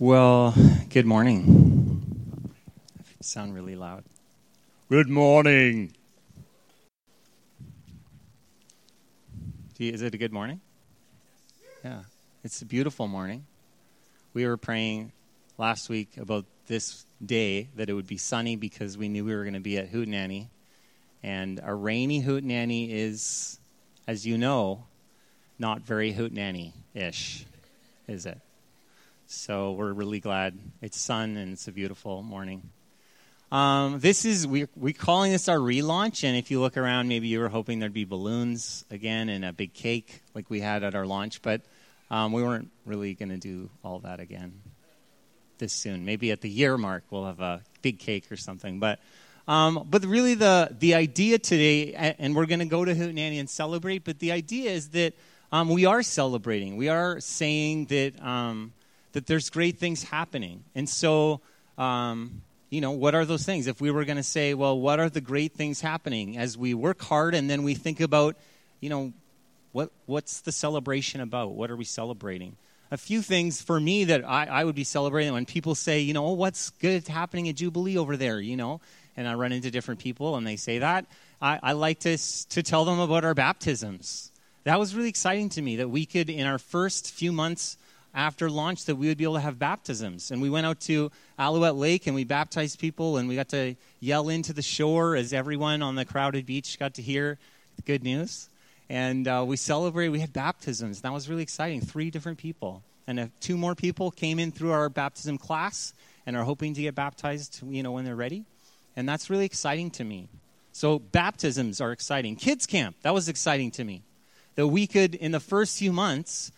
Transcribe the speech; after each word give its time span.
Well, 0.00 0.54
good 0.88 1.04
morning. 1.04 2.00
I 2.98 3.02
sound 3.20 3.54
really 3.54 3.76
loud. 3.76 4.02
Good 4.88 5.10
morning. 5.10 5.92
Is 9.78 10.00
it 10.00 10.14
a 10.14 10.16
good 10.16 10.32
morning? 10.32 10.62
Yeah, 11.84 12.04
it's 12.42 12.62
a 12.62 12.64
beautiful 12.64 13.08
morning. 13.08 13.44
We 14.32 14.46
were 14.46 14.56
praying 14.56 15.12
last 15.58 15.90
week 15.90 16.16
about 16.16 16.46
this 16.66 17.04
day 17.22 17.68
that 17.76 17.90
it 17.90 17.92
would 17.92 18.06
be 18.06 18.16
sunny 18.16 18.56
because 18.56 18.96
we 18.96 19.10
knew 19.10 19.26
we 19.26 19.34
were 19.34 19.44
going 19.44 19.52
to 19.52 19.60
be 19.60 19.76
at 19.76 19.92
Hootenanny. 19.92 20.48
And 21.22 21.60
a 21.62 21.74
rainy 21.74 22.22
Hootenanny 22.22 22.88
is, 22.88 23.60
as 24.08 24.26
you 24.26 24.38
know, 24.38 24.86
not 25.58 25.82
very 25.82 26.14
Hootenanny 26.14 26.72
ish, 26.94 27.44
is 28.08 28.24
it? 28.24 28.40
So 29.32 29.70
we're 29.70 29.92
really 29.92 30.18
glad 30.18 30.58
it's 30.82 31.00
sun 31.00 31.36
and 31.36 31.52
it's 31.52 31.68
a 31.68 31.72
beautiful 31.72 32.20
morning. 32.20 32.68
Um, 33.52 34.00
this 34.00 34.24
is 34.24 34.44
we 34.44 34.66
we 34.74 34.92
calling 34.92 35.30
this 35.30 35.48
our 35.48 35.58
relaunch, 35.58 36.24
and 36.24 36.36
if 36.36 36.50
you 36.50 36.60
look 36.60 36.76
around, 36.76 37.06
maybe 37.06 37.28
you 37.28 37.38
were 37.38 37.48
hoping 37.48 37.78
there'd 37.78 37.92
be 37.92 38.04
balloons 38.04 38.84
again 38.90 39.28
and 39.28 39.44
a 39.44 39.52
big 39.52 39.72
cake 39.72 40.22
like 40.34 40.50
we 40.50 40.58
had 40.58 40.82
at 40.82 40.96
our 40.96 41.06
launch, 41.06 41.42
but 41.42 41.60
um, 42.10 42.32
we 42.32 42.42
weren't 42.42 42.72
really 42.84 43.14
going 43.14 43.28
to 43.28 43.36
do 43.36 43.70
all 43.84 44.00
that 44.00 44.18
again 44.18 44.52
this 45.58 45.72
soon. 45.72 46.04
Maybe 46.04 46.32
at 46.32 46.40
the 46.40 46.50
year 46.50 46.76
mark 46.76 47.04
we'll 47.10 47.26
have 47.26 47.38
a 47.38 47.62
big 47.82 48.00
cake 48.00 48.32
or 48.32 48.36
something, 48.36 48.80
but. 48.80 48.98
Um, 49.48 49.86
but 49.90 50.04
really, 50.04 50.34
the, 50.34 50.76
the 50.78 50.94
idea 50.94 51.38
today, 51.38 51.94
and 51.94 52.36
we're 52.36 52.46
going 52.46 52.60
to 52.60 52.66
go 52.66 52.84
to 52.84 52.94
Hootenanny 52.94 53.40
and 53.40 53.50
celebrate, 53.50 54.04
but 54.04 54.20
the 54.20 54.30
idea 54.30 54.70
is 54.70 54.90
that 54.90 55.14
um, 55.50 55.70
we 55.70 55.86
are 55.86 56.04
celebrating. 56.04 56.76
We 56.76 56.88
are 56.88 57.18
saying 57.18 57.86
that 57.86 58.22
um, 58.22 58.72
that 59.12 59.26
there's 59.26 59.50
great 59.50 59.78
things 59.78 60.04
happening. 60.04 60.64
And 60.74 60.88
so, 60.88 61.40
um, 61.78 62.42
you 62.70 62.80
know, 62.80 62.92
what 62.92 63.14
are 63.14 63.24
those 63.24 63.44
things? 63.44 63.66
If 63.66 63.80
we 63.80 63.90
were 63.90 64.04
going 64.04 64.16
to 64.16 64.22
say, 64.22 64.54
well, 64.54 64.78
what 64.78 65.00
are 65.00 65.10
the 65.10 65.20
great 65.20 65.52
things 65.54 65.80
happening 65.80 66.38
as 66.38 66.56
we 66.56 66.74
work 66.74 67.02
hard 67.02 67.34
and 67.34 67.50
then 67.50 67.62
we 67.62 67.74
think 67.74 68.00
about, 68.00 68.36
you 68.80 68.88
know, 68.88 69.12
what, 69.72 69.90
what's 70.06 70.40
the 70.40 70.52
celebration 70.52 71.20
about? 71.20 71.52
What 71.52 71.70
are 71.70 71.76
we 71.76 71.84
celebrating? 71.84 72.56
A 72.92 72.96
few 72.96 73.22
things 73.22 73.62
for 73.62 73.78
me 73.78 74.04
that 74.04 74.28
I, 74.28 74.46
I 74.46 74.64
would 74.64 74.74
be 74.74 74.84
celebrating 74.84 75.32
when 75.32 75.46
people 75.46 75.74
say, 75.74 76.00
you 76.00 76.12
know, 76.12 76.26
oh, 76.26 76.32
what's 76.32 76.70
good 76.70 77.06
happening 77.06 77.48
at 77.48 77.56
Jubilee 77.56 77.96
over 77.96 78.16
there, 78.16 78.40
you 78.40 78.56
know, 78.56 78.80
and 79.16 79.28
I 79.28 79.34
run 79.34 79.52
into 79.52 79.70
different 79.70 80.00
people 80.00 80.36
and 80.36 80.46
they 80.46 80.56
say 80.56 80.78
that. 80.78 81.06
I, 81.40 81.58
I 81.62 81.72
like 81.72 82.00
to, 82.00 82.16
to 82.48 82.62
tell 82.62 82.84
them 82.84 82.98
about 82.98 83.24
our 83.24 83.34
baptisms. 83.34 84.30
That 84.64 84.78
was 84.78 84.94
really 84.94 85.08
exciting 85.08 85.48
to 85.50 85.62
me 85.62 85.76
that 85.76 85.88
we 85.88 86.04
could, 86.04 86.28
in 86.28 86.46
our 86.46 86.58
first 86.58 87.12
few 87.12 87.32
months 87.32 87.76
after 88.14 88.50
launch 88.50 88.86
that 88.86 88.96
we 88.96 89.08
would 89.08 89.18
be 89.18 89.24
able 89.24 89.34
to 89.34 89.40
have 89.40 89.58
baptisms. 89.58 90.30
And 90.30 90.42
we 90.42 90.50
went 90.50 90.66
out 90.66 90.80
to 90.82 91.10
Alouette 91.38 91.76
Lake 91.76 92.06
and 92.06 92.14
we 92.14 92.24
baptized 92.24 92.78
people 92.78 93.16
and 93.16 93.28
we 93.28 93.36
got 93.36 93.48
to 93.50 93.76
yell 94.00 94.28
into 94.28 94.52
the 94.52 94.62
shore 94.62 95.16
as 95.16 95.32
everyone 95.32 95.82
on 95.82 95.94
the 95.94 96.04
crowded 96.04 96.46
beach 96.46 96.78
got 96.78 96.94
to 96.94 97.02
hear 97.02 97.38
the 97.76 97.82
good 97.82 98.02
news. 98.02 98.48
And 98.88 99.28
uh, 99.28 99.44
we 99.46 99.56
celebrated, 99.56 100.10
we 100.10 100.20
had 100.20 100.32
baptisms. 100.32 101.02
That 101.02 101.12
was 101.12 101.28
really 101.28 101.42
exciting. 101.42 101.80
Three 101.80 102.10
different 102.10 102.38
people. 102.38 102.82
And 103.06 103.20
uh, 103.20 103.26
two 103.40 103.56
more 103.56 103.74
people 103.74 104.10
came 104.10 104.38
in 104.38 104.50
through 104.50 104.72
our 104.72 104.88
baptism 104.88 105.38
class 105.38 105.94
and 106.26 106.36
are 106.36 106.44
hoping 106.44 106.74
to 106.74 106.82
get 106.82 106.94
baptized, 106.94 107.60
you 107.66 107.82
know, 107.82 107.92
when 107.92 108.04
they're 108.04 108.16
ready. 108.16 108.44
And 108.96 109.08
that's 109.08 109.30
really 109.30 109.46
exciting 109.46 109.90
to 109.92 110.04
me. 110.04 110.28
So 110.72 110.98
baptisms 110.98 111.80
are 111.80 111.92
exciting. 111.92 112.36
Kids 112.36 112.66
camp, 112.66 112.96
that 113.02 113.14
was 113.14 113.28
exciting 113.28 113.70
to 113.72 113.84
me. 113.84 114.02
That 114.56 114.66
we 114.66 114.86
could, 114.86 115.14
in 115.14 115.32
the 115.32 115.40
first 115.40 115.78
few 115.78 115.92
months, 115.92 116.52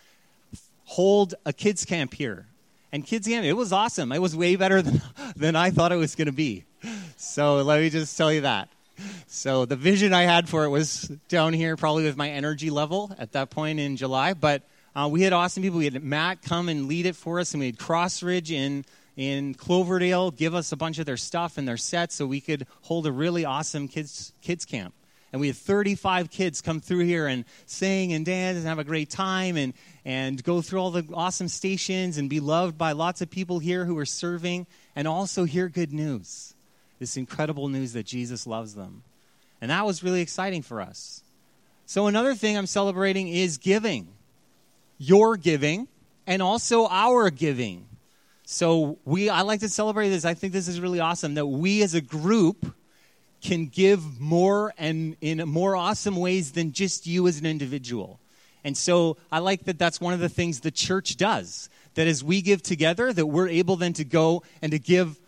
hold 0.93 1.35
a 1.47 1.53
kids 1.55 1.87
camp 1.87 2.13
here. 2.13 2.47
And 2.93 3.07
kids 3.07 3.27
camp, 3.27 3.47
it 3.47 3.55
was 3.55 3.73
awesome. 3.73 4.13
It 4.13 4.21
was 4.21 4.37
way 4.37 4.57
better 4.57 4.83
than, 4.87 5.01
than 5.35 5.57
I 5.57 5.71
thought 5.71 5.91
it 5.91 5.97
was 5.97 6.15
going 6.15 6.27
to 6.27 6.33
be. 6.33 6.65
So 7.17 7.63
let 7.63 7.81
me 7.81 7.89
just 7.89 8.17
tell 8.19 8.33
you 8.33 8.43
that. 8.43 8.69
So 9.27 9.65
the 9.65 9.77
vision 9.77 10.13
I 10.13 10.23
had 10.23 10.49
for 10.49 10.65
it 10.65 10.69
was 10.69 11.11
down 11.29 11.55
here, 11.55 11.77
probably 11.77 12.05
with 12.05 12.17
my 12.17 12.29
energy 12.29 12.69
level 12.69 13.11
at 13.19 13.33
that 13.33 13.49
point 13.49 13.81
in 13.81 13.97
July. 13.97 14.35
But 14.35 14.63
uh, 14.95 15.09
we 15.11 15.23
had 15.23 15.33
awesome 15.33 15.63
people. 15.63 15.79
We 15.79 15.87
had 15.87 16.03
Matt 16.03 16.43
come 16.43 16.69
and 16.69 16.87
lead 16.87 17.07
it 17.07 17.17
for 17.17 17.41
us, 17.41 17.55
and 17.55 17.61
we 17.61 17.67
had 17.67 17.79
Crossridge 17.79 18.51
in 18.51 18.85
in 19.17 19.55
Cloverdale 19.55 20.31
give 20.31 20.55
us 20.55 20.73
a 20.73 20.77
bunch 20.77 20.99
of 20.99 21.05
their 21.05 21.19
stuff 21.19 21.59
and 21.59 21.69
their 21.69 21.77
sets 21.77 22.15
so 22.15 22.27
we 22.27 22.41
could 22.41 22.67
hold 22.83 23.07
a 23.07 23.13
really 23.13 23.45
awesome 23.45 23.87
kids 23.87 24.33
kids 24.41 24.65
camp 24.65 24.95
and 25.33 25.41
we 25.41 25.47
had 25.47 25.57
35 25.57 26.31
kids 26.31 26.61
come 26.61 26.81
through 26.81 27.05
here 27.05 27.27
and 27.27 27.45
sing 27.65 28.13
and 28.13 28.25
dance 28.27 28.59
and 28.59 28.67
have 28.67 28.79
a 28.79 28.85
great 28.85 29.09
time 29.09 29.57
and, 29.57 29.73
and 30.05 30.45
go 30.45 30.61
through 30.61 30.79
all 30.79 30.91
the 30.91 31.07
awesome 31.15 31.49
stations 31.49 32.19
and 32.19 32.29
be 32.29 32.39
loved 32.39 32.77
by 32.77 32.93
lots 32.93 33.23
of 33.23 33.31
people 33.31 33.59
here 33.59 33.87
who 33.87 33.97
are 33.99 34.07
serving 34.07 34.67
and 34.95 35.09
also 35.09 35.45
hear 35.45 35.69
good 35.69 35.93
news 35.93 36.55
this 37.03 37.17
incredible 37.17 37.69
news 37.69 37.95
that 37.95 38.05
jesus 38.05 38.47
loves 38.47 38.75
them. 38.75 39.03
And 39.61 39.73
that 39.73 39.85
was 39.85 40.05
really 40.05 40.21
exciting 40.21 40.63
for 40.63 40.81
us. 40.81 41.25
So 41.85 42.07
another 42.07 42.35
thing 42.35 42.57
i'm 42.57 42.67
celebrating 42.67 43.27
is 43.27 43.59
giving 43.59 44.09
your 44.99 45.37
giving 45.37 45.89
and 46.29 46.41
also 46.41 46.87
our 46.87 47.31
giving. 47.31 47.89
So 48.45 48.99
we 49.05 49.31
i 49.31 49.41
like 49.43 49.61
to 49.61 49.69
celebrate 49.69 50.11
this. 50.11 50.25
I 50.25 50.35
think 50.35 50.53
this 50.53 50.69
is 50.69 50.81
really 50.81 51.01
awesome 51.01 51.35
that 51.35 51.47
we 51.47 51.83
as 51.83 51.95
a 51.95 52.01
group 52.01 52.73
can 53.43 53.67
give 53.67 54.21
more 54.21 54.73
and 54.79 55.17
in 55.21 55.47
more 55.49 55.77
awesome 55.77 56.17
ways 56.17 56.53
than 56.53 56.73
just 56.73 57.07
you 57.07 57.27
as 57.27 57.39
an 57.39 57.47
individual. 57.47 58.21
And 58.65 58.77
so 58.77 59.17
I 59.31 59.41
like 59.41 59.65
that 59.65 59.79
that's 59.79 60.01
one 60.01 60.15
of 60.15 60.21
the 60.21 60.29
things 60.29 60.61
the 60.61 60.71
church 60.71 61.17
does. 61.17 61.69
That 61.95 62.07
as 62.07 62.25
we 62.25 62.41
give 62.41 62.63
together, 62.63 63.13
that 63.13 63.27
we're 63.27 63.49
able 63.49 63.77
then 63.77 63.93
to 63.95 64.05
go 64.05 64.43
and 64.63 64.73
to 64.73 64.79
give. 64.79 65.19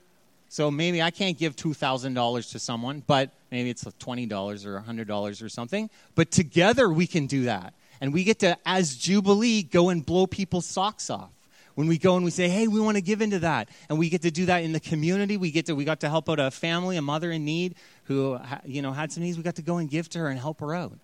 So 0.49 0.71
maybe 0.71 1.03
I 1.03 1.11
can't 1.11 1.37
give 1.37 1.57
$2,000 1.57 2.53
to 2.53 2.59
someone, 2.59 3.03
but 3.07 3.31
maybe 3.51 3.71
it's 3.71 3.85
$20 3.85 4.67
or 4.67 4.85
$100 4.87 5.45
or 5.45 5.49
something. 5.49 5.91
But 6.15 6.31
together 6.31 6.89
we 6.89 7.07
can 7.07 7.27
do 7.27 7.45
that. 7.45 7.75
And 8.01 8.13
we 8.13 8.25
get 8.25 8.39
to, 8.41 8.57
as 8.65 8.97
Jubilee, 8.97 9.63
go 9.63 9.89
and 9.89 10.05
blow 10.05 10.27
people's 10.27 10.67
socks 10.67 11.11
off 11.11 11.31
when 11.75 11.89
we 11.89 11.99
go 11.99 12.17
and 12.17 12.25
we 12.25 12.31
say, 12.31 12.49
hey, 12.49 12.69
we 12.69 12.81
want 12.81 12.97
to 12.97 13.03
give 13.03 13.21
into 13.21 13.41
that. 13.41 13.69
And 13.89 13.99
we 13.99 14.09
get 14.09 14.23
to 14.23 14.31
do 14.31 14.47
that 14.47 14.63
in 14.63 14.73
the 14.73 14.81
community. 14.81 15.37
We 15.37 15.51
get 15.51 15.67
to, 15.67 15.75
we 15.75 15.85
got 15.85 16.01
to 16.01 16.09
help 16.09 16.29
out 16.31 16.39
a 16.39 16.51
family, 16.51 16.97
a 16.97 17.03
mother 17.03 17.31
in 17.31 17.45
need 17.45 17.75
who, 18.05 18.39
you 18.65 18.83
know, 18.83 18.93
had 18.93 19.13
some 19.13 19.23
needs. 19.23 19.37
We 19.37 19.43
got 19.43 19.57
to 19.57 19.63
go 19.63 19.79
and 19.79 19.89
give 19.89 20.09
to 20.11 20.19
her 20.21 20.29
and 20.29 20.39
help 20.39 20.61
her 20.61 20.75
out. 20.75 20.99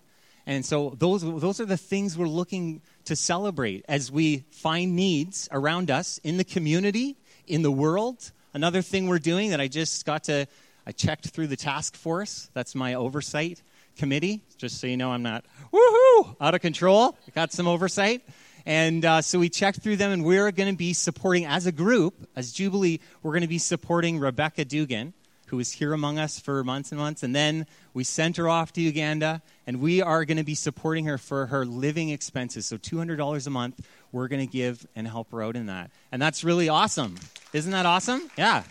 And 0.45 0.65
so 0.65 0.95
those, 0.97 1.21
those 1.21 1.59
are 1.59 1.65
the 1.65 1.77
things 1.77 2.17
we're 2.17 2.27
looking 2.27 2.81
to 3.05 3.15
celebrate 3.15 3.85
as 3.87 4.11
we 4.11 4.43
find 4.51 4.95
needs 4.95 5.47
around 5.51 5.91
us 5.91 6.19
in 6.23 6.37
the 6.37 6.43
community, 6.43 7.15
in 7.47 7.61
the 7.61 7.71
world. 7.71 8.31
Another 8.53 8.81
thing 8.81 9.07
we're 9.07 9.19
doing 9.19 9.51
that 9.51 9.61
I 9.61 9.67
just 9.67 10.05
got 10.05 10.23
to, 10.25 10.47
I 10.85 10.91
checked 10.91 11.29
through 11.29 11.47
the 11.47 11.55
task 11.55 11.95
force. 11.95 12.49
That's 12.53 12.73
my 12.73 12.95
oversight 12.95 13.61
committee, 13.97 14.41
just 14.57 14.79
so 14.79 14.87
you 14.87 14.97
know 14.97 15.11
I'm 15.11 15.21
not, 15.21 15.45
woohoo, 15.71 16.35
out 16.41 16.55
of 16.55 16.61
control. 16.61 17.17
I 17.27 17.31
got 17.31 17.51
some 17.51 17.67
oversight. 17.67 18.23
And 18.65 19.05
uh, 19.05 19.21
so 19.21 19.39
we 19.39 19.49
checked 19.49 19.81
through 19.81 19.97
them, 19.97 20.11
and 20.11 20.23
we're 20.23 20.51
going 20.51 20.69
to 20.71 20.77
be 20.77 20.93
supporting, 20.93 21.45
as 21.45 21.65
a 21.65 21.71
group, 21.71 22.27
as 22.35 22.51
Jubilee, 22.51 22.99
we're 23.23 23.31
going 23.31 23.41
to 23.41 23.47
be 23.47 23.57
supporting 23.57 24.19
Rebecca 24.19 24.65
Dugan, 24.65 25.13
who 25.51 25.57
was 25.57 25.73
here 25.73 25.91
among 25.91 26.17
us 26.17 26.39
for 26.39 26.63
months 26.63 26.93
and 26.93 26.99
months. 26.99 27.23
And 27.23 27.35
then 27.35 27.67
we 27.93 28.05
sent 28.05 28.37
her 28.37 28.47
off 28.47 28.71
to 28.71 28.81
Uganda, 28.81 29.41
and 29.67 29.81
we 29.81 30.01
are 30.01 30.23
going 30.23 30.37
to 30.37 30.45
be 30.45 30.55
supporting 30.55 31.03
her 31.05 31.17
for 31.17 31.47
her 31.47 31.65
living 31.65 32.07
expenses. 32.07 32.65
So 32.65 32.77
$200 32.77 33.45
a 33.45 33.49
month, 33.49 33.85
we're 34.13 34.29
going 34.29 34.47
to 34.47 34.51
give 34.51 34.87
and 34.95 35.05
help 35.05 35.29
her 35.33 35.43
out 35.43 35.57
in 35.57 35.65
that. 35.65 35.91
And 36.09 36.21
that's 36.21 36.45
really 36.45 36.69
awesome. 36.69 37.17
Isn't 37.51 37.73
that 37.73 37.85
awesome? 37.85 38.31
Yeah. 38.37 38.63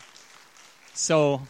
So 0.94 1.42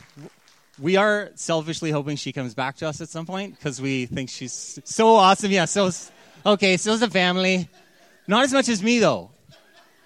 we 0.81 0.97
are 0.97 1.31
selfishly 1.37 1.93
hoping 1.93 2.17
she 2.17 2.33
comes 2.33 2.53
back 2.55 2.79
to 2.79 2.89
us 2.89 3.01
at 3.01 3.09
some 3.09 3.25
point 3.25 3.55
because 3.55 3.81
we 3.81 4.07
think 4.07 4.31
she's 4.31 4.81
so 4.83 5.15
awesome. 5.15 5.53
Yeah, 5.53 5.67
so, 5.67 5.93
okay, 6.45 6.77
so 6.77 6.93
as 6.93 7.03
a 7.03 7.09
family. 7.09 7.69
Not 8.27 8.43
as 8.43 8.53
much 8.53 8.69
as 8.69 8.83
me, 8.83 8.99
though. 8.99 9.31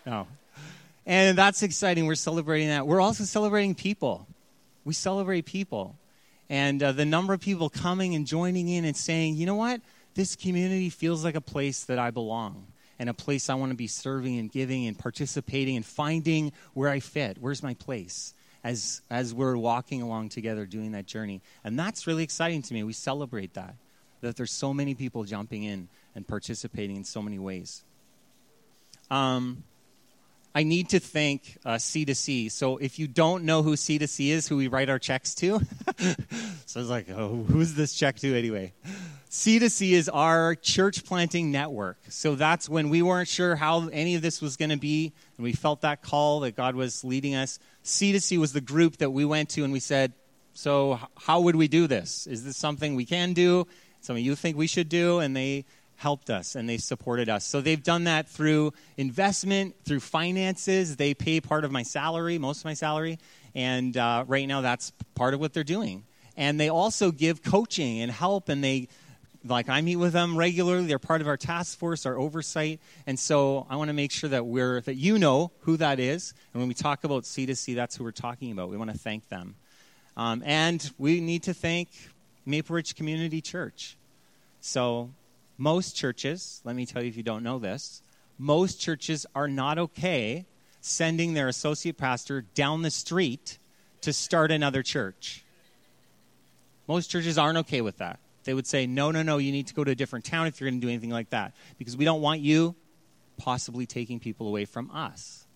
No. 0.04 0.26
And 1.06 1.38
that's 1.38 1.62
exciting. 1.62 2.04
We're 2.04 2.14
celebrating 2.14 2.68
that. 2.68 2.86
We're 2.86 3.00
also 3.00 3.24
celebrating 3.24 3.74
people. 3.74 4.26
We 4.84 4.94
celebrate 4.94 5.46
people. 5.46 5.96
And 6.50 6.82
uh, 6.82 6.92
the 6.92 7.06
number 7.06 7.32
of 7.32 7.40
people 7.40 7.70
coming 7.70 8.14
and 8.14 8.26
joining 8.26 8.68
in 8.68 8.84
and 8.84 8.96
saying, 8.96 9.36
you 9.36 9.46
know 9.46 9.54
what? 9.54 9.80
This 10.14 10.36
community 10.36 10.90
feels 10.90 11.24
like 11.24 11.34
a 11.34 11.40
place 11.40 11.84
that 11.84 11.98
I 11.98 12.10
belong 12.10 12.66
and 12.98 13.08
a 13.08 13.14
place 13.14 13.50
I 13.50 13.54
want 13.54 13.70
to 13.70 13.76
be 13.76 13.86
serving 13.86 14.38
and 14.38 14.50
giving 14.50 14.86
and 14.86 14.98
participating 14.98 15.76
and 15.76 15.84
finding 15.84 16.52
where 16.74 16.88
I 16.88 17.00
fit. 17.00 17.38
Where's 17.40 17.62
my 17.62 17.74
place? 17.74 18.34
As, 18.62 19.02
as 19.10 19.34
we're 19.34 19.56
walking 19.56 20.00
along 20.00 20.30
together 20.30 20.64
doing 20.64 20.92
that 20.92 21.04
journey. 21.04 21.42
And 21.64 21.78
that's 21.78 22.06
really 22.06 22.22
exciting 22.22 22.62
to 22.62 22.72
me. 22.72 22.82
We 22.82 22.94
celebrate 22.94 23.54
that, 23.54 23.74
that 24.22 24.36
there's 24.36 24.52
so 24.52 24.72
many 24.72 24.94
people 24.94 25.24
jumping 25.24 25.64
in 25.64 25.88
and 26.14 26.26
participating 26.26 26.96
in 26.96 27.04
so 27.04 27.20
many 27.20 27.38
ways. 27.38 27.84
Um, 29.10 29.64
I 30.54 30.62
need 30.62 30.90
to 30.90 31.00
thank 31.00 31.58
uh, 31.64 31.74
C2C. 31.74 32.50
So 32.52 32.76
if 32.76 32.98
you 32.98 33.08
don't 33.08 33.44
know 33.44 33.62
who 33.62 33.74
C2C 33.74 34.28
is, 34.28 34.46
who 34.46 34.56
we 34.56 34.68
write 34.68 34.88
our 34.88 35.00
checks 35.00 35.34
to, 35.36 35.60
so 35.98 36.78
I 36.78 36.78
was 36.80 36.90
like, 36.90 37.10
oh, 37.10 37.44
who's 37.48 37.74
this 37.74 37.92
check 37.92 38.16
to 38.20 38.38
anyway? 38.38 38.72
C2C 39.30 39.90
is 39.90 40.08
our 40.08 40.54
church 40.54 41.04
planting 41.04 41.50
network. 41.50 41.98
So 42.08 42.36
that's 42.36 42.68
when 42.68 42.88
we 42.88 43.02
weren't 43.02 43.26
sure 43.26 43.56
how 43.56 43.88
any 43.88 44.14
of 44.14 44.22
this 44.22 44.40
was 44.40 44.56
going 44.56 44.70
to 44.70 44.76
be, 44.76 45.12
and 45.36 45.42
we 45.42 45.52
felt 45.52 45.80
that 45.80 46.02
call 46.02 46.40
that 46.40 46.54
God 46.54 46.76
was 46.76 47.02
leading 47.02 47.34
us. 47.34 47.58
C2C 47.82 48.38
was 48.38 48.52
the 48.52 48.60
group 48.60 48.98
that 48.98 49.10
we 49.10 49.24
went 49.24 49.48
to, 49.50 49.64
and 49.64 49.72
we 49.72 49.80
said, 49.80 50.12
so 50.52 51.00
how 51.16 51.40
would 51.40 51.56
we 51.56 51.66
do 51.66 51.88
this? 51.88 52.28
Is 52.28 52.44
this 52.44 52.56
something 52.56 52.94
we 52.94 53.04
can 53.04 53.32
do? 53.32 53.66
Something 54.02 54.24
you 54.24 54.36
think 54.36 54.56
we 54.56 54.68
should 54.68 54.88
do? 54.88 55.18
And 55.18 55.34
they 55.34 55.64
helped 55.96 56.30
us 56.30 56.54
and 56.54 56.68
they 56.68 56.78
supported 56.78 57.28
us. 57.28 57.44
So 57.44 57.60
they've 57.60 57.82
done 57.82 58.04
that 58.04 58.28
through 58.28 58.72
investment, 58.96 59.74
through 59.84 60.00
finances. 60.00 60.96
They 60.96 61.14
pay 61.14 61.40
part 61.40 61.64
of 61.64 61.72
my 61.72 61.82
salary, 61.82 62.38
most 62.38 62.60
of 62.60 62.64
my 62.64 62.74
salary, 62.74 63.18
and 63.54 63.96
uh, 63.96 64.24
right 64.26 64.46
now 64.46 64.60
that's 64.60 64.92
part 65.14 65.34
of 65.34 65.40
what 65.40 65.52
they're 65.52 65.64
doing. 65.64 66.04
And 66.36 66.58
they 66.58 66.68
also 66.68 67.12
give 67.12 67.42
coaching 67.42 68.00
and 68.00 68.10
help, 68.10 68.48
and 68.48 68.62
they 68.62 68.88
like 69.46 69.68
I 69.68 69.82
meet 69.82 69.96
with 69.96 70.12
them 70.12 70.36
regularly. 70.36 70.86
They're 70.86 70.98
part 70.98 71.20
of 71.20 71.28
our 71.28 71.36
task 71.36 71.78
force, 71.78 72.06
our 72.06 72.18
oversight, 72.18 72.80
and 73.06 73.18
so 73.18 73.66
I 73.70 73.76
want 73.76 73.88
to 73.88 73.94
make 73.94 74.10
sure 74.10 74.30
that 74.30 74.46
we're 74.46 74.80
that 74.82 74.94
you 74.94 75.18
know 75.18 75.52
who 75.60 75.76
that 75.76 76.00
is. 76.00 76.34
And 76.52 76.60
when 76.60 76.68
we 76.68 76.74
talk 76.74 77.04
about 77.04 77.24
C2C, 77.24 77.74
that's 77.74 77.96
who 77.96 78.04
we're 78.04 78.10
talking 78.10 78.50
about. 78.50 78.70
We 78.70 78.76
want 78.76 78.90
to 78.90 78.98
thank 78.98 79.28
them, 79.28 79.54
um, 80.16 80.42
and 80.44 80.90
we 80.98 81.20
need 81.20 81.44
to 81.44 81.54
thank 81.54 81.88
Maple 82.44 82.74
Ridge 82.74 82.96
Community 82.96 83.40
Church. 83.40 83.96
So 84.60 85.10
most 85.56 85.96
churches, 85.96 86.60
let 86.64 86.76
me 86.76 86.86
tell 86.86 87.02
you 87.02 87.08
if 87.08 87.16
you 87.16 87.22
don't 87.22 87.42
know 87.42 87.58
this, 87.58 88.02
most 88.38 88.80
churches 88.80 89.26
are 89.34 89.48
not 89.48 89.78
okay 89.78 90.46
sending 90.80 91.34
their 91.34 91.48
associate 91.48 91.96
pastor 91.96 92.42
down 92.54 92.82
the 92.82 92.90
street 92.90 93.58
to 94.02 94.12
start 94.12 94.50
another 94.50 94.82
church. 94.82 95.44
Most 96.86 97.10
churches 97.10 97.38
aren't 97.38 97.58
okay 97.58 97.80
with 97.80 97.98
that. 97.98 98.18
They 98.44 98.52
would 98.52 98.66
say, 98.66 98.86
no, 98.86 99.10
no, 99.10 99.22
no, 99.22 99.38
you 99.38 99.52
need 99.52 99.68
to 99.68 99.74
go 99.74 99.84
to 99.84 99.92
a 99.92 99.94
different 99.94 100.26
town 100.26 100.46
if 100.46 100.60
you're 100.60 100.68
going 100.68 100.80
to 100.80 100.86
do 100.86 100.90
anything 100.90 101.10
like 101.10 101.30
that 101.30 101.54
because 101.78 101.96
we 101.96 102.04
don't 102.04 102.20
want 102.20 102.40
you 102.40 102.74
possibly 103.38 103.86
taking 103.86 104.20
people 104.20 104.46
away 104.46 104.66
from 104.66 104.90
us. 104.90 105.46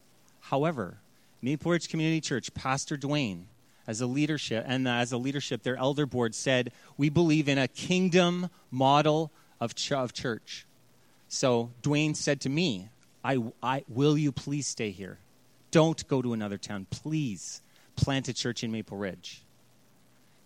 However, 0.41 0.97
Maple 1.43 1.73
Ridge 1.73 1.89
Community 1.91 2.21
Church, 2.21 2.53
Pastor 2.55 2.97
Dwayne, 2.97 3.45
as 3.87 4.01
a 4.01 4.07
leadership, 4.07 4.65
and 4.67 4.89
as 4.89 5.13
a 5.13 5.19
leadership, 5.19 5.63
their 5.63 5.77
elder 5.77 6.07
board 6.07 6.35
said, 6.35 6.73
we 6.97 7.09
believe 7.09 7.49
in 7.49 7.59
a 7.59 7.69
kingdom 7.69 8.49
model 8.71 9.31
of, 9.61 9.75
ch- 9.75 9.93
of 9.93 10.13
church. 10.13 10.67
So 11.29 11.71
Dwayne 11.83 12.17
said 12.17 12.41
to 12.43 12.49
me, 12.49 12.89
I, 13.25 13.43
I, 13.63 13.85
Will 13.89 14.17
you 14.17 14.33
please 14.33 14.67
stay 14.67 14.91
here? 14.91 15.19
Don't 15.71 16.07
go 16.09 16.23
to 16.23 16.33
another 16.33 16.57
town. 16.59 16.87
Please 16.91 17.61
plant 17.97 18.29
a 18.29 18.33
church 18.33 18.65
in 18.65 18.73
Maple 18.73 18.97
Ridge. 18.97 19.43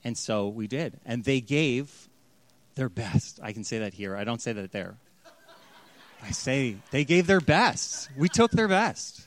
And 0.04 0.18
so 0.18 0.48
we 0.48 0.66
did. 0.66 0.98
And 1.04 1.24
they 1.24 1.40
gave 1.40 2.08
their 2.74 2.88
best. 2.88 3.38
I 3.42 3.52
can 3.52 3.64
say 3.64 3.78
that 3.80 3.94
here. 3.94 4.16
I 4.16 4.24
don't 4.24 4.40
say 4.40 4.52
that 4.52 4.72
there. 4.72 4.96
I 6.22 6.30
say 6.30 6.76
they 6.90 7.04
gave 7.04 7.26
their 7.26 7.40
best. 7.40 8.08
We 8.16 8.28
took 8.28 8.52
their 8.52 8.68
best. 8.68 9.26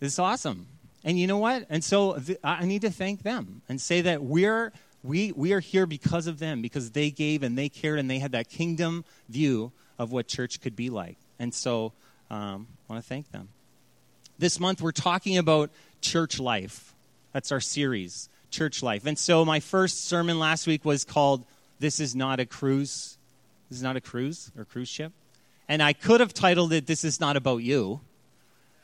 It's 0.00 0.18
awesome. 0.18 0.66
And 1.04 1.18
you 1.18 1.26
know 1.26 1.38
what? 1.38 1.66
And 1.68 1.84
so 1.84 2.14
th- 2.14 2.38
I 2.42 2.64
need 2.64 2.82
to 2.82 2.90
thank 2.90 3.22
them 3.22 3.62
and 3.68 3.80
say 3.80 4.00
that 4.02 4.22
we're 4.22 4.72
we, 5.02 5.32
we 5.32 5.52
are 5.52 5.60
here 5.60 5.86
because 5.86 6.26
of 6.26 6.38
them, 6.38 6.62
because 6.62 6.92
they 6.92 7.10
gave 7.10 7.42
and 7.42 7.58
they 7.58 7.68
cared 7.68 7.98
and 7.98 8.10
they 8.10 8.18
had 8.18 8.32
that 8.32 8.48
kingdom 8.48 9.04
view 9.28 9.72
of 9.98 10.12
what 10.12 10.28
church 10.28 10.60
could 10.60 10.76
be 10.76 10.90
like. 10.90 11.18
And 11.38 11.52
so 11.52 11.92
um, 12.30 12.68
I 12.88 12.92
want 12.92 13.02
to 13.02 13.08
thank 13.08 13.30
them. 13.32 13.48
This 14.38 14.60
month 14.60 14.80
we're 14.80 14.92
talking 14.92 15.38
about 15.38 15.70
church 16.00 16.38
life. 16.38 16.94
That's 17.32 17.50
our 17.50 17.60
series, 17.60 18.28
church 18.50 18.82
life. 18.82 19.06
And 19.06 19.18
so 19.18 19.44
my 19.44 19.60
first 19.60 20.06
sermon 20.06 20.38
last 20.38 20.66
week 20.66 20.84
was 20.84 21.04
called 21.04 21.44
This 21.78 21.98
is 21.98 22.14
Not 22.14 22.40
a 22.40 22.46
Cruise. 22.46 23.18
This 23.68 23.78
is 23.78 23.82
not 23.82 23.96
a 23.96 24.00
cruise 24.00 24.50
or 24.56 24.64
cruise 24.64 24.88
ship. 24.88 25.12
And 25.68 25.82
I 25.82 25.94
could 25.94 26.20
have 26.20 26.34
titled 26.34 26.72
it 26.72 26.86
This 26.86 27.04
is 27.04 27.20
Not 27.20 27.36
About 27.36 27.58
You, 27.58 28.00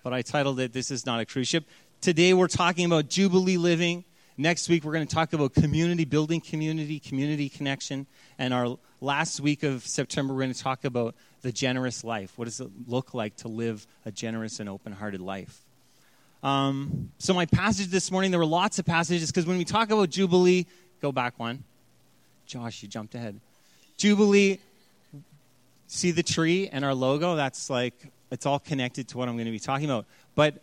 but 0.02 0.12
I 0.12 0.22
titled 0.22 0.58
it 0.60 0.72
This 0.72 0.90
is 0.90 1.04
Not 1.04 1.20
a 1.20 1.26
Cruise 1.26 1.48
Ship. 1.48 1.64
Today 2.00 2.32
we're 2.32 2.48
talking 2.48 2.86
about 2.86 3.08
Jubilee 3.08 3.58
living 3.58 4.04
Next 4.40 4.68
week, 4.68 4.84
we're 4.84 4.92
going 4.92 5.04
to 5.04 5.12
talk 5.12 5.32
about 5.32 5.52
community, 5.52 6.04
building 6.04 6.40
community, 6.40 7.00
community 7.00 7.48
connection. 7.48 8.06
And 8.38 8.54
our 8.54 8.78
last 9.00 9.40
week 9.40 9.64
of 9.64 9.84
September, 9.84 10.32
we're 10.32 10.42
going 10.42 10.54
to 10.54 10.62
talk 10.62 10.84
about 10.84 11.16
the 11.42 11.50
generous 11.50 12.04
life. 12.04 12.38
What 12.38 12.44
does 12.44 12.60
it 12.60 12.70
look 12.86 13.14
like 13.14 13.34
to 13.38 13.48
live 13.48 13.84
a 14.06 14.12
generous 14.12 14.60
and 14.60 14.68
open 14.68 14.92
hearted 14.92 15.20
life? 15.20 15.58
Um, 16.44 17.10
so, 17.18 17.34
my 17.34 17.46
passage 17.46 17.88
this 17.88 18.12
morning, 18.12 18.30
there 18.30 18.38
were 18.38 18.46
lots 18.46 18.78
of 18.78 18.86
passages 18.86 19.28
because 19.28 19.44
when 19.44 19.58
we 19.58 19.64
talk 19.64 19.90
about 19.90 20.08
Jubilee, 20.08 20.66
go 21.02 21.10
back 21.10 21.36
one. 21.36 21.64
Josh, 22.46 22.80
you 22.84 22.88
jumped 22.88 23.16
ahead. 23.16 23.40
Jubilee, 23.96 24.60
see 25.88 26.12
the 26.12 26.22
tree 26.22 26.68
and 26.68 26.84
our 26.84 26.94
logo? 26.94 27.34
That's 27.34 27.68
like, 27.70 27.94
it's 28.30 28.46
all 28.46 28.60
connected 28.60 29.08
to 29.08 29.18
what 29.18 29.28
I'm 29.28 29.34
going 29.34 29.46
to 29.46 29.50
be 29.50 29.58
talking 29.58 29.86
about. 29.86 30.06
But 30.36 30.62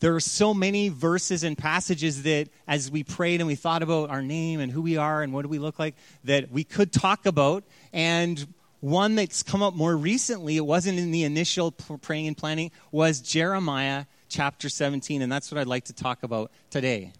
there 0.00 0.14
are 0.14 0.20
so 0.20 0.52
many 0.52 0.88
verses 0.88 1.44
and 1.44 1.56
passages 1.56 2.24
that 2.24 2.48
as 2.66 2.90
we 2.90 3.02
prayed 3.02 3.40
and 3.40 3.46
we 3.46 3.54
thought 3.54 3.82
about 3.82 4.10
our 4.10 4.22
name 4.22 4.60
and 4.60 4.70
who 4.70 4.82
we 4.82 4.96
are 4.96 5.22
and 5.22 5.32
what 5.32 5.42
do 5.42 5.48
we 5.48 5.58
look 5.58 5.78
like 5.78 5.94
that 6.24 6.50
we 6.50 6.64
could 6.64 6.92
talk 6.92 7.26
about. 7.26 7.64
And 7.92 8.46
one 8.84 9.14
that's 9.14 9.42
come 9.42 9.62
up 9.62 9.72
more 9.72 9.96
recently 9.96 10.58
it 10.58 10.66
wasn't 10.66 10.98
in 10.98 11.10
the 11.10 11.24
initial 11.24 11.70
praying 11.72 12.26
and 12.26 12.36
planning 12.36 12.70
was 12.92 13.22
jeremiah 13.22 14.04
chapter 14.28 14.68
17 14.68 15.22
and 15.22 15.32
that's 15.32 15.50
what 15.50 15.58
i'd 15.58 15.66
like 15.66 15.84
to 15.84 15.94
talk 15.94 16.22
about 16.22 16.50
today. 16.68 17.10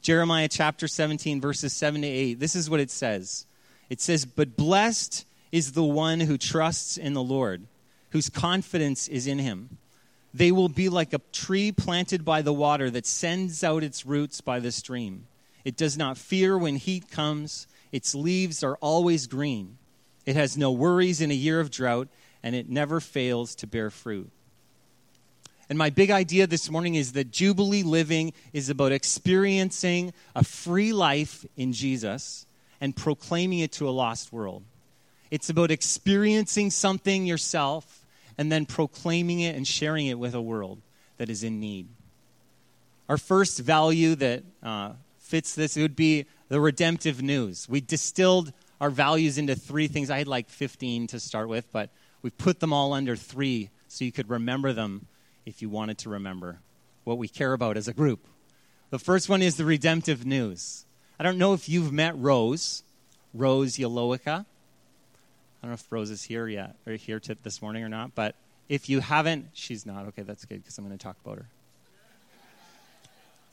Jeremiah 0.00 0.48
chapter 0.48 0.88
17 0.88 1.38
verses 1.38 1.74
7 1.74 2.00
to 2.00 2.08
8 2.08 2.40
this 2.40 2.56
is 2.56 2.70
what 2.70 2.80
it 2.80 2.90
says. 2.90 3.44
It 3.90 4.00
says 4.00 4.24
but 4.24 4.56
blessed 4.56 5.26
is 5.52 5.72
the 5.72 5.84
one 5.84 6.20
who 6.20 6.38
trusts 6.38 6.96
in 6.96 7.12
the 7.12 7.22
lord 7.22 7.66
whose 8.10 8.30
confidence 8.30 9.06
is 9.06 9.26
in 9.26 9.38
him 9.38 9.76
they 10.34 10.50
will 10.50 10.68
be 10.68 10.88
like 10.88 11.12
a 11.12 11.20
tree 11.32 11.72
planted 11.72 12.24
by 12.24 12.42
the 12.42 12.52
water 12.52 12.90
that 12.90 13.06
sends 13.06 13.62
out 13.62 13.82
its 13.82 14.06
roots 14.06 14.40
by 14.40 14.60
the 14.60 14.72
stream. 14.72 15.26
It 15.64 15.76
does 15.76 15.96
not 15.96 16.18
fear 16.18 16.56
when 16.56 16.76
heat 16.76 17.10
comes, 17.10 17.66
its 17.92 18.14
leaves 18.14 18.62
are 18.62 18.76
always 18.76 19.26
green. 19.26 19.78
It 20.24 20.36
has 20.36 20.56
no 20.56 20.72
worries 20.72 21.20
in 21.20 21.30
a 21.30 21.34
year 21.34 21.60
of 21.60 21.70
drought, 21.70 22.08
and 22.42 22.54
it 22.54 22.68
never 22.68 23.00
fails 23.00 23.54
to 23.56 23.66
bear 23.66 23.90
fruit. 23.90 24.30
And 25.68 25.78
my 25.78 25.90
big 25.90 26.10
idea 26.10 26.46
this 26.46 26.70
morning 26.70 26.96
is 26.96 27.12
that 27.12 27.30
Jubilee 27.30 27.82
living 27.82 28.32
is 28.52 28.68
about 28.68 28.92
experiencing 28.92 30.12
a 30.34 30.44
free 30.44 30.92
life 30.92 31.46
in 31.56 31.72
Jesus 31.72 32.46
and 32.80 32.96
proclaiming 32.96 33.60
it 33.60 33.72
to 33.72 33.88
a 33.88 33.90
lost 33.90 34.32
world. 34.32 34.64
It's 35.30 35.48
about 35.48 35.70
experiencing 35.70 36.70
something 36.70 37.24
yourself 37.24 38.01
and 38.38 38.50
then 38.50 38.66
proclaiming 38.66 39.40
it 39.40 39.54
and 39.54 39.66
sharing 39.66 40.06
it 40.06 40.18
with 40.18 40.34
a 40.34 40.42
world 40.42 40.80
that 41.18 41.28
is 41.28 41.44
in 41.44 41.60
need. 41.60 41.88
Our 43.08 43.18
first 43.18 43.58
value 43.58 44.14
that 44.16 44.44
uh, 44.62 44.92
fits 45.18 45.54
this 45.54 45.76
would 45.76 45.96
be 45.96 46.26
the 46.48 46.60
redemptive 46.60 47.22
news. 47.22 47.68
We 47.68 47.80
distilled 47.80 48.52
our 48.80 48.90
values 48.90 49.38
into 49.38 49.54
three 49.54 49.88
things. 49.88 50.10
I 50.10 50.18
had 50.18 50.28
like 50.28 50.48
15 50.48 51.08
to 51.08 51.20
start 51.20 51.48
with, 51.48 51.70
but 51.72 51.90
we 52.22 52.30
put 52.30 52.60
them 52.60 52.72
all 52.72 52.92
under 52.92 53.16
three 53.16 53.70
so 53.88 54.04
you 54.04 54.12
could 54.12 54.28
remember 54.28 54.72
them 54.72 55.06
if 55.44 55.62
you 55.62 55.68
wanted 55.68 55.98
to 55.98 56.10
remember 56.10 56.60
what 57.04 57.18
we 57.18 57.28
care 57.28 57.52
about 57.52 57.76
as 57.76 57.88
a 57.88 57.92
group. 57.92 58.26
The 58.90 58.98
first 58.98 59.28
one 59.28 59.42
is 59.42 59.56
the 59.56 59.64
redemptive 59.64 60.26
news. 60.26 60.84
I 61.18 61.24
don't 61.24 61.38
know 61.38 61.52
if 61.52 61.68
you've 61.68 61.92
met 61.92 62.16
Rose, 62.16 62.82
Rose 63.32 63.76
Yalowica. 63.76 64.46
I 65.62 65.66
don't 65.66 65.70
know 65.70 65.74
if 65.74 65.92
Rose 65.92 66.10
is 66.10 66.24
here 66.24 66.48
yet 66.48 66.74
or 66.86 66.94
here 66.94 67.20
to, 67.20 67.36
this 67.42 67.62
morning 67.62 67.84
or 67.84 67.88
not, 67.88 68.16
but 68.16 68.34
if 68.68 68.88
you 68.88 68.98
haven't, 68.98 69.46
she's 69.52 69.86
not. 69.86 70.06
Okay, 70.08 70.22
that's 70.22 70.44
good 70.44 70.62
because 70.62 70.76
I'm 70.76 70.84
going 70.84 70.96
to 70.96 71.02
talk 71.02 71.16
about 71.24 71.38
her. 71.38 71.46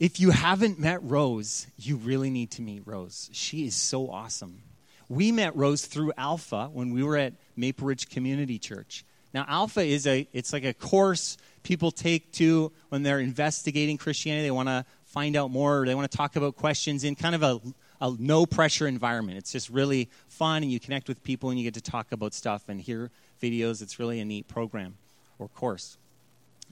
If 0.00 0.18
you 0.18 0.30
haven't 0.30 0.78
met 0.78 1.02
Rose, 1.04 1.66
you 1.78 1.96
really 1.96 2.30
need 2.30 2.50
to 2.52 2.62
meet 2.62 2.82
Rose. 2.84 3.30
She 3.32 3.66
is 3.66 3.76
so 3.76 4.10
awesome. 4.10 4.62
We 5.08 5.30
met 5.30 5.54
Rose 5.54 5.86
through 5.86 6.12
Alpha 6.16 6.68
when 6.72 6.90
we 6.90 7.02
were 7.02 7.16
at 7.16 7.34
Maple 7.54 7.86
Ridge 7.86 8.08
Community 8.08 8.58
Church. 8.58 9.04
Now, 9.32 9.44
Alpha 9.46 9.82
is 9.82 10.06
a 10.06 10.26
it's 10.32 10.52
like 10.52 10.64
a 10.64 10.72
course 10.72 11.36
people 11.62 11.90
take 11.90 12.32
to 12.32 12.72
when 12.88 13.02
they're 13.02 13.20
investigating 13.20 13.98
Christianity. 13.98 14.46
They 14.46 14.50
want 14.50 14.68
to 14.68 14.84
find 15.04 15.36
out 15.36 15.50
more. 15.50 15.86
They 15.86 15.94
want 15.94 16.10
to 16.10 16.16
talk 16.16 16.34
about 16.34 16.56
questions 16.56 17.04
in 17.04 17.14
kind 17.14 17.34
of 17.34 17.42
a 17.42 17.60
a 18.00 18.14
no 18.18 18.46
pressure 18.46 18.86
environment. 18.86 19.38
It's 19.38 19.52
just 19.52 19.70
really 19.70 20.08
fun, 20.28 20.62
and 20.62 20.72
you 20.72 20.80
connect 20.80 21.08
with 21.08 21.22
people, 21.22 21.50
and 21.50 21.58
you 21.58 21.64
get 21.64 21.74
to 21.74 21.90
talk 21.90 22.12
about 22.12 22.34
stuff 22.34 22.68
and 22.68 22.80
hear 22.80 23.10
videos. 23.42 23.82
It's 23.82 23.98
really 23.98 24.20
a 24.20 24.24
neat 24.24 24.48
program 24.48 24.94
or 25.38 25.48
course. 25.48 25.96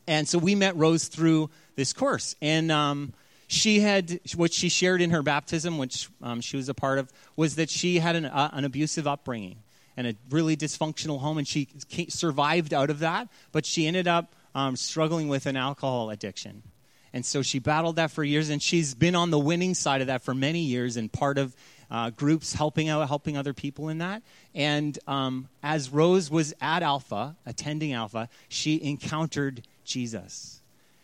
And 0.06 0.26
so 0.26 0.38
we 0.38 0.54
met 0.54 0.74
Rose 0.76 1.08
through 1.08 1.50
this 1.76 1.92
course, 1.92 2.34
and 2.40 2.72
um, 2.72 3.12
she 3.46 3.80
had 3.80 4.20
what 4.36 4.52
she 4.52 4.68
shared 4.68 5.02
in 5.02 5.10
her 5.10 5.22
baptism, 5.22 5.78
which 5.78 6.08
um, 6.22 6.40
she 6.40 6.56
was 6.56 6.68
a 6.68 6.74
part 6.74 6.98
of, 6.98 7.12
was 7.36 7.56
that 7.56 7.70
she 7.70 7.98
had 7.98 8.16
an, 8.16 8.26
uh, 8.26 8.50
an 8.52 8.64
abusive 8.64 9.06
upbringing 9.06 9.56
and 9.96 10.06
a 10.06 10.14
really 10.30 10.56
dysfunctional 10.56 11.18
home, 11.20 11.38
and 11.38 11.48
she 11.48 11.68
survived 12.08 12.72
out 12.72 12.88
of 12.88 13.00
that. 13.00 13.28
But 13.52 13.66
she 13.66 13.86
ended 13.86 14.06
up 14.06 14.32
um, 14.54 14.76
struggling 14.76 15.28
with 15.28 15.46
an 15.46 15.56
alcohol 15.56 16.10
addiction. 16.10 16.62
And 17.12 17.24
so 17.24 17.42
she 17.42 17.58
battled 17.58 17.96
that 17.96 18.10
for 18.10 18.22
years, 18.22 18.50
and 18.50 18.62
she's 18.62 18.94
been 18.94 19.14
on 19.14 19.30
the 19.30 19.38
winning 19.38 19.74
side 19.74 20.00
of 20.00 20.08
that 20.08 20.22
for 20.22 20.34
many 20.34 20.60
years 20.60 20.96
and 20.96 21.12
part 21.12 21.38
of 21.38 21.56
uh, 21.90 22.10
groups 22.10 22.52
helping 22.52 22.88
out, 22.88 23.06
helping 23.08 23.36
other 23.36 23.54
people 23.54 23.88
in 23.88 23.98
that. 23.98 24.22
And 24.54 24.98
um, 25.06 25.48
as 25.62 25.90
Rose 25.90 26.30
was 26.30 26.54
at 26.60 26.82
Alpha, 26.82 27.36
attending 27.46 27.92
Alpha, 27.92 28.28
she 28.48 28.82
encountered 28.82 29.62
Jesus. 29.84 30.60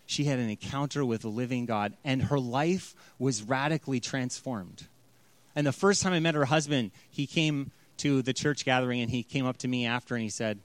She 0.06 0.24
had 0.24 0.38
an 0.38 0.50
encounter 0.50 1.04
with 1.04 1.22
the 1.22 1.28
living 1.28 1.64
God, 1.64 1.94
and 2.04 2.24
her 2.24 2.38
life 2.38 2.94
was 3.18 3.42
radically 3.42 4.00
transformed. 4.00 4.86
And 5.56 5.66
the 5.66 5.72
first 5.72 6.02
time 6.02 6.12
I 6.12 6.20
met 6.20 6.34
her 6.34 6.44
husband, 6.44 6.90
he 7.10 7.26
came 7.26 7.70
to 7.98 8.22
the 8.22 8.32
church 8.32 8.64
gathering 8.64 9.00
and 9.00 9.10
he 9.10 9.22
came 9.22 9.46
up 9.46 9.56
to 9.58 9.68
me 9.68 9.86
after 9.86 10.14
and 10.14 10.22
he 10.22 10.28
said, 10.28 10.58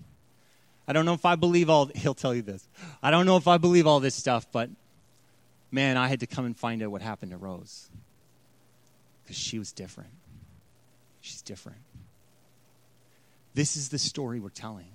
I 0.88 0.94
don't 0.94 1.06
know 1.06 1.14
if 1.14 1.26
I 1.26 1.36
believe 1.36 1.70
all, 1.70 1.86
he'll 1.96 2.16
tell 2.16 2.34
you 2.34 2.42
this. 2.42 2.68
I 3.02 3.12
don't 3.12 3.26
know 3.26 3.38
if 3.38 3.48
I 3.48 3.58
believe 3.58 3.88
all 3.88 4.00
this 4.00 4.16
stuff, 4.16 4.48
but 4.52 4.70
man, 5.72 5.98
I 5.98 6.08
had 6.08 6.22
to 6.22 6.28
come 6.28 6.46
and 6.46 6.58
find 6.58 6.82
out 6.82 6.92
what 6.92 7.02
happened 7.02 7.32
to 7.32 7.38
Rose. 7.38 7.90
Because 9.24 9.38
she 9.38 9.60
was 9.60 9.72
different. 9.72 10.12
She's 11.22 11.42
different. 11.42 11.80
This 13.54 13.76
is 13.76 13.90
the 13.90 14.00
story 14.00 14.40
we're 14.40 14.50
telling 14.50 14.92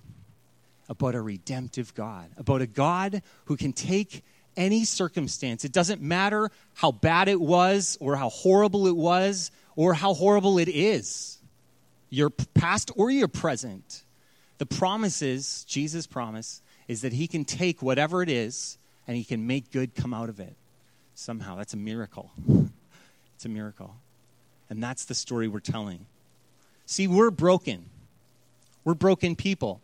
about 0.89 1.15
a 1.15 1.21
redemptive 1.21 1.95
God, 1.95 2.31
about 2.37 2.61
a 2.61 2.67
God 2.67 3.23
who 3.47 3.57
can 3.57 3.73
take 3.73 4.25
any 4.57 4.85
circumstance. 4.85 5.65
It 5.65 5.73
doesn't 5.73 6.01
matter 6.01 6.51
how 6.75 6.93
bad 6.93 7.29
it 7.29 7.41
was, 7.41 7.97
or 8.01 8.17
how 8.17 8.29
horrible 8.29 8.87
it 8.87 8.97
was, 8.97 9.51
or 9.77 9.95
how 9.95 10.15
horrible 10.15 10.59
it 10.59 10.69
is, 10.69 11.39
your 12.11 12.31
past 12.31 12.91
or 12.97 13.11
your 13.11 13.29
present. 13.29 14.05
The 14.59 14.67
promise 14.67 15.23
is, 15.23 15.65
Jesus' 15.65 16.07
promise, 16.07 16.63
is 16.87 17.03
that 17.03 17.13
he 17.13 17.27
can 17.27 17.45
take 17.45 17.83
whatever 17.83 18.23
it 18.23 18.29
is 18.29 18.79
and 19.07 19.17
he 19.17 19.25
can 19.25 19.47
make 19.47 19.73
good 19.73 19.95
come 19.95 20.15
out 20.15 20.29
of 20.29 20.39
it 20.39 20.57
somehow. 21.15 21.57
That's 21.57 21.75
a 21.75 21.79
miracle. 21.79 22.31
It's 23.37 23.45
a 23.45 23.49
miracle. 23.49 23.97
And 24.71 24.81
that's 24.81 25.07
the 25.07 25.15
story 25.15 25.49
we're 25.49 25.59
telling. 25.59 26.07
See, 26.87 27.09
we're 27.09 27.33
broken. 27.33 27.87
We're 28.85 28.95
broken 28.95 29.35
people. 29.35 29.81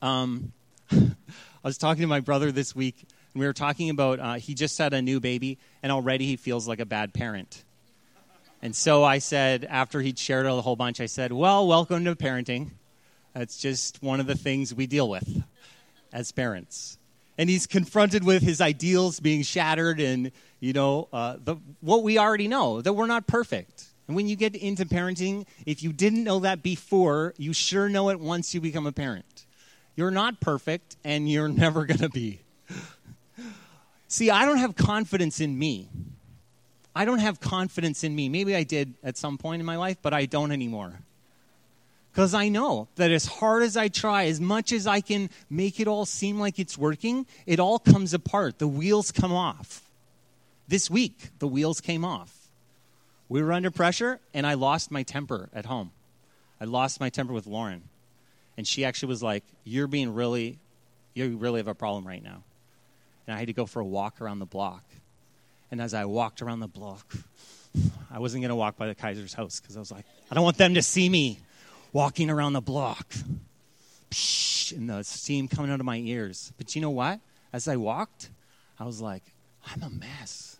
Um, 0.00 0.52
I 0.90 1.14
was 1.62 1.78
talking 1.78 2.00
to 2.00 2.06
my 2.06 2.20
brother 2.20 2.52
this 2.52 2.74
week, 2.74 2.96
and 3.32 3.40
we 3.40 3.46
were 3.46 3.52
talking 3.52 3.90
about 3.90 4.18
uh, 4.18 4.34
he 4.34 4.54
just 4.54 4.78
had 4.78 4.92
a 4.94 5.02
new 5.02 5.20
baby, 5.20 5.58
and 5.82 5.92
already 5.92 6.26
he 6.26 6.36
feels 6.36 6.66
like 6.66 6.80
a 6.80 6.86
bad 6.86 7.12
parent. 7.12 7.64
And 8.62 8.74
so 8.74 9.04
I 9.04 9.18
said, 9.18 9.66
after 9.68 10.00
he'd 10.00 10.18
shared 10.18 10.46
a 10.46 10.60
whole 10.62 10.76
bunch, 10.76 11.00
I 11.00 11.06
said, 11.06 11.32
Well, 11.32 11.66
welcome 11.66 12.04
to 12.06 12.16
parenting. 12.16 12.70
That's 13.34 13.58
just 13.58 14.02
one 14.02 14.20
of 14.20 14.26
the 14.26 14.36
things 14.36 14.74
we 14.74 14.86
deal 14.86 15.08
with 15.08 15.42
as 16.12 16.32
parents. 16.32 16.98
And 17.36 17.50
he's 17.50 17.66
confronted 17.66 18.24
with 18.24 18.42
his 18.42 18.60
ideals 18.60 19.18
being 19.20 19.42
shattered 19.42 20.00
and, 20.00 20.30
you 20.60 20.72
know, 20.72 21.08
uh, 21.12 21.36
the, 21.42 21.56
what 21.80 22.02
we 22.02 22.18
already 22.18 22.46
know, 22.46 22.80
that 22.80 22.92
we're 22.92 23.06
not 23.06 23.26
perfect. 23.26 23.86
And 24.06 24.16
when 24.16 24.28
you 24.28 24.36
get 24.36 24.54
into 24.54 24.84
parenting, 24.84 25.46
if 25.66 25.82
you 25.82 25.92
didn't 25.92 26.24
know 26.24 26.40
that 26.40 26.62
before, 26.62 27.34
you 27.36 27.52
sure 27.52 27.88
know 27.88 28.10
it 28.10 28.20
once 28.20 28.54
you 28.54 28.60
become 28.60 28.86
a 28.86 28.92
parent. 28.92 29.46
You're 29.96 30.10
not 30.10 30.40
perfect, 30.40 30.96
and 31.04 31.28
you're 31.28 31.48
never 31.64 31.86
going 31.86 31.98
to 31.98 32.08
be. 32.08 32.40
See, 34.08 34.30
I 34.30 34.44
don't 34.44 34.58
have 34.58 34.76
confidence 34.76 35.40
in 35.40 35.58
me. 35.58 35.88
I 36.94 37.04
don't 37.04 37.18
have 37.18 37.40
confidence 37.40 38.04
in 38.04 38.14
me. 38.14 38.28
Maybe 38.28 38.54
I 38.54 38.62
did 38.62 38.94
at 39.02 39.16
some 39.16 39.38
point 39.38 39.60
in 39.60 39.66
my 39.66 39.76
life, 39.76 39.96
but 40.00 40.14
I 40.14 40.26
don't 40.26 40.52
anymore. 40.52 41.00
Because 42.14 42.32
I 42.32 42.48
know 42.48 42.86
that 42.94 43.10
as 43.10 43.26
hard 43.26 43.64
as 43.64 43.76
I 43.76 43.88
try, 43.88 44.26
as 44.26 44.40
much 44.40 44.70
as 44.70 44.86
I 44.86 45.00
can 45.00 45.30
make 45.50 45.80
it 45.80 45.88
all 45.88 46.06
seem 46.06 46.38
like 46.38 46.60
it's 46.60 46.78
working, 46.78 47.26
it 47.44 47.58
all 47.58 47.80
comes 47.80 48.14
apart. 48.14 48.60
The 48.60 48.68
wheels 48.68 49.10
come 49.10 49.32
off. 49.32 49.82
This 50.68 50.88
week, 50.88 51.30
the 51.40 51.48
wheels 51.48 51.80
came 51.80 52.04
off. 52.04 52.32
We 53.28 53.42
were 53.42 53.52
under 53.52 53.72
pressure, 53.72 54.20
and 54.32 54.46
I 54.46 54.54
lost 54.54 54.92
my 54.92 55.02
temper 55.02 55.48
at 55.52 55.66
home. 55.66 55.90
I 56.60 56.66
lost 56.66 57.00
my 57.00 57.08
temper 57.08 57.32
with 57.32 57.48
Lauren. 57.48 57.82
And 58.56 58.64
she 58.64 58.84
actually 58.84 59.08
was 59.08 59.20
like, 59.20 59.42
You're 59.64 59.88
being 59.88 60.14
really, 60.14 60.60
you 61.14 61.36
really 61.36 61.58
have 61.58 61.66
a 61.66 61.74
problem 61.74 62.06
right 62.06 62.22
now. 62.22 62.44
And 63.26 63.34
I 63.34 63.40
had 63.40 63.48
to 63.48 63.52
go 63.52 63.66
for 63.66 63.80
a 63.80 63.84
walk 63.84 64.20
around 64.20 64.38
the 64.38 64.46
block. 64.46 64.84
And 65.72 65.80
as 65.80 65.94
I 65.94 66.04
walked 66.04 66.42
around 66.42 66.60
the 66.60 66.68
block, 66.68 67.12
I 68.08 68.20
wasn't 68.20 68.42
going 68.42 68.50
to 68.50 68.54
walk 68.54 68.76
by 68.76 68.86
the 68.86 68.94
Kaiser's 68.94 69.34
house 69.34 69.58
because 69.58 69.76
I 69.76 69.80
was 69.80 69.90
like, 69.90 70.04
I 70.30 70.36
don't 70.36 70.44
want 70.44 70.58
them 70.58 70.74
to 70.74 70.82
see 70.82 71.08
me 71.08 71.40
walking 71.94 72.28
around 72.28 72.52
the 72.52 72.60
block. 72.60 73.14
And 74.76 74.90
the 74.90 75.02
steam 75.02 75.48
coming 75.48 75.70
out 75.70 75.80
of 75.80 75.86
my 75.86 75.96
ears. 75.96 76.52
But 76.58 76.74
you 76.74 76.82
know 76.82 76.90
what? 76.90 77.20
As 77.52 77.68
I 77.68 77.76
walked, 77.76 78.28
I 78.78 78.84
was 78.84 79.00
like, 79.00 79.22
I'm 79.66 79.82
a 79.82 79.88
mess. 79.88 80.58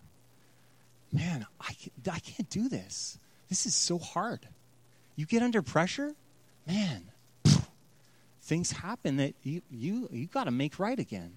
Man, 1.12 1.46
I, 1.60 1.74
I 2.10 2.18
can't 2.20 2.48
do 2.48 2.68
this. 2.68 3.18
This 3.48 3.66
is 3.66 3.74
so 3.74 3.98
hard. 3.98 4.40
You 5.16 5.26
get 5.26 5.42
under 5.42 5.62
pressure, 5.62 6.12
man, 6.66 7.04
things 8.42 8.72
happen 8.72 9.16
that 9.16 9.34
you, 9.42 9.62
you, 9.70 10.08
you 10.12 10.26
got 10.26 10.44
to 10.44 10.50
make 10.50 10.78
right 10.78 10.98
again. 10.98 11.32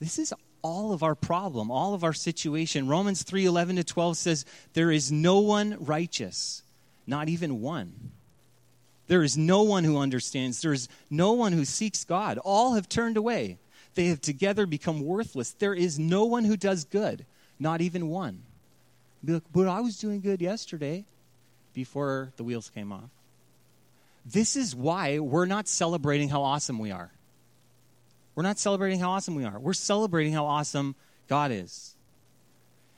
This 0.00 0.18
is 0.18 0.32
all 0.62 0.92
of 0.92 1.02
our 1.02 1.14
problem, 1.14 1.70
all 1.70 1.94
of 1.94 2.04
our 2.04 2.12
situation. 2.12 2.88
Romans 2.88 3.22
3 3.22 3.44
11 3.46 3.76
to 3.76 3.84
12 3.84 4.16
says, 4.16 4.44
There 4.74 4.90
is 4.90 5.10
no 5.10 5.40
one 5.40 5.76
righteous, 5.80 6.62
not 7.06 7.28
even 7.28 7.60
one. 7.60 8.12
There 9.12 9.22
is 9.22 9.36
no 9.36 9.62
one 9.62 9.84
who 9.84 9.98
understands. 9.98 10.62
There 10.62 10.72
is 10.72 10.88
no 11.10 11.34
one 11.34 11.52
who 11.52 11.66
seeks 11.66 12.02
God. 12.02 12.38
All 12.38 12.76
have 12.76 12.88
turned 12.88 13.18
away. 13.18 13.58
They 13.94 14.06
have 14.06 14.22
together 14.22 14.64
become 14.64 15.04
worthless. 15.04 15.50
There 15.50 15.74
is 15.74 15.98
no 15.98 16.24
one 16.24 16.44
who 16.46 16.56
does 16.56 16.84
good, 16.84 17.26
not 17.60 17.82
even 17.82 18.08
one. 18.08 18.42
Be 19.22 19.34
like, 19.34 19.42
but 19.52 19.68
I 19.68 19.80
was 19.80 19.98
doing 19.98 20.22
good 20.22 20.40
yesterday 20.40 21.04
before 21.74 22.32
the 22.38 22.42
wheels 22.42 22.70
came 22.70 22.90
off. 22.90 23.10
This 24.24 24.56
is 24.56 24.74
why 24.74 25.18
we're 25.18 25.44
not 25.44 25.68
celebrating 25.68 26.30
how 26.30 26.40
awesome 26.40 26.78
we 26.78 26.90
are. 26.90 27.10
We're 28.34 28.44
not 28.44 28.58
celebrating 28.58 28.98
how 28.98 29.10
awesome 29.10 29.34
we 29.34 29.44
are. 29.44 29.58
We're 29.58 29.74
celebrating 29.74 30.32
how 30.32 30.46
awesome 30.46 30.94
God 31.28 31.50
is. 31.52 31.96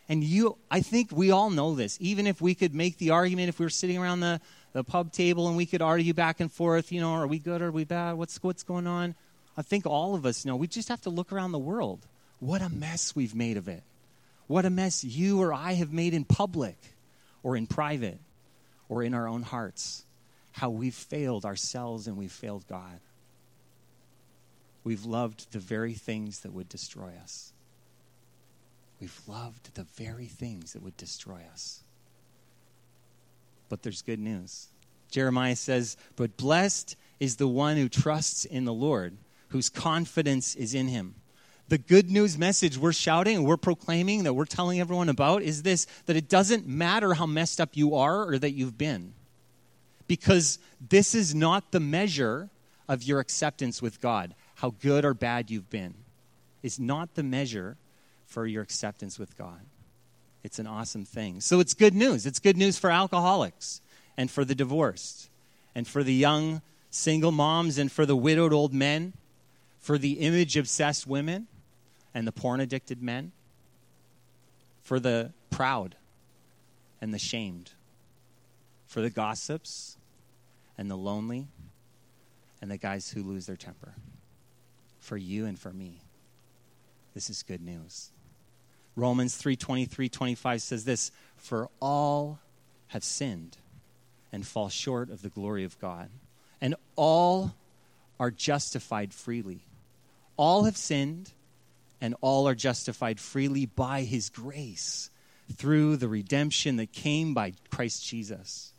And 0.08 0.22
you, 0.22 0.58
I 0.70 0.80
think 0.80 1.10
we 1.10 1.32
all 1.32 1.50
know 1.50 1.74
this. 1.74 1.98
Even 2.00 2.28
if 2.28 2.40
we 2.40 2.54
could 2.54 2.72
make 2.72 2.98
the 2.98 3.10
argument, 3.10 3.48
if 3.48 3.58
we 3.58 3.66
were 3.66 3.70
sitting 3.70 3.98
around 3.98 4.20
the, 4.20 4.40
the 4.74 4.84
pub 4.84 5.12
table 5.12 5.46
and 5.48 5.56
we 5.56 5.66
could 5.66 5.80
argue 5.80 6.12
back 6.12 6.40
and 6.40 6.52
forth, 6.52 6.92
you 6.92 7.00
know, 7.00 7.12
are 7.12 7.26
we 7.28 7.38
good 7.38 7.62
are 7.62 7.70
we 7.70 7.84
bad? 7.84 8.14
What's, 8.14 8.42
what's 8.42 8.64
going 8.64 8.86
on? 8.86 9.14
I 9.56 9.62
think 9.62 9.86
all 9.86 10.16
of 10.16 10.26
us 10.26 10.44
know. 10.44 10.56
We 10.56 10.66
just 10.66 10.88
have 10.88 11.00
to 11.02 11.10
look 11.10 11.32
around 11.32 11.52
the 11.52 11.58
world. 11.58 12.06
What 12.40 12.60
a 12.60 12.68
mess 12.68 13.14
we've 13.14 13.36
made 13.36 13.56
of 13.56 13.68
it. 13.68 13.84
What 14.48 14.66
a 14.66 14.70
mess 14.70 15.04
you 15.04 15.40
or 15.40 15.54
I 15.54 15.74
have 15.74 15.92
made 15.92 16.12
in 16.12 16.24
public 16.24 16.76
or 17.44 17.56
in 17.56 17.68
private 17.68 18.18
or 18.88 19.04
in 19.04 19.14
our 19.14 19.28
own 19.28 19.42
hearts. 19.42 20.04
How 20.50 20.70
we've 20.70 20.94
failed 20.94 21.44
ourselves 21.44 22.08
and 22.08 22.16
we've 22.16 22.32
failed 22.32 22.66
God. 22.68 22.98
We've 24.82 25.04
loved 25.04 25.52
the 25.52 25.60
very 25.60 25.94
things 25.94 26.40
that 26.40 26.52
would 26.52 26.68
destroy 26.68 27.12
us. 27.22 27.52
We've 29.00 29.20
loved 29.28 29.76
the 29.76 29.84
very 29.84 30.26
things 30.26 30.72
that 30.72 30.82
would 30.82 30.96
destroy 30.96 31.42
us. 31.52 31.83
But 33.74 33.82
there's 33.82 34.02
good 34.02 34.20
news. 34.20 34.68
Jeremiah 35.10 35.56
says, 35.56 35.96
But 36.14 36.36
blessed 36.36 36.94
is 37.18 37.34
the 37.34 37.48
one 37.48 37.76
who 37.76 37.88
trusts 37.88 38.44
in 38.44 38.66
the 38.66 38.72
Lord, 38.72 39.16
whose 39.48 39.68
confidence 39.68 40.54
is 40.54 40.76
in 40.76 40.86
him. 40.86 41.16
The 41.66 41.78
good 41.78 42.08
news 42.08 42.38
message 42.38 42.78
we're 42.78 42.92
shouting 42.92 43.42
we're 43.42 43.56
proclaiming 43.56 44.22
that 44.22 44.34
we're 44.34 44.44
telling 44.44 44.78
everyone 44.78 45.08
about 45.08 45.42
is 45.42 45.64
this 45.64 45.88
that 46.06 46.14
it 46.14 46.28
doesn't 46.28 46.68
matter 46.68 47.14
how 47.14 47.26
messed 47.26 47.60
up 47.60 47.70
you 47.72 47.96
are 47.96 48.24
or 48.28 48.38
that 48.38 48.52
you've 48.52 48.78
been. 48.78 49.12
Because 50.06 50.60
this 50.88 51.12
is 51.12 51.34
not 51.34 51.72
the 51.72 51.80
measure 51.80 52.50
of 52.88 53.02
your 53.02 53.18
acceptance 53.18 53.82
with 53.82 54.00
God 54.00 54.36
how 54.54 54.70
good 54.70 55.04
or 55.04 55.14
bad 55.14 55.50
you've 55.50 55.68
been 55.68 55.94
is 56.62 56.78
not 56.78 57.16
the 57.16 57.24
measure 57.24 57.76
for 58.24 58.46
your 58.46 58.62
acceptance 58.62 59.18
with 59.18 59.36
God. 59.36 59.62
It's 60.44 60.58
an 60.58 60.66
awesome 60.66 61.06
thing. 61.06 61.40
So 61.40 61.58
it's 61.58 61.72
good 61.72 61.94
news. 61.94 62.26
It's 62.26 62.38
good 62.38 62.58
news 62.58 62.78
for 62.78 62.90
alcoholics 62.90 63.80
and 64.16 64.30
for 64.30 64.44
the 64.44 64.54
divorced 64.54 65.30
and 65.74 65.88
for 65.88 66.04
the 66.04 66.12
young 66.12 66.60
single 66.90 67.32
moms 67.32 67.78
and 67.78 67.90
for 67.90 68.06
the 68.06 68.14
widowed 68.14 68.52
old 68.52 68.72
men, 68.72 69.14
for 69.80 69.98
the 69.98 70.12
image 70.12 70.56
obsessed 70.56 71.06
women 71.06 71.48
and 72.14 72.26
the 72.26 72.32
porn 72.32 72.60
addicted 72.60 73.02
men, 73.02 73.32
for 74.82 75.00
the 75.00 75.32
proud 75.50 75.96
and 77.00 77.12
the 77.12 77.18
shamed, 77.18 77.72
for 78.86 79.00
the 79.00 79.10
gossips 79.10 79.96
and 80.76 80.90
the 80.90 80.96
lonely 80.96 81.48
and 82.60 82.70
the 82.70 82.76
guys 82.76 83.10
who 83.10 83.22
lose 83.22 83.46
their 83.46 83.56
temper 83.56 83.94
for 85.00 85.16
you 85.16 85.46
and 85.46 85.58
for 85.58 85.72
me. 85.72 86.00
This 87.14 87.30
is 87.30 87.42
good 87.42 87.60
news. 87.62 88.10
Romans 88.96 89.36
3 89.36 89.56
23 89.56 90.08
25 90.08 90.62
says 90.62 90.84
this 90.84 91.10
For 91.36 91.68
all 91.80 92.38
have 92.88 93.04
sinned 93.04 93.56
and 94.32 94.46
fall 94.46 94.68
short 94.68 95.10
of 95.10 95.22
the 95.22 95.28
glory 95.28 95.64
of 95.64 95.78
God, 95.80 96.10
and 96.60 96.74
all 96.96 97.54
are 98.20 98.30
justified 98.30 99.12
freely. 99.12 99.64
All 100.36 100.64
have 100.64 100.76
sinned 100.76 101.30
and 102.00 102.14
all 102.20 102.48
are 102.48 102.54
justified 102.54 103.20
freely 103.20 103.66
by 103.66 104.02
his 104.02 104.28
grace 104.28 105.10
through 105.52 105.96
the 105.96 106.08
redemption 106.08 106.76
that 106.76 106.92
came 106.92 107.34
by 107.34 107.52
Christ 107.70 108.06
Jesus. 108.06 108.72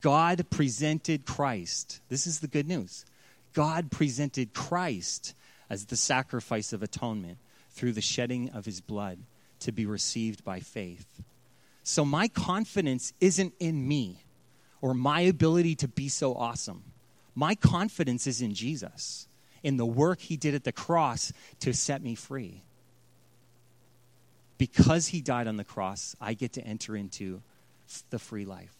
God 0.00 0.48
presented 0.50 1.24
Christ. 1.24 2.00
This 2.08 2.26
is 2.26 2.40
the 2.40 2.48
good 2.48 2.68
news. 2.68 3.04
God 3.52 3.90
presented 3.90 4.54
Christ 4.54 5.34
as 5.68 5.86
the 5.86 5.96
sacrifice 5.96 6.72
of 6.72 6.82
atonement 6.82 7.38
through 7.70 7.92
the 7.92 8.00
shedding 8.00 8.50
of 8.50 8.64
his 8.64 8.80
blood 8.80 9.18
to 9.60 9.72
be 9.72 9.86
received 9.86 10.44
by 10.44 10.60
faith. 10.60 11.22
So 11.82 12.04
my 12.04 12.28
confidence 12.28 13.12
isn't 13.20 13.54
in 13.58 13.86
me 13.86 14.22
or 14.80 14.94
my 14.94 15.20
ability 15.20 15.74
to 15.76 15.88
be 15.88 16.08
so 16.08 16.34
awesome. 16.34 16.84
My 17.34 17.54
confidence 17.54 18.26
is 18.26 18.42
in 18.42 18.54
Jesus, 18.54 19.28
in 19.62 19.76
the 19.76 19.86
work 19.86 20.20
he 20.20 20.36
did 20.36 20.54
at 20.54 20.64
the 20.64 20.72
cross 20.72 21.32
to 21.60 21.72
set 21.72 22.02
me 22.02 22.14
free. 22.14 22.62
Because 24.58 25.08
he 25.08 25.20
died 25.20 25.46
on 25.46 25.56
the 25.56 25.64
cross, 25.64 26.14
I 26.20 26.34
get 26.34 26.52
to 26.54 26.62
enter 26.62 26.96
into 26.96 27.40
the 28.10 28.18
free 28.18 28.44
life. 28.44 28.74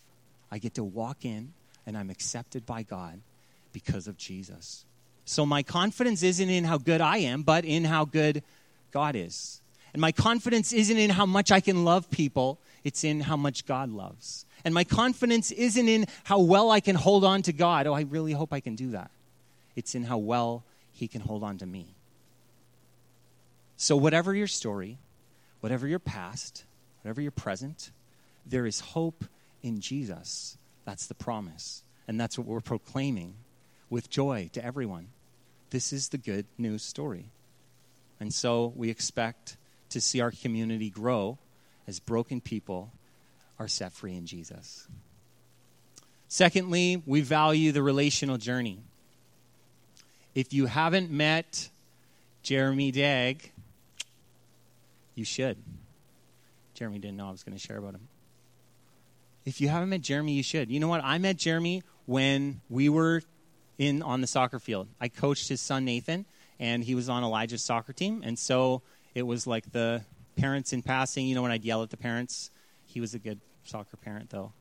I 0.50 0.58
get 0.58 0.74
to 0.74 0.84
walk 0.84 1.24
in 1.24 1.52
and 1.86 1.96
I'm 1.96 2.10
accepted 2.10 2.66
by 2.66 2.82
God 2.82 3.20
because 3.72 4.06
of 4.06 4.16
Jesus. 4.16 4.84
So 5.24 5.46
my 5.46 5.62
confidence 5.62 6.22
isn't 6.22 6.50
in 6.50 6.64
how 6.64 6.78
good 6.78 7.00
I 7.00 7.18
am, 7.18 7.42
but 7.42 7.64
in 7.64 7.84
how 7.84 8.04
good 8.04 8.42
God 8.90 9.16
is. 9.16 9.59
And 9.92 10.00
my 10.00 10.12
confidence 10.12 10.72
isn't 10.72 10.96
in 10.96 11.10
how 11.10 11.26
much 11.26 11.50
I 11.50 11.60
can 11.60 11.84
love 11.84 12.10
people, 12.10 12.58
it's 12.84 13.04
in 13.04 13.20
how 13.20 13.36
much 13.36 13.66
God 13.66 13.90
loves. 13.90 14.46
And 14.64 14.74
my 14.74 14.84
confidence 14.84 15.50
isn't 15.50 15.88
in 15.88 16.06
how 16.24 16.40
well 16.40 16.70
I 16.70 16.80
can 16.80 16.96
hold 16.96 17.24
on 17.24 17.42
to 17.42 17.52
God. 17.52 17.86
Oh, 17.86 17.94
I 17.94 18.02
really 18.02 18.32
hope 18.32 18.52
I 18.52 18.60
can 18.60 18.76
do 18.76 18.90
that. 18.90 19.10
It's 19.74 19.94
in 19.94 20.04
how 20.04 20.18
well 20.18 20.64
He 20.92 21.08
can 21.08 21.20
hold 21.20 21.42
on 21.42 21.58
to 21.58 21.66
me. 21.66 21.94
So, 23.76 23.96
whatever 23.96 24.34
your 24.34 24.46
story, 24.46 24.98
whatever 25.60 25.88
your 25.88 25.98
past, 25.98 26.64
whatever 27.02 27.22
your 27.22 27.30
present, 27.30 27.90
there 28.44 28.66
is 28.66 28.80
hope 28.80 29.24
in 29.62 29.80
Jesus. 29.80 30.58
That's 30.84 31.06
the 31.06 31.14
promise. 31.14 31.82
And 32.06 32.20
that's 32.20 32.36
what 32.36 32.46
we're 32.46 32.60
proclaiming 32.60 33.34
with 33.88 34.10
joy 34.10 34.50
to 34.52 34.64
everyone. 34.64 35.08
This 35.70 35.92
is 35.92 36.08
the 36.08 36.18
good 36.18 36.46
news 36.58 36.82
story. 36.82 37.30
And 38.18 38.34
so 38.34 38.72
we 38.76 38.90
expect 38.90 39.56
to 39.90 40.00
see 40.00 40.20
our 40.20 40.30
community 40.30 40.90
grow 40.90 41.38
as 41.86 42.00
broken 42.00 42.40
people 42.40 42.92
are 43.58 43.68
set 43.68 43.92
free 43.92 44.16
in 44.16 44.26
Jesus. 44.26 44.88
Secondly, 46.28 47.02
we 47.06 47.20
value 47.20 47.72
the 47.72 47.82
relational 47.82 48.38
journey. 48.38 48.78
If 50.34 50.52
you 50.52 50.66
haven't 50.66 51.10
met 51.10 51.68
Jeremy 52.42 52.92
Dagg, 52.92 53.50
you 55.14 55.24
should. 55.24 55.58
Jeremy 56.74 56.98
didn't 56.98 57.16
know 57.16 57.28
I 57.28 57.30
was 57.32 57.42
going 57.42 57.56
to 57.56 57.62
share 57.62 57.76
about 57.76 57.94
him. 57.94 58.08
If 59.44 59.60
you 59.60 59.68
haven't 59.68 59.88
met 59.88 60.02
Jeremy, 60.02 60.32
you 60.32 60.42
should. 60.42 60.70
You 60.70 60.80
know 60.80 60.88
what? 60.88 61.02
I 61.02 61.18
met 61.18 61.36
Jeremy 61.36 61.82
when 62.06 62.60
we 62.70 62.88
were 62.88 63.22
in 63.78 64.02
on 64.02 64.20
the 64.20 64.26
soccer 64.26 64.58
field. 64.58 64.88
I 65.00 65.08
coached 65.08 65.48
his 65.48 65.60
son 65.60 65.84
Nathan, 65.84 66.26
and 66.58 66.84
he 66.84 66.94
was 66.94 67.08
on 67.08 67.24
Elijah's 67.24 67.62
soccer 67.62 67.92
team. 67.92 68.22
And 68.24 68.38
so 68.38 68.82
it 69.14 69.22
was 69.22 69.46
like 69.46 69.70
the 69.72 70.02
parents 70.36 70.72
in 70.72 70.82
passing. 70.82 71.26
You 71.26 71.34
know, 71.34 71.42
when 71.42 71.50
I'd 71.50 71.64
yell 71.64 71.82
at 71.82 71.90
the 71.90 71.96
parents, 71.96 72.50
he 72.86 73.00
was 73.00 73.14
a 73.14 73.18
good 73.18 73.40
soccer 73.64 73.96
parent 73.96 74.30
though. 74.30 74.52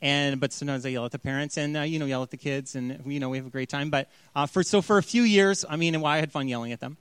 And 0.00 0.40
but 0.40 0.52
sometimes 0.52 0.84
I 0.84 0.90
yell 0.90 1.04
at 1.04 1.12
the 1.12 1.18
parents, 1.18 1.56
and 1.56 1.76
uh, 1.76 1.82
you 1.82 1.98
know, 1.98 2.06
yell 2.06 2.22
at 2.22 2.30
the 2.30 2.36
kids, 2.36 2.74
and 2.74 3.02
you 3.06 3.20
know, 3.20 3.28
we 3.28 3.36
have 3.36 3.46
a 3.46 3.50
great 3.50 3.68
time. 3.68 3.90
But 3.90 4.08
uh, 4.34 4.46
for 4.46 4.62
so 4.62 4.82
for 4.82 4.98
a 4.98 5.02
few 5.02 5.22
years, 5.22 5.64
I 5.68 5.76
mean, 5.76 6.00
well, 6.00 6.12
I 6.12 6.18
had 6.18 6.32
fun 6.32 6.48
yelling 6.48 6.72
at 6.72 6.80
them. 6.80 6.96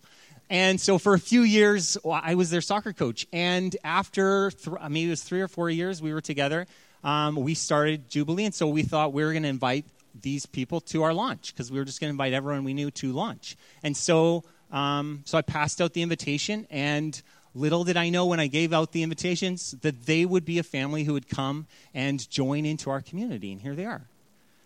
And 0.50 0.82
so 0.82 0.98
for 0.98 1.14
a 1.14 1.20
few 1.20 1.44
years, 1.44 1.98
I 2.06 2.36
was 2.36 2.50
their 2.50 2.60
soccer 2.60 2.92
coach. 2.92 3.26
And 3.32 3.74
after 3.86 4.52
th- 4.52 4.78
maybe 4.90 5.08
it 5.08 5.10
was 5.10 5.24
three 5.24 5.40
or 5.40 5.48
four 5.48 5.70
years, 5.70 6.02
we 6.02 6.14
were 6.14 6.20
together 6.20 6.68
um, 7.04 7.36
we 7.36 7.54
started 7.56 8.10
Jubilee, 8.10 8.46
and 8.46 8.54
so 8.54 8.68
we 8.68 8.84
thought 8.84 9.14
we 9.14 9.24
were 9.24 9.32
going 9.32 9.44
to 9.44 9.50
invite 9.50 9.86
these 10.20 10.46
people 10.46 10.82
to 10.82 11.04
our 11.04 11.14
launch 11.14 11.54
because 11.54 11.72
we 11.72 11.80
were 11.80 11.86
just 11.86 12.00
going 12.00 12.10
to 12.10 12.12
invite 12.12 12.34
everyone 12.34 12.64
we 12.64 12.74
knew 12.74 12.92
to 12.92 13.12
launch. 13.12 13.56
And 13.82 13.96
so, 13.96 14.44
um, 14.72 15.22
so 15.26 15.38
I 15.38 15.42
passed 15.42 15.82
out 15.82 15.94
the 15.94 16.02
invitation, 16.02 16.68
and 16.70 17.22
little 17.54 17.84
did 17.84 17.98
I 17.98 18.10
know 18.10 18.26
when 18.26 18.40
I 18.40 18.48
gave 18.48 18.74
out 18.74 18.92
the 18.92 19.04
invitations 19.04 19.72
that 19.82 20.06
they 20.06 20.26
would 20.26 20.46
be 20.46 20.60
a 20.60 20.64
family 20.64 21.04
who 21.04 21.14
would 21.14 21.28
come 21.28 21.68
and 21.94 22.30
join 22.30 22.66
into 22.66 22.90
our 22.90 23.02
community. 23.02 23.52
And 23.52 23.62
here 23.62 23.76
they 23.76 23.86
are. 23.86 24.04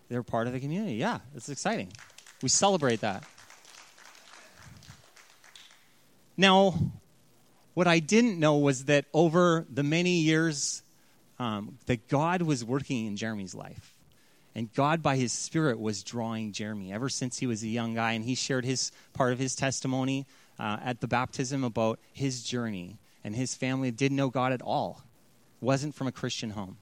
They're 0.08 0.22
part 0.22 0.46
of 0.46 0.52
the 0.52 0.60
community. 0.60 0.94
Yeah, 0.94 1.18
it's 1.34 1.48
exciting. 1.48 1.92
We 2.42 2.48
celebrate 2.48 3.00
that. 3.00 3.24
Now, 6.36 6.74
what 7.74 7.86
I 7.86 7.98
didn't 7.98 8.38
know 8.38 8.58
was 8.58 8.84
that 8.84 9.06
over 9.12 9.66
the 9.72 9.82
many 9.82 10.20
years 10.20 10.82
um, 11.38 11.78
that 11.86 12.08
God 12.08 12.42
was 12.42 12.64
working 12.64 13.06
in 13.06 13.16
Jeremy's 13.16 13.54
life. 13.54 13.95
And 14.56 14.72
God, 14.72 15.02
by 15.02 15.16
his 15.16 15.34
Spirit, 15.34 15.78
was 15.78 16.02
drawing 16.02 16.50
Jeremy 16.50 16.90
ever 16.90 17.10
since 17.10 17.38
he 17.38 17.46
was 17.46 17.62
a 17.62 17.68
young 17.68 17.92
guy. 17.92 18.12
And 18.12 18.24
he 18.24 18.34
shared 18.34 18.64
his 18.64 18.90
part 19.12 19.34
of 19.34 19.38
his 19.38 19.54
testimony 19.54 20.26
uh, 20.58 20.78
at 20.82 21.02
the 21.02 21.06
baptism 21.06 21.62
about 21.62 22.00
his 22.14 22.42
journey. 22.42 22.96
And 23.22 23.36
his 23.36 23.54
family 23.54 23.90
didn't 23.90 24.16
know 24.16 24.30
God 24.30 24.54
at 24.54 24.62
all, 24.62 25.02
wasn't 25.60 25.94
from 25.94 26.06
a 26.06 26.12
Christian 26.12 26.48
home. 26.48 26.78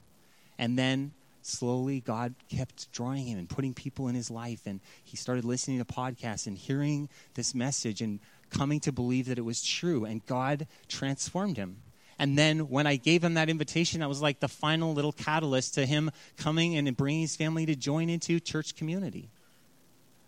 And 0.57 0.79
then 0.79 1.11
slowly, 1.41 1.99
God 1.99 2.35
kept 2.49 2.89
drawing 2.93 3.25
him 3.25 3.37
and 3.37 3.49
putting 3.49 3.73
people 3.73 4.07
in 4.07 4.15
his 4.15 4.31
life. 4.31 4.61
And 4.65 4.79
he 5.03 5.17
started 5.17 5.43
listening 5.43 5.79
to 5.79 5.85
podcasts 5.85 6.47
and 6.47 6.57
hearing 6.57 7.09
this 7.33 7.53
message 7.53 8.01
and 8.01 8.21
coming 8.51 8.79
to 8.79 8.93
believe 8.93 9.25
that 9.25 9.37
it 9.37 9.43
was 9.43 9.61
true. 9.61 10.05
And 10.05 10.25
God 10.25 10.65
transformed 10.87 11.57
him. 11.57 11.81
And 12.17 12.37
then 12.37 12.69
when 12.69 12.87
I 12.87 12.95
gave 12.95 13.23
him 13.23 13.33
that 13.33 13.49
invitation, 13.49 13.99
that 13.99 14.09
was 14.09 14.21
like 14.21 14.39
the 14.39 14.47
final 14.47 14.93
little 14.93 15.11
catalyst 15.11 15.73
to 15.75 15.85
him 15.85 16.11
coming 16.37 16.77
and 16.77 16.95
bringing 16.95 17.21
his 17.21 17.35
family 17.35 17.65
to 17.65 17.75
join 17.75 18.09
into 18.09 18.39
church 18.39 18.75
community. 18.75 19.29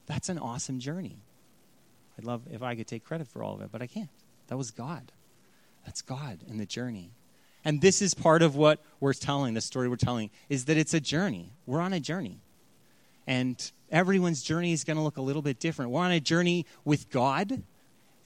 That's 0.06 0.30
an 0.30 0.38
awesome 0.38 0.80
journey. 0.80 1.17
I'd 2.17 2.26
love 2.26 2.41
if 2.52 2.62
I 2.63 2.76
could 2.76 2.88
take 2.88 3.04
credit 3.04 3.28
for 3.28 3.43
all 3.43 3.56
of 3.56 3.62
it, 3.62 3.69
but 3.71 3.82
I 3.82 3.88
can't. 3.88 4.10
That 4.47 4.58
was 4.58 4.71
God. 4.71 5.12
That's 5.86 6.02
God 6.02 6.39
and 6.50 6.60
the 6.60 6.65
journey. 6.65 7.12
And 7.63 7.82
this 7.82 8.02
is 8.02 8.13
part 8.13 8.41
of 8.41 8.56
what 8.56 8.82
we're 9.00 9.13
telling, 9.13 9.54
the 9.54 9.62
story 9.62 9.88
we're 9.88 9.97
telling, 9.97 10.30
is 10.50 10.65
that 10.65 10.78
it's 10.78 10.93
a 10.93 11.00
journey. 11.00 11.52
We're 11.65 11.82
on 11.82 11.93
a 11.93 12.00
journey. 12.00 12.39
And 13.26 13.71
everyone's 13.91 14.41
journey 14.41 14.73
is 14.73 14.84
going 14.84 14.97
to 14.97 15.04
look 15.04 15.17
a 15.17 15.21
little 15.21 15.41
bit 15.41 15.60
different. 15.60 15.91
We're 15.91 16.02
on 16.02 16.12
a 16.12 16.19
journey 16.19 16.65
with 16.86 17.10
God 17.10 17.63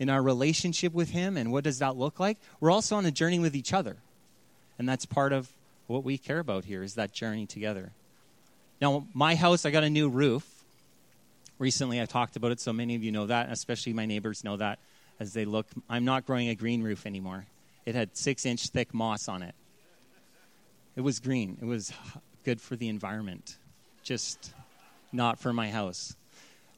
in 0.02 0.10
our 0.10 0.24
relationship 0.24 0.94
with 0.94 1.12
Him, 1.12 1.38
and 1.38 1.52
what 1.52 1.64
does 1.64 1.78
that 1.78 1.96
look 1.96 2.20
like? 2.20 2.40
We're 2.60 2.72
also 2.72 2.96
on 2.96 3.06
a 3.06 3.12
journey 3.12 3.38
with 3.38 3.56
each 3.56 3.72
other. 3.72 3.98
And 4.80 4.90
that's 4.90 5.06
part 5.06 5.32
of 5.32 5.48
what 5.86 6.04
we 6.04 6.18
care 6.18 6.40
about 6.40 6.66
here 6.66 6.82
is 6.82 6.96
that 6.96 7.14
journey 7.14 7.46
together. 7.46 7.92
Now, 8.82 9.06
my 9.14 9.36
house, 9.36 9.64
I 9.64 9.70
got 9.70 9.84
a 9.84 9.92
new 9.92 10.10
roof. 10.10 10.44
Recently, 11.60 12.02
I 12.02 12.06
talked 12.06 12.36
about 12.36 12.52
it, 12.52 12.60
so 12.60 12.74
many 12.74 12.96
of 12.96 13.04
you 13.04 13.12
know 13.12 13.28
that, 13.28 13.52
especially 13.52 13.94
my 13.94 14.08
neighbors 14.08 14.44
know 14.44 14.58
that 14.58 14.80
as 15.20 15.34
they 15.34 15.46
look. 15.46 15.68
I'm 15.88 16.04
not 16.04 16.26
growing 16.26 16.50
a 16.50 16.56
green 16.56 16.82
roof 16.82 17.06
anymore. 17.06 17.46
It 17.86 17.94
had 17.94 18.18
six 18.18 18.44
inch 18.44 18.70
thick 18.70 18.96
moss 18.96 19.30
on 19.30 19.44
it. 19.44 19.54
It 20.96 21.02
was 21.02 21.20
green, 21.20 21.60
it 21.62 21.66
was 21.66 21.94
good 22.44 22.60
for 22.60 22.76
the 22.76 22.88
environment, 22.88 23.56
just 24.02 24.52
not 25.14 25.38
for 25.38 25.54
my 25.54 25.70
house 25.70 26.16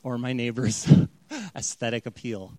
or 0.04 0.18
my 0.18 0.34
neighbors' 0.34 0.92
aesthetic 1.56 2.06
appeal. 2.06 2.54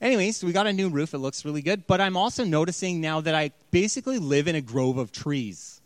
Anyways, 0.00 0.42
we 0.42 0.52
got 0.52 0.66
a 0.66 0.72
new 0.72 0.88
roof. 0.88 1.14
It 1.14 1.18
looks 1.18 1.44
really 1.44 1.62
good. 1.62 1.86
But 1.86 2.00
I'm 2.00 2.16
also 2.16 2.44
noticing 2.44 3.00
now 3.00 3.20
that 3.20 3.34
I 3.34 3.52
basically 3.70 4.18
live 4.18 4.48
in 4.48 4.54
a 4.54 4.60
grove 4.60 4.98
of 4.98 5.12
trees. 5.12 5.80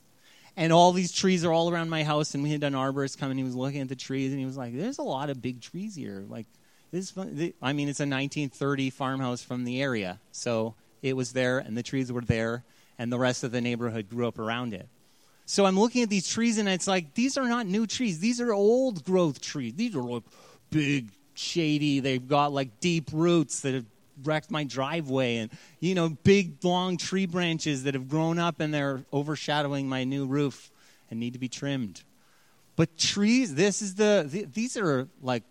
And 0.56 0.72
all 0.72 0.92
these 0.92 1.12
trees 1.12 1.44
are 1.44 1.52
all 1.52 1.70
around 1.70 1.90
my 1.90 2.04
house. 2.04 2.34
And 2.34 2.42
we 2.42 2.50
had 2.50 2.62
an 2.62 2.74
arborist 2.74 3.18
come 3.18 3.30
and 3.30 3.38
he 3.38 3.44
was 3.44 3.56
looking 3.56 3.80
at 3.80 3.88
the 3.88 3.96
trees 3.96 4.30
and 4.30 4.38
he 4.38 4.46
was 4.46 4.56
like, 4.56 4.76
there's 4.76 4.98
a 4.98 5.02
lot 5.02 5.30
of 5.30 5.42
big 5.42 5.60
trees 5.60 5.94
here. 5.94 6.24
Like, 6.28 6.46
this 6.92 7.12
I 7.60 7.72
mean, 7.72 7.88
it's 7.88 8.00
a 8.00 8.06
1930 8.06 8.90
farmhouse 8.90 9.42
from 9.42 9.64
the 9.64 9.82
area. 9.82 10.20
So 10.30 10.74
it 11.02 11.16
was 11.16 11.32
there 11.32 11.58
and 11.58 11.76
the 11.76 11.82
trees 11.82 12.12
were 12.12 12.20
there 12.20 12.62
and 12.98 13.10
the 13.10 13.18
rest 13.18 13.42
of 13.42 13.50
the 13.50 13.60
neighborhood 13.60 14.08
grew 14.08 14.28
up 14.28 14.38
around 14.38 14.74
it. 14.74 14.88
So 15.46 15.66
I'm 15.66 15.78
looking 15.78 16.02
at 16.02 16.08
these 16.08 16.26
trees 16.26 16.58
and 16.58 16.68
it's 16.68 16.86
like, 16.86 17.14
these 17.14 17.36
are 17.36 17.46
not 17.48 17.66
new 17.66 17.86
trees. 17.86 18.20
These 18.20 18.40
are 18.40 18.52
old 18.52 19.04
growth 19.04 19.40
trees. 19.40 19.74
These 19.74 19.94
are 19.94 20.02
like 20.02 20.22
big, 20.70 21.10
shady. 21.34 22.00
They've 22.00 22.26
got 22.26 22.52
like 22.52 22.80
deep 22.80 23.10
roots 23.12 23.60
that 23.60 23.74
have 23.74 23.84
wrecked 24.22 24.50
my 24.50 24.64
driveway 24.64 25.36
and, 25.36 25.50
you 25.80 25.94
know, 25.94 26.08
big, 26.08 26.64
long 26.64 26.96
tree 26.96 27.26
branches 27.26 27.84
that 27.84 27.94
have 27.94 28.08
grown 28.08 28.38
up 28.38 28.60
and 28.60 28.72
they're 28.72 29.04
overshadowing 29.12 29.88
my 29.88 30.04
new 30.04 30.26
roof 30.26 30.70
and 31.10 31.20
need 31.20 31.32
to 31.32 31.38
be 31.38 31.48
trimmed. 31.48 32.02
But 32.76 32.96
trees, 32.96 33.54
this 33.54 33.82
is 33.82 33.94
the, 33.94 34.48
these 34.52 34.76
are 34.76 35.08
like 35.22 35.42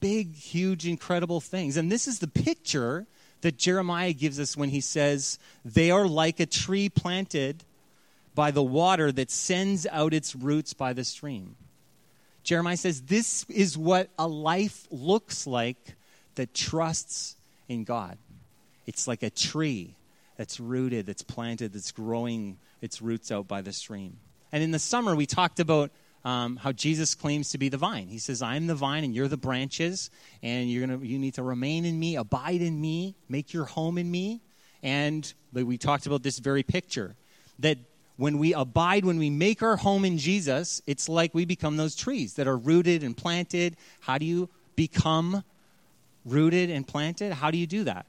big, 0.00 0.34
huge, 0.34 0.86
incredible 0.86 1.40
things. 1.40 1.76
And 1.76 1.90
this 1.90 2.06
is 2.06 2.18
the 2.18 2.28
picture 2.28 3.06
that 3.40 3.56
Jeremiah 3.56 4.12
gives 4.12 4.40
us 4.40 4.56
when 4.56 4.68
he 4.68 4.80
says, 4.80 5.38
They 5.64 5.90
are 5.90 6.06
like 6.06 6.40
a 6.40 6.46
tree 6.46 6.88
planted 6.88 7.64
by 8.34 8.50
the 8.50 8.62
water 8.62 9.10
that 9.12 9.30
sends 9.30 9.86
out 9.86 10.14
its 10.14 10.34
roots 10.34 10.72
by 10.72 10.92
the 10.92 11.04
stream. 11.04 11.56
Jeremiah 12.48 12.78
says, 12.78 13.02
This 13.02 13.44
is 13.50 13.76
what 13.76 14.08
a 14.18 14.26
life 14.26 14.88
looks 14.90 15.46
like 15.46 15.96
that 16.36 16.54
trusts 16.54 17.36
in 17.68 17.84
God. 17.84 18.16
It's 18.86 19.06
like 19.06 19.22
a 19.22 19.28
tree 19.28 19.96
that's 20.38 20.58
rooted, 20.58 21.04
that's 21.04 21.22
planted, 21.22 21.74
that's 21.74 21.92
growing 21.92 22.56
its 22.80 23.02
roots 23.02 23.30
out 23.30 23.48
by 23.48 23.60
the 23.60 23.74
stream. 23.74 24.16
And 24.50 24.62
in 24.62 24.70
the 24.70 24.78
summer, 24.78 25.14
we 25.14 25.26
talked 25.26 25.60
about 25.60 25.90
um, 26.24 26.56
how 26.56 26.72
Jesus 26.72 27.14
claims 27.14 27.50
to 27.50 27.58
be 27.58 27.68
the 27.68 27.76
vine. 27.76 28.08
He 28.08 28.16
says, 28.16 28.40
I'm 28.40 28.66
the 28.66 28.74
vine 28.74 29.04
and 29.04 29.14
you're 29.14 29.28
the 29.28 29.36
branches, 29.36 30.08
and 30.42 30.70
you're 30.70 30.86
gonna, 30.86 31.04
you 31.04 31.18
need 31.18 31.34
to 31.34 31.42
remain 31.42 31.84
in 31.84 32.00
me, 32.00 32.16
abide 32.16 32.62
in 32.62 32.80
me, 32.80 33.14
make 33.28 33.52
your 33.52 33.66
home 33.66 33.98
in 33.98 34.10
me. 34.10 34.40
And 34.82 35.30
we 35.52 35.76
talked 35.76 36.06
about 36.06 36.22
this 36.22 36.38
very 36.38 36.62
picture 36.62 37.14
that 37.58 37.76
when 38.18 38.38
we 38.38 38.52
abide, 38.52 39.04
when 39.04 39.16
we 39.16 39.30
make 39.30 39.62
our 39.62 39.76
home 39.76 40.04
in 40.04 40.18
Jesus, 40.18 40.82
it's 40.88 41.08
like 41.08 41.32
we 41.34 41.44
become 41.44 41.76
those 41.76 41.94
trees 41.94 42.34
that 42.34 42.48
are 42.48 42.56
rooted 42.56 43.04
and 43.04 43.16
planted. 43.16 43.76
How 44.00 44.18
do 44.18 44.26
you 44.26 44.48
become 44.74 45.44
rooted 46.26 46.68
and 46.68 46.86
planted? 46.86 47.32
How 47.32 47.52
do 47.52 47.56
you 47.56 47.66
do 47.66 47.84
that? 47.84 48.06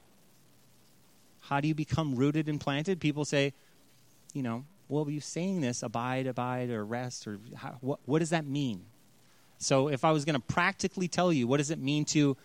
How 1.42 1.60
do 1.60 1.68
you 1.68 1.76
become 1.76 2.16
rooted 2.16 2.48
and 2.48 2.60
planted? 2.60 2.98
People 2.98 3.24
say, 3.24 3.52
you 4.34 4.42
know, 4.42 4.64
well, 4.88 5.08
you 5.08 5.20
saying 5.20 5.60
this, 5.60 5.84
abide, 5.84 6.26
abide, 6.26 6.70
or 6.70 6.84
rest, 6.84 7.28
or 7.28 7.38
how, 7.54 7.76
what, 7.80 8.00
what 8.04 8.18
does 8.18 8.30
that 8.30 8.44
mean? 8.44 8.82
So, 9.58 9.88
if 9.88 10.04
I 10.04 10.10
was 10.10 10.24
going 10.24 10.34
to 10.34 10.40
practically 10.40 11.06
tell 11.06 11.32
you, 11.32 11.46
what 11.46 11.58
does 11.58 11.70
it 11.70 11.78
mean 11.78 12.04
to 12.06 12.36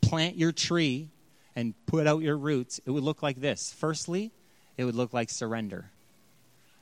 plant 0.00 0.36
your 0.36 0.52
tree 0.52 1.08
and 1.54 1.74
put 1.84 2.06
out 2.06 2.22
your 2.22 2.38
roots? 2.38 2.80
It 2.86 2.90
would 2.90 3.02
look 3.02 3.22
like 3.22 3.40
this. 3.40 3.74
Firstly, 3.76 4.30
it 4.78 4.84
would 4.84 4.94
look 4.94 5.12
like 5.12 5.28
surrender. 5.28 5.90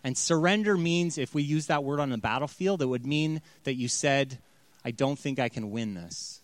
And 0.04 0.18
surrender 0.18 0.76
means, 0.76 1.16
if 1.16 1.34
we 1.34 1.42
use 1.42 1.66
that 1.66 1.82
word 1.82 1.98
on 1.98 2.10
the 2.10 2.18
battlefield, 2.18 2.82
it 2.82 2.86
would 2.86 3.06
mean 3.06 3.40
that 3.64 3.74
you 3.74 3.88
said, 3.88 4.38
I 4.84 4.90
don't 4.90 5.18
think 5.18 5.38
I 5.38 5.48
can 5.48 5.70
win 5.70 5.94
this. 5.94 6.42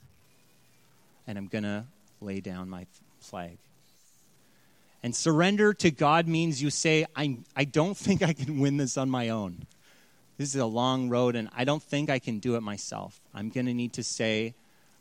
And 1.27 1.37
I'm 1.37 1.47
going 1.47 1.65
to 1.65 1.85
lay 2.23 2.41
down 2.41 2.71
my 2.71 2.87
flag. 3.21 3.59
And 5.03 5.15
surrender 5.15 5.75
to 5.75 5.91
God 5.91 6.27
means 6.27 6.63
you 6.63 6.71
say, 6.71 7.05
I, 7.15 7.39
I 7.55 7.65
don't 7.65 7.97
think 7.97 8.23
I 8.23 8.33
can 8.33 8.61
win 8.61 8.79
this 8.79 8.97
on 8.97 9.11
my 9.11 9.29
own. 9.29 9.67
This 10.39 10.55
is 10.55 10.61
a 10.61 10.67
long 10.67 11.11
road, 11.11 11.37
and 11.37 11.51
I 11.55 11.65
don't 11.65 11.83
think 11.83 12.09
I 12.09 12.19
can 12.19 12.39
do 12.39 12.57
it 12.57 12.63
myself. 12.63 13.21
I'm 13.35 13.51
going 13.51 13.67
to 13.67 13.75
need 13.75 13.93
to 13.95 14.03
say, 14.03 14.55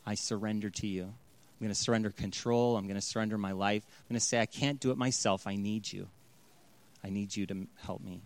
I 0.04 0.14
surrender 0.14 0.68
to 0.68 0.86
you. 0.86 1.04
I'm 1.04 1.66
going 1.66 1.72
to 1.72 1.80
surrender 1.80 2.10
control. 2.10 2.76
I'm 2.76 2.84
going 2.86 3.00
to 3.00 3.06
surrender 3.06 3.38
my 3.38 3.52
life. 3.52 3.82
I'm 3.86 4.14
going 4.14 4.20
to 4.20 4.24
say, 4.24 4.38
I 4.38 4.44
can't 4.44 4.78
do 4.78 4.90
it 4.90 4.98
myself. 4.98 5.46
I 5.46 5.56
need 5.56 5.90
you. 5.90 6.08
I 7.02 7.08
need 7.08 7.34
you 7.34 7.46
to 7.46 7.66
help 7.82 8.02
me. 8.02 8.20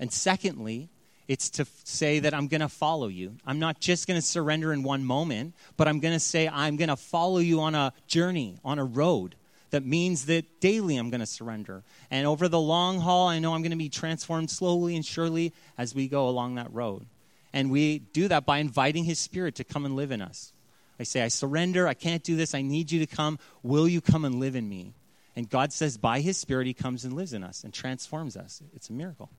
And 0.00 0.12
secondly, 0.12 0.88
it's 1.28 1.50
to 1.50 1.66
say 1.84 2.18
that 2.18 2.34
I'm 2.34 2.48
going 2.48 2.62
to 2.62 2.68
follow 2.68 3.06
you. 3.06 3.36
I'm 3.46 3.60
not 3.60 3.78
just 3.78 4.08
going 4.08 4.18
to 4.18 4.26
surrender 4.26 4.72
in 4.72 4.82
one 4.82 5.04
moment, 5.04 5.54
but 5.76 5.86
I'm 5.86 6.00
going 6.00 6.14
to 6.14 6.18
say, 6.18 6.48
I'm 6.48 6.76
going 6.76 6.88
to 6.88 6.96
follow 6.96 7.38
you 7.38 7.60
on 7.60 7.76
a 7.76 7.92
journey, 8.08 8.58
on 8.64 8.80
a 8.80 8.84
road 8.84 9.36
that 9.70 9.84
means 9.84 10.26
that 10.26 10.60
daily 10.60 10.96
I'm 10.96 11.10
going 11.10 11.20
to 11.20 11.26
surrender. 11.26 11.82
And 12.10 12.26
over 12.26 12.48
the 12.48 12.60
long 12.60 13.00
haul, 13.00 13.28
I 13.28 13.38
know 13.38 13.54
I'm 13.54 13.62
going 13.62 13.70
to 13.70 13.76
be 13.76 13.88
transformed 13.88 14.50
slowly 14.50 14.96
and 14.96 15.04
surely 15.04 15.52
as 15.78 15.94
we 15.94 16.08
go 16.08 16.28
along 16.28 16.56
that 16.56 16.72
road. 16.72 17.06
And 17.52 17.70
we 17.70 17.98
do 17.98 18.28
that 18.28 18.46
by 18.46 18.58
inviting 18.58 19.04
His 19.04 19.18
Spirit 19.18 19.56
to 19.56 19.64
come 19.64 19.84
and 19.84 19.96
live 19.96 20.10
in 20.10 20.22
us. 20.22 20.52
I 20.98 21.04
say, 21.04 21.22
I 21.22 21.28
surrender. 21.28 21.88
I 21.88 21.94
can't 21.94 22.22
do 22.22 22.36
this. 22.36 22.54
I 22.54 22.62
need 22.62 22.92
you 22.92 23.00
to 23.00 23.06
come. 23.06 23.38
Will 23.62 23.88
you 23.88 24.00
come 24.00 24.24
and 24.24 24.38
live 24.38 24.54
in 24.54 24.68
me? 24.68 24.92
And 25.34 25.48
God 25.48 25.72
says, 25.72 25.96
by 25.96 26.20
His 26.20 26.36
Spirit, 26.36 26.66
He 26.66 26.74
comes 26.74 27.04
and 27.04 27.14
lives 27.14 27.32
in 27.32 27.42
us 27.42 27.64
and 27.64 27.72
transforms 27.72 28.36
us. 28.36 28.62
It's 28.74 28.90
a 28.90 28.92
miracle. 28.92 29.30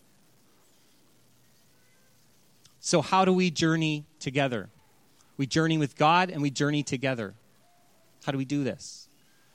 So, 2.81 3.01
how 3.01 3.23
do 3.23 3.31
we 3.31 3.49
journey 3.49 4.05
together? 4.19 4.69
We 5.37 5.47
journey 5.47 5.77
with 5.77 5.95
God 5.95 6.29
and 6.29 6.41
we 6.41 6.49
journey 6.49 6.83
together. 6.83 7.33
How 8.25 8.33
do 8.33 8.37
we 8.37 8.45
do 8.45 8.63
this? 8.63 9.07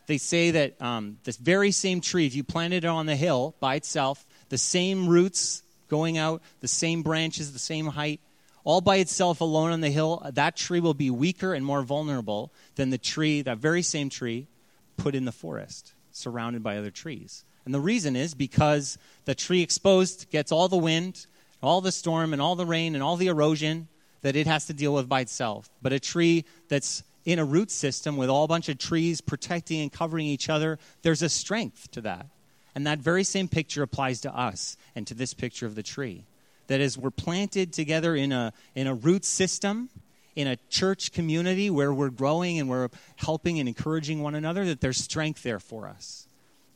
they 0.07 0.19
say 0.19 0.53
that 0.53 0.81
um, 0.81 1.19
this 1.25 1.37
very 1.37 1.71
same 1.71 2.01
tree, 2.01 2.27
if 2.27 2.35
you 2.35 2.45
planted 2.45 2.85
it 2.85 2.89
on 2.89 3.07
the 3.07 3.17
hill 3.17 3.55
by 3.61 3.75
itself, 3.75 4.25
the 4.49 4.59
same 4.59 5.09
roots 5.09 5.63
going 5.89 6.19
out, 6.19 6.43
the 6.61 6.69
same 6.69 7.03
branches, 7.03 7.53
the 7.53 7.59
same 7.59 7.87
height, 7.87 8.21
all 8.65 8.81
by 8.81 8.97
itself 8.97 9.41
alone 9.41 9.71
on 9.71 9.81
the 9.81 9.91
hill, 9.91 10.23
that 10.33 10.57
tree 10.57 10.81
will 10.81 10.95
be 10.95 11.11
weaker 11.11 11.55
and 11.55 11.65
more 11.65 11.83
vulnerable 11.83 12.53
than 12.77 12.91
the 12.91 12.99
tree, 12.99 13.43
that 13.43 13.59
very 13.59 13.83
same 13.83 14.09
tree, 14.09 14.49
put 14.97 15.15
in 15.15 15.25
the 15.25 15.33
forest, 15.33 15.93
surrounded 16.11 16.63
by 16.63 16.77
other 16.77 16.91
trees. 16.91 17.45
And 17.65 17.75
the 17.75 17.81
reason 17.81 18.17
is 18.17 18.35
because 18.35 18.99
the 19.25 19.35
tree 19.35 19.63
exposed 19.63 20.31
gets 20.31 20.51
all 20.53 20.69
the 20.69 20.77
wind, 20.77 21.27
all 21.67 21.81
the 21.81 21.93
storm, 21.93 22.33
and 22.33 22.41
all 22.41 22.57
the 22.57 22.67
rain, 22.67 22.95
and 22.95 23.03
all 23.03 23.17
the 23.17 23.27
erosion 23.27 23.89
that 24.23 24.37
it 24.37 24.47
has 24.47 24.67
to 24.67 24.73
deal 24.73 24.95
with 24.95 25.09
by 25.09 25.21
itself. 25.21 25.69
But 25.83 25.93
a 25.93 26.01
tree 26.01 26.45
that's 26.69 27.03
in 27.25 27.39
a 27.39 27.45
root 27.45 27.71
system 27.71 28.17
with 28.17 28.31
all 28.31 28.45
a 28.45 28.49
bunch 28.49 28.69
of 28.69 28.79
trees 28.79 29.21
protecting 29.21 29.81
and 29.81 29.93
covering 29.93 30.27
each 30.27 30.49
other, 30.49 30.79
there's 31.03 31.23
a 31.23 31.29
strength 31.29 31.91
to 31.91 32.01
that. 32.03 32.27
And 32.75 32.87
that 32.87 32.99
very 32.99 33.25
same 33.25 33.49
picture 33.49 33.83
applies 33.83 34.21
to 34.21 34.35
us 34.35 34.77
and 34.95 35.07
to 35.07 35.15
this 35.15 35.35
picture 35.35 35.67
of 35.67 35.75
the 35.75 35.83
tree. 35.83 36.25
That 36.69 36.81
is, 36.81 36.99
we're 36.99 37.11
planted 37.11 37.73
together 37.73 38.15
in 38.15 38.33
a, 38.33 38.53
in 38.75 38.87
a 38.87 38.95
root 38.95 39.25
system, 39.25 39.89
in 40.35 40.47
a 40.47 40.57
church 40.69 41.13
community 41.13 41.71
where 41.71 41.93
we're 41.93 42.11
growing 42.11 42.59
and 42.59 42.69
we're 42.69 42.91
helping 43.17 43.59
and 43.59 43.69
encouraging 43.69 44.23
one 44.23 44.35
another, 44.35 44.65
that 44.67 44.81
there's 44.81 44.99
strength 44.99 45.43
there 45.43 45.61
for 45.61 45.89
us. 45.89 46.29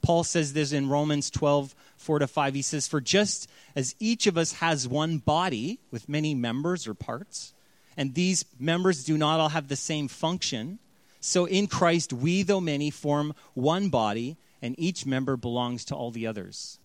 Paul 0.02 0.24
says 0.24 0.52
this 0.52 0.72
in 0.72 0.88
Romans 0.88 1.30
12, 1.30 1.74
4 2.00 2.20
to 2.20 2.26
5. 2.26 2.54
He 2.54 2.62
says, 2.62 2.88
For 2.88 3.00
just 3.00 3.48
as 3.76 3.94
each 4.00 4.26
of 4.26 4.38
us 4.38 4.52
has 4.54 4.88
one 4.88 5.18
body 5.18 5.78
with 5.90 6.08
many 6.08 6.34
members 6.34 6.88
or 6.88 6.94
parts, 6.94 7.52
and 7.96 8.14
these 8.14 8.44
members 8.58 9.04
do 9.04 9.18
not 9.18 9.38
all 9.38 9.50
have 9.50 9.68
the 9.68 9.76
same 9.76 10.08
function. 10.08 10.78
So 11.20 11.44
in 11.44 11.66
Christ, 11.66 12.12
we, 12.12 12.42
though 12.42 12.60
many, 12.60 12.90
form 12.90 13.34
one 13.54 13.90
body, 13.90 14.38
and 14.62 14.74
each 14.78 15.04
member 15.04 15.36
belongs 15.36 15.84
to 15.86 15.94
all 15.94 16.10
the 16.10 16.26
others. 16.26 16.78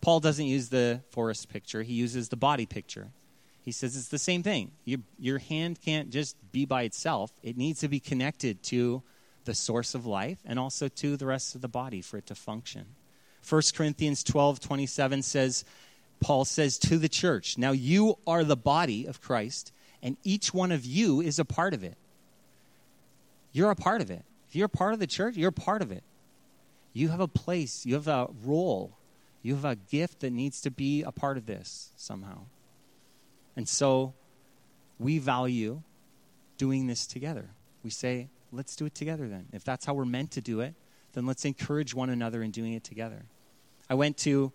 Paul 0.00 0.20
doesn't 0.20 0.46
use 0.46 0.68
the 0.68 1.00
forest 1.10 1.48
picture, 1.48 1.82
he 1.82 1.94
uses 1.94 2.28
the 2.28 2.36
body 2.36 2.66
picture. 2.66 3.08
He 3.64 3.72
says 3.72 3.96
it's 3.96 4.08
the 4.08 4.18
same 4.18 4.44
thing. 4.44 4.70
You, 4.84 5.02
your 5.18 5.38
hand 5.38 5.80
can't 5.80 6.10
just 6.10 6.36
be 6.52 6.66
by 6.66 6.82
itself, 6.82 7.32
it 7.42 7.56
needs 7.56 7.80
to 7.80 7.88
be 7.88 8.00
connected 8.00 8.62
to 8.64 9.02
the 9.44 9.54
source 9.54 9.94
of 9.94 10.06
life 10.06 10.38
and 10.44 10.58
also 10.58 10.88
to 10.88 11.16
the 11.16 11.26
rest 11.26 11.54
of 11.54 11.60
the 11.60 11.68
body 11.68 12.00
for 12.00 12.16
it 12.16 12.26
to 12.26 12.34
function. 12.34 12.86
1 13.48 13.62
Corinthians 13.74 14.24
12 14.24 14.60
27 14.60 15.22
says, 15.22 15.64
Paul 16.20 16.44
says 16.44 16.78
to 16.78 16.98
the 16.98 17.08
church, 17.08 17.58
Now 17.58 17.72
you 17.72 18.18
are 18.26 18.44
the 18.44 18.56
body 18.56 19.06
of 19.06 19.20
Christ 19.20 19.72
and 20.02 20.16
each 20.22 20.54
one 20.54 20.72
of 20.72 20.84
you 20.84 21.20
is 21.20 21.38
a 21.38 21.44
part 21.44 21.74
of 21.74 21.82
it. 21.82 21.96
You're 23.52 23.70
a 23.70 23.76
part 23.76 24.00
of 24.00 24.10
it. 24.10 24.24
If 24.48 24.54
you're 24.54 24.66
a 24.66 24.68
part 24.68 24.92
of 24.92 25.00
the 25.00 25.06
church, 25.06 25.36
you're 25.36 25.48
a 25.48 25.52
part 25.52 25.82
of 25.82 25.90
it. 25.90 26.04
You 26.92 27.08
have 27.08 27.20
a 27.20 27.28
place, 27.28 27.84
you 27.84 27.94
have 27.94 28.08
a 28.08 28.28
role, 28.44 28.96
you 29.42 29.54
have 29.54 29.64
a 29.64 29.74
gift 29.74 30.20
that 30.20 30.30
needs 30.30 30.60
to 30.60 30.70
be 30.70 31.02
a 31.02 31.10
part 31.10 31.36
of 31.36 31.46
this 31.46 31.90
somehow. 31.96 32.42
And 33.56 33.68
so 33.68 34.14
we 34.98 35.18
value 35.18 35.82
doing 36.56 36.86
this 36.86 37.06
together. 37.06 37.50
We 37.82 37.90
say, 37.90 38.28
let's 38.52 38.76
do 38.76 38.86
it 38.86 38.94
together 38.94 39.28
then. 39.28 39.46
If 39.52 39.64
that's 39.64 39.84
how 39.84 39.94
we're 39.94 40.04
meant 40.04 40.30
to 40.32 40.40
do 40.40 40.60
it, 40.60 40.74
then 41.14 41.26
let's 41.26 41.44
encourage 41.44 41.94
one 41.94 42.10
another 42.10 42.42
in 42.42 42.50
doing 42.50 42.74
it 42.74 42.84
together. 42.84 43.24
I 43.88 43.94
went 43.94 44.16
to 44.18 44.52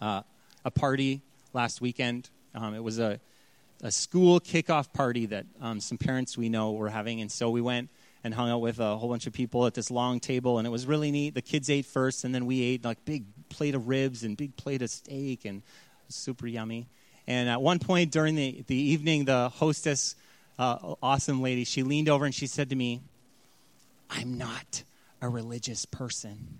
uh, 0.00 0.22
a 0.64 0.70
party 0.70 1.22
last 1.52 1.80
weekend. 1.80 2.30
Um, 2.54 2.74
it 2.74 2.82
was 2.82 2.98
a 2.98 3.20
a 3.80 3.92
school 3.92 4.40
kickoff 4.40 4.92
party 4.92 5.26
that 5.26 5.46
um, 5.60 5.80
some 5.80 5.98
parents 5.98 6.36
we 6.36 6.48
know 6.48 6.72
were 6.72 6.88
having, 6.88 7.20
and 7.20 7.30
so 7.30 7.50
we 7.50 7.60
went 7.60 7.90
and 8.24 8.34
hung 8.34 8.50
out 8.50 8.60
with 8.60 8.80
a 8.80 8.96
whole 8.96 9.08
bunch 9.08 9.28
of 9.28 9.32
people 9.32 9.66
at 9.66 9.74
this 9.74 9.90
long 9.90 10.18
table, 10.18 10.58
and 10.58 10.66
it 10.66 10.70
was 10.70 10.84
really 10.84 11.12
neat. 11.12 11.34
The 11.34 11.42
kids 11.42 11.70
ate 11.70 11.86
first, 11.86 12.24
and 12.24 12.34
then 12.34 12.46
we 12.46 12.60
ate 12.62 12.84
like 12.84 13.04
big 13.04 13.24
plate 13.48 13.76
of 13.76 13.86
ribs 13.86 14.24
and 14.24 14.36
big 14.36 14.56
plate 14.56 14.82
of 14.82 14.90
steak, 14.90 15.44
and 15.44 15.62
super 16.08 16.46
yummy. 16.46 16.88
And 17.26 17.48
at 17.48 17.60
one 17.60 17.78
point 17.78 18.10
during 18.10 18.34
the, 18.34 18.64
the 18.66 18.74
evening, 18.74 19.26
the 19.26 19.50
hostess, 19.50 20.16
uh, 20.58 20.94
awesome 21.02 21.42
lady, 21.42 21.64
she 21.64 21.82
leaned 21.82 22.08
over 22.08 22.24
and 22.24 22.34
she 22.34 22.46
said 22.46 22.70
to 22.70 22.76
me, 22.76 23.02
I'm 24.08 24.38
not 24.38 24.82
a 25.20 25.28
religious 25.28 25.84
person. 25.84 26.58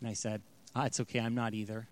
And 0.00 0.08
I 0.08 0.14
said, 0.14 0.40
ah, 0.74 0.84
It's 0.84 1.00
okay, 1.00 1.20
I'm 1.20 1.34
not 1.34 1.54
either. 1.54 1.86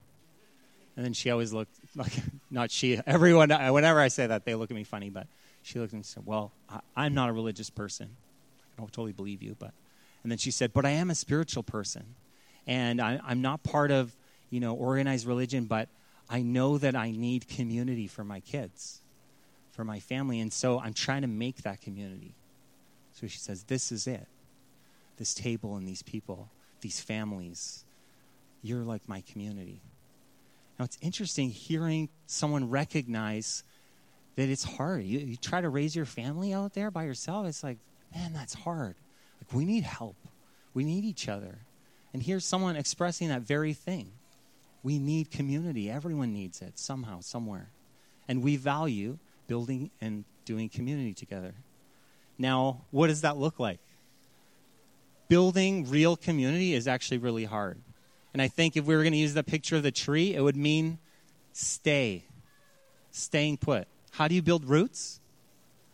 And 0.97 1.05
then 1.05 1.12
she 1.12 1.31
always 1.31 1.53
looked 1.53 1.75
like, 1.95 2.12
not 2.51 2.71
she, 2.71 3.01
everyone, 3.07 3.51
whenever 3.51 4.01
I 4.01 4.09
say 4.09 4.27
that, 4.27 4.45
they 4.45 4.55
look 4.55 4.71
at 4.71 4.75
me 4.75 4.85
funny, 4.85 5.11
but 5.11 5.27
she 5.62 5.79
looked 5.79 5.90
at 5.90 5.95
me 5.95 5.99
and 5.99 6.07
said, 6.07 6.27
Well, 6.27 6.53
I, 6.97 7.07
am 7.07 7.14
not 7.14 7.31
a 7.31 7.33
religious 7.33 7.71
person. 7.71 8.16
I 8.77 8.81
don't 8.81 8.93
totally 8.93 9.12
believe 9.12 9.43
you, 9.43 9.57
but. 9.59 9.73
And 10.23 10.31
then 10.31 10.38
she 10.38 10.51
said, 10.51 10.73
But 10.73 10.85
I 10.85 10.90
am 10.90 11.11
a 11.11 11.14
spiritual 11.14 11.62
person. 11.62 12.14
And 12.66 13.01
I, 13.01 13.21
I'm 13.25 13.43
not 13.43 13.62
part 13.62 13.90
of, 13.90 14.14
you 14.51 14.61
know, 14.61 14.75
organized 14.75 15.27
religion, 15.27 15.64
but 15.64 15.88
I 16.29 16.43
know 16.43 16.79
that 16.79 16.95
I 16.95 17.11
need 17.11 17.49
community 17.49 18.07
for 18.07 18.23
my 18.23 18.40
kids, 18.40 19.01
for 19.73 19.85
my 19.85 19.99
family. 20.01 20.40
And 20.40 20.53
so 20.53 20.79
I'm 20.79 20.95
trying 20.95 21.23
to 21.23 21.29
make 21.29 21.62
that 21.62 21.81
community. 21.81 22.35
So 23.14 23.27
she 23.27 23.38
says, 23.38 23.64
This 23.64 23.93
is 23.93 24.07
it. 24.07 24.27
This 25.19 25.35
table 25.35 25.77
and 25.77 25.87
these 25.87 26.03
people, 26.03 26.49
these 26.81 27.01
families. 27.01 27.85
You're 28.62 28.85
like 28.85 29.09
my 29.09 29.23
community. 29.23 29.81
Now, 30.79 30.85
it's 30.85 30.99
interesting 31.01 31.51
hearing 31.51 32.09
someone 32.27 32.70
recognize 32.70 33.64
that 34.37 34.49
it's 34.49 34.64
hard. 34.64 35.05
You, 35.05 35.18
you 35.18 35.37
try 35.37 35.61
to 35.61 35.68
raise 35.68 35.94
your 35.94 36.07
family 36.07 36.53
out 36.53 36.73
there 36.75 36.90
by 36.90 37.05
yourself, 37.05 37.46
it's 37.46 37.62
like, 37.62 37.79
man, 38.14 38.33
that's 38.33 38.55
hard. 38.55 38.94
Like, 39.40 39.53
we 39.55 39.64
need 39.64 39.85
help. 39.85 40.16
We 40.73 40.85
need 40.85 41.05
each 41.05 41.29
other. 41.29 41.59
And 42.12 42.23
here's 42.23 42.44
someone 42.44 42.77
expressing 42.77 43.29
that 43.29 43.42
very 43.42 43.73
thing. 43.73 44.12
We 44.83 44.99
need 44.99 45.31
community. 45.31 45.90
Everyone 45.90 46.33
needs 46.33 46.62
it 46.62 46.79
somehow, 46.79 47.20
somewhere. 47.20 47.70
And 48.29 48.42
we 48.42 48.57
value 48.57 49.18
building 49.46 49.90
and 50.01 50.25
doing 50.44 50.68
community 50.68 51.12
together. 51.12 51.55
Now, 52.38 52.85
what 52.90 53.09
does 53.09 53.20
that 53.20 53.37
look 53.37 53.61
like? 53.61 53.81
Building 55.29 55.88
real 55.88 56.16
community 56.16 56.73
is 56.73 56.88
actually 56.88 57.18
really 57.18 57.44
hard. 57.44 57.81
And 58.33 58.40
I 58.40 58.49
think 58.49 58.77
if 58.77 58.85
we 58.85 58.95
were 58.95 59.03
going 59.03 59.12
to 59.12 59.19
use 59.19 59.35
the 59.35 59.43
picture 59.43 59.77
of 59.77 59.83
the 59.83 59.90
tree, 59.90 60.35
it 60.35 60.40
would 60.40 60.57
mean 60.57 60.99
stay, 61.53 62.25
staying 63.11 63.57
put. 63.59 63.88
How 64.12 64.29
do 64.29 64.35
you 64.35 64.43
build 64.43 64.64
roots? 64.64 65.21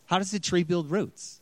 How 0.05 0.19
does 0.19 0.33
a 0.33 0.39
tree 0.39 0.63
build 0.63 0.91
roots? 0.91 1.41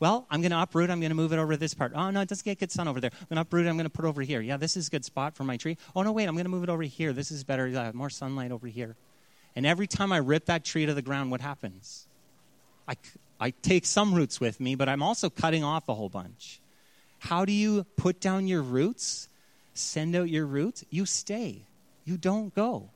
Well, 0.00 0.26
I'm 0.30 0.40
going 0.40 0.52
to 0.52 0.62
uproot. 0.62 0.90
I'm 0.90 1.00
going 1.00 1.10
to 1.10 1.16
move 1.16 1.32
it 1.32 1.38
over 1.38 1.54
to 1.54 1.58
this 1.58 1.74
part. 1.74 1.92
Oh, 1.94 2.10
no, 2.10 2.20
it 2.20 2.28
doesn't 2.28 2.44
get 2.44 2.60
good 2.60 2.70
sun 2.70 2.86
over 2.86 3.00
there. 3.00 3.10
I'm 3.12 3.26
going 3.28 3.36
to 3.36 3.42
uproot 3.42 3.66
it. 3.66 3.68
I'm 3.68 3.76
going 3.76 3.84
to 3.84 3.90
put 3.90 4.04
it 4.04 4.08
over 4.08 4.22
here. 4.22 4.40
Yeah, 4.40 4.56
this 4.56 4.76
is 4.76 4.86
a 4.88 4.90
good 4.90 5.04
spot 5.04 5.34
for 5.34 5.42
my 5.44 5.56
tree. 5.56 5.76
Oh, 5.96 6.02
no, 6.02 6.12
wait, 6.12 6.26
I'm 6.28 6.34
going 6.34 6.44
to 6.44 6.50
move 6.50 6.62
it 6.62 6.68
over 6.68 6.84
here. 6.84 7.12
This 7.12 7.30
is 7.32 7.42
better. 7.42 7.66
I 7.66 7.84
have 7.84 7.94
more 7.94 8.10
sunlight 8.10 8.52
over 8.52 8.68
here. 8.68 8.96
And 9.56 9.66
every 9.66 9.88
time 9.88 10.12
I 10.12 10.18
rip 10.18 10.44
that 10.44 10.64
tree 10.64 10.86
to 10.86 10.94
the 10.94 11.02
ground, 11.02 11.32
what 11.32 11.40
happens? 11.40 12.06
I, 12.86 12.96
I 13.40 13.50
take 13.50 13.86
some 13.86 14.14
roots 14.14 14.40
with 14.40 14.60
me, 14.60 14.76
but 14.76 14.88
I'm 14.88 15.02
also 15.02 15.30
cutting 15.30 15.64
off 15.64 15.88
a 15.88 15.94
whole 15.94 16.08
bunch. 16.08 16.60
How 17.18 17.44
do 17.44 17.52
you 17.52 17.84
put 17.96 18.20
down 18.20 18.46
your 18.46 18.62
roots? 18.62 19.28
Send 19.78 20.16
out 20.16 20.28
your 20.28 20.46
roots? 20.46 20.84
You 20.90 21.06
stay. 21.06 21.66
You 22.04 22.16
don't 22.16 22.54
go. 22.54 22.90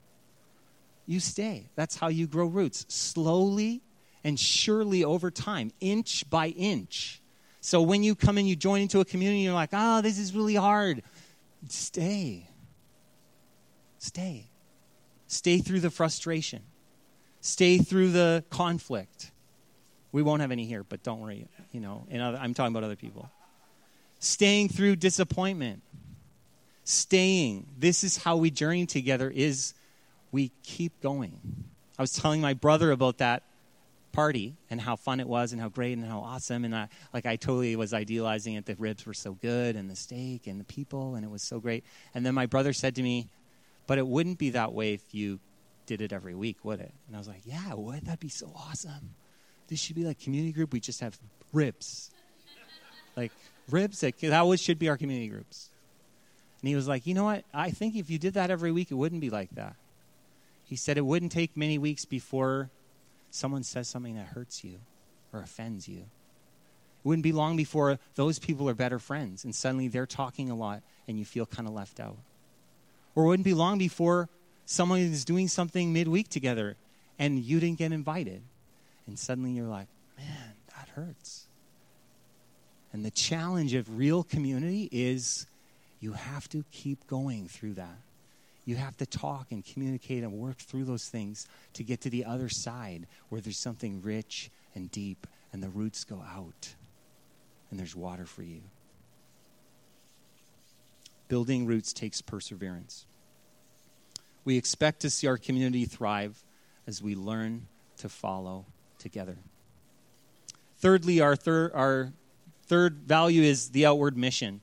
You 1.06 1.20
stay. 1.20 1.68
That's 1.74 1.96
how 1.96 2.08
you 2.08 2.26
grow 2.26 2.46
roots. 2.46 2.86
Slowly 2.88 3.82
and 4.24 4.38
surely 4.38 5.04
over 5.04 5.30
time, 5.30 5.72
inch 5.80 6.28
by 6.30 6.48
inch. 6.48 7.20
So 7.60 7.82
when 7.82 8.02
you 8.02 8.14
come 8.14 8.38
and 8.38 8.48
you 8.48 8.56
join 8.56 8.80
into 8.80 9.00
a 9.00 9.04
community, 9.04 9.40
you're 9.40 9.54
like, 9.54 9.70
oh, 9.72 10.00
this 10.00 10.18
is 10.18 10.34
really 10.34 10.54
hard. 10.54 11.02
Stay. 11.68 12.48
Stay. 13.98 14.48
Stay 15.28 15.58
through 15.58 15.80
the 15.80 15.90
frustration. 15.90 16.62
Stay 17.40 17.78
through 17.78 18.10
the 18.10 18.44
conflict. 18.50 19.30
We 20.10 20.22
won't 20.22 20.40
have 20.40 20.50
any 20.50 20.64
here, 20.64 20.84
but 20.84 21.02
don't 21.02 21.20
worry. 21.20 21.46
You 21.72 21.80
know, 21.80 22.06
I'm 22.12 22.54
talking 22.54 22.72
about 22.72 22.84
other 22.84 22.96
people. 22.96 23.30
Staying 24.18 24.68
through 24.68 24.96
disappointment. 24.96 25.82
Staying. 26.84 27.66
This 27.78 28.02
is 28.02 28.16
how 28.16 28.36
we 28.36 28.50
journey 28.50 28.86
together 28.86 29.30
is 29.30 29.74
we 30.32 30.50
keep 30.62 31.00
going. 31.00 31.38
I 31.98 32.02
was 32.02 32.12
telling 32.12 32.40
my 32.40 32.54
brother 32.54 32.90
about 32.90 33.18
that 33.18 33.44
party 34.12 34.54
and 34.70 34.80
how 34.80 34.96
fun 34.96 35.20
it 35.20 35.26
was 35.26 35.52
and 35.52 35.60
how 35.60 35.68
great 35.68 35.96
and 35.96 36.06
how 36.06 36.20
awesome 36.20 36.64
and 36.64 36.74
I, 36.74 36.88
like 37.14 37.24
I 37.24 37.36
totally 37.36 37.76
was 37.76 37.94
idealizing 37.94 38.54
it. 38.54 38.66
The 38.66 38.74
ribs 38.74 39.06
were 39.06 39.14
so 39.14 39.32
good 39.32 39.76
and 39.76 39.90
the 39.90 39.96
steak 39.96 40.46
and 40.46 40.60
the 40.60 40.64
people 40.64 41.14
and 41.14 41.24
it 41.24 41.30
was 41.30 41.42
so 41.42 41.60
great. 41.60 41.84
And 42.14 42.24
then 42.26 42.34
my 42.34 42.46
brother 42.46 42.72
said 42.72 42.94
to 42.96 43.02
me, 43.02 43.28
"But 43.86 43.98
it 43.98 44.06
wouldn't 44.06 44.38
be 44.38 44.50
that 44.50 44.72
way 44.72 44.92
if 44.94 45.14
you 45.14 45.40
did 45.86 46.00
it 46.00 46.12
every 46.12 46.34
week, 46.34 46.64
would 46.64 46.80
it?" 46.80 46.92
And 47.06 47.16
I 47.16 47.18
was 47.18 47.28
like, 47.28 47.42
"Yeah, 47.44 47.74
would. 47.74 48.04
That'd 48.04 48.20
be 48.20 48.28
so 48.28 48.52
awesome. 48.54 49.14
This 49.68 49.80
should 49.80 49.96
be 49.96 50.04
like 50.04 50.20
community 50.20 50.52
group. 50.52 50.72
We 50.72 50.80
just 50.80 51.00
have 51.00 51.18
ribs, 51.52 52.10
like 53.16 53.32
ribs. 53.70 54.00
That 54.00 54.46
was, 54.46 54.60
should 54.60 54.78
be 54.78 54.88
our 54.88 54.98
community 54.98 55.28
groups." 55.28 55.70
And 56.62 56.68
he 56.68 56.76
was 56.76 56.88
like, 56.88 57.06
"You 57.06 57.14
know 57.14 57.24
what? 57.24 57.44
I 57.52 57.70
think 57.70 57.96
if 57.96 58.08
you 58.08 58.18
did 58.18 58.34
that 58.34 58.50
every 58.50 58.72
week, 58.72 58.90
it 58.90 58.94
wouldn't 58.94 59.20
be 59.20 59.30
like 59.30 59.50
that." 59.56 59.76
He 60.64 60.76
said 60.76 60.96
it 60.96 61.04
wouldn't 61.04 61.32
take 61.32 61.54
many 61.54 61.76
weeks 61.76 62.06
before 62.06 62.70
someone 63.30 63.62
says 63.62 63.88
something 63.88 64.14
that 64.16 64.28
hurts 64.28 64.64
you 64.64 64.78
or 65.32 65.40
offends 65.40 65.88
you. 65.88 65.98
It 65.98 67.04
wouldn't 67.04 67.24
be 67.24 67.32
long 67.32 67.56
before 67.56 67.98
those 68.14 68.38
people 68.38 68.68
are 68.68 68.74
better 68.74 68.98
friends 68.98 69.44
and 69.44 69.54
suddenly 69.54 69.88
they're 69.88 70.06
talking 70.06 70.50
a 70.50 70.54
lot 70.54 70.82
and 71.08 71.18
you 71.18 71.24
feel 71.24 71.46
kind 71.46 71.66
of 71.66 71.74
left 71.74 71.98
out. 71.98 72.16
Or 73.14 73.24
it 73.24 73.28
wouldn't 73.28 73.44
be 73.44 73.54
long 73.54 73.78
before 73.78 74.28
someone 74.64 75.00
is 75.00 75.24
doing 75.24 75.48
something 75.48 75.92
midweek 75.92 76.28
together 76.28 76.76
and 77.18 77.38
you 77.38 77.60
didn't 77.60 77.78
get 77.78 77.92
invited. 77.92 78.42
And 79.06 79.18
suddenly 79.18 79.50
you're 79.50 79.66
like, 79.66 79.88
man, 80.16 80.54
that 80.68 80.88
hurts. 80.94 81.48
And 82.92 83.04
the 83.04 83.10
challenge 83.10 83.74
of 83.74 83.98
real 83.98 84.22
community 84.22 84.88
is 84.92 85.46
you 86.02 86.12
have 86.12 86.48
to 86.48 86.64
keep 86.72 87.06
going 87.06 87.46
through 87.46 87.74
that. 87.74 87.98
You 88.64 88.74
have 88.74 88.96
to 88.96 89.06
talk 89.06 89.52
and 89.52 89.64
communicate 89.64 90.24
and 90.24 90.32
work 90.32 90.58
through 90.58 90.84
those 90.84 91.08
things 91.08 91.46
to 91.74 91.84
get 91.84 92.00
to 92.02 92.10
the 92.10 92.24
other 92.24 92.48
side 92.48 93.06
where 93.28 93.40
there's 93.40 93.58
something 93.58 94.02
rich 94.02 94.50
and 94.74 94.90
deep 94.90 95.28
and 95.52 95.62
the 95.62 95.68
roots 95.68 96.02
go 96.02 96.20
out 96.28 96.74
and 97.70 97.78
there's 97.78 97.94
water 97.94 98.26
for 98.26 98.42
you. 98.42 98.62
Building 101.28 101.66
roots 101.66 101.92
takes 101.92 102.20
perseverance. 102.20 103.06
We 104.44 104.56
expect 104.56 105.00
to 105.00 105.10
see 105.10 105.28
our 105.28 105.38
community 105.38 105.84
thrive 105.84 106.42
as 106.84 107.00
we 107.00 107.14
learn 107.14 107.68
to 107.98 108.08
follow 108.08 108.66
together. 108.98 109.38
Thirdly, 110.78 111.20
our, 111.20 111.36
thir- 111.36 111.70
our 111.72 112.12
third 112.66 113.04
value 113.06 113.42
is 113.42 113.70
the 113.70 113.86
outward 113.86 114.16
mission. 114.16 114.60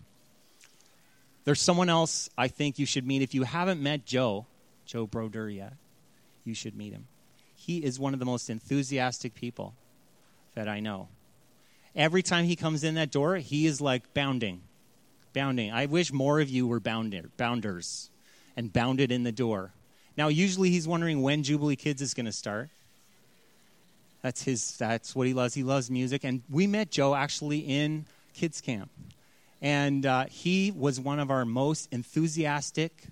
There's 1.49 1.59
someone 1.59 1.89
else 1.89 2.29
I 2.37 2.47
think 2.47 2.77
you 2.77 2.85
should 2.85 3.07
meet. 3.07 3.23
If 3.23 3.33
you 3.33 3.41
haven't 3.41 3.81
met 3.81 4.05
Joe, 4.05 4.45
Joe 4.85 5.07
Broder 5.07 5.49
yet, 5.49 5.73
you 6.43 6.53
should 6.53 6.77
meet 6.77 6.93
him. 6.93 7.07
He 7.55 7.79
is 7.79 7.99
one 7.99 8.13
of 8.13 8.19
the 8.19 8.25
most 8.27 8.51
enthusiastic 8.51 9.33
people 9.33 9.73
that 10.53 10.69
I 10.69 10.79
know. 10.79 11.07
Every 11.95 12.21
time 12.21 12.45
he 12.45 12.55
comes 12.55 12.83
in 12.83 12.93
that 12.93 13.09
door, 13.09 13.37
he 13.37 13.65
is 13.65 13.81
like 13.81 14.13
bounding, 14.13 14.61
bounding. 15.33 15.71
I 15.71 15.87
wish 15.87 16.13
more 16.13 16.39
of 16.39 16.51
you 16.51 16.67
were 16.67 16.79
bounder, 16.79 17.31
bounders 17.35 18.11
and 18.55 18.71
bounded 18.71 19.11
in 19.11 19.23
the 19.23 19.31
door. 19.31 19.71
Now, 20.15 20.27
usually 20.27 20.69
he's 20.69 20.87
wondering 20.87 21.23
when 21.23 21.41
Jubilee 21.41 21.75
Kids 21.75 22.03
is 22.03 22.13
going 22.13 22.27
to 22.27 22.31
start. 22.31 22.69
That's 24.21 24.43
his. 24.43 24.77
That's 24.77 25.15
what 25.15 25.25
he 25.25 25.33
loves. 25.33 25.55
He 25.55 25.63
loves 25.63 25.89
music, 25.89 26.23
and 26.23 26.43
we 26.47 26.67
met 26.67 26.91
Joe 26.91 27.15
actually 27.15 27.61
in 27.61 28.05
kids 28.35 28.61
camp. 28.61 28.91
And 29.61 30.05
uh, 30.05 30.25
he 30.25 30.71
was 30.71 30.99
one 30.99 31.19
of 31.19 31.29
our 31.29 31.45
most 31.45 31.89
enthusiastic 31.91 33.07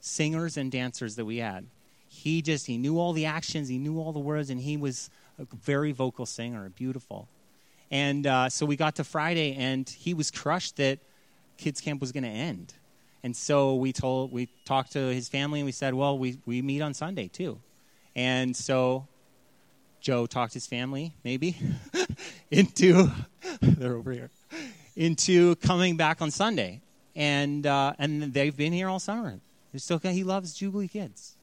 singers 0.00 0.56
and 0.56 0.70
dancers 0.70 1.16
that 1.16 1.24
we 1.24 1.38
had. 1.38 1.66
He 2.08 2.42
just, 2.42 2.66
he 2.66 2.78
knew 2.78 2.98
all 2.98 3.12
the 3.12 3.26
actions, 3.26 3.68
he 3.68 3.78
knew 3.78 3.98
all 3.98 4.12
the 4.12 4.20
words, 4.20 4.50
and 4.50 4.60
he 4.60 4.76
was 4.76 5.10
a 5.38 5.46
very 5.56 5.92
vocal 5.92 6.26
singer, 6.26 6.70
beautiful. 6.70 7.28
And 7.90 8.26
uh, 8.26 8.48
so 8.48 8.64
we 8.66 8.76
got 8.76 8.96
to 8.96 9.04
Friday, 9.04 9.54
and 9.54 9.88
he 9.88 10.14
was 10.14 10.30
crushed 10.30 10.76
that 10.76 11.00
kids 11.58 11.80
camp 11.80 12.00
was 12.00 12.12
going 12.12 12.24
to 12.24 12.30
end. 12.30 12.72
And 13.22 13.36
so 13.36 13.74
we 13.74 13.92
told, 13.92 14.32
we 14.32 14.48
talked 14.64 14.92
to 14.92 14.98
his 14.98 15.28
family, 15.28 15.60
and 15.60 15.66
we 15.66 15.72
said, 15.72 15.94
well, 15.94 16.16
we, 16.18 16.38
we 16.46 16.62
meet 16.62 16.82
on 16.82 16.94
Sunday 16.94 17.28
too. 17.28 17.58
And 18.14 18.56
so 18.56 19.06
Joe 20.00 20.26
talked 20.26 20.54
his 20.54 20.66
family, 20.66 21.14
maybe, 21.24 21.56
into, 22.50 23.10
they're 23.60 23.96
over 23.96 24.12
here 24.12 24.30
into 24.96 25.56
coming 25.56 25.96
back 25.96 26.22
on 26.22 26.30
Sunday. 26.30 26.80
And, 27.16 27.66
uh, 27.66 27.94
and 27.98 28.32
they've 28.32 28.56
been 28.56 28.72
here 28.72 28.88
all 28.88 28.98
summer. 28.98 29.38
They're 29.72 29.78
still, 29.78 29.98
he 29.98 30.24
loves 30.24 30.54
Jubilee 30.54 30.88
Kids. 30.88 31.36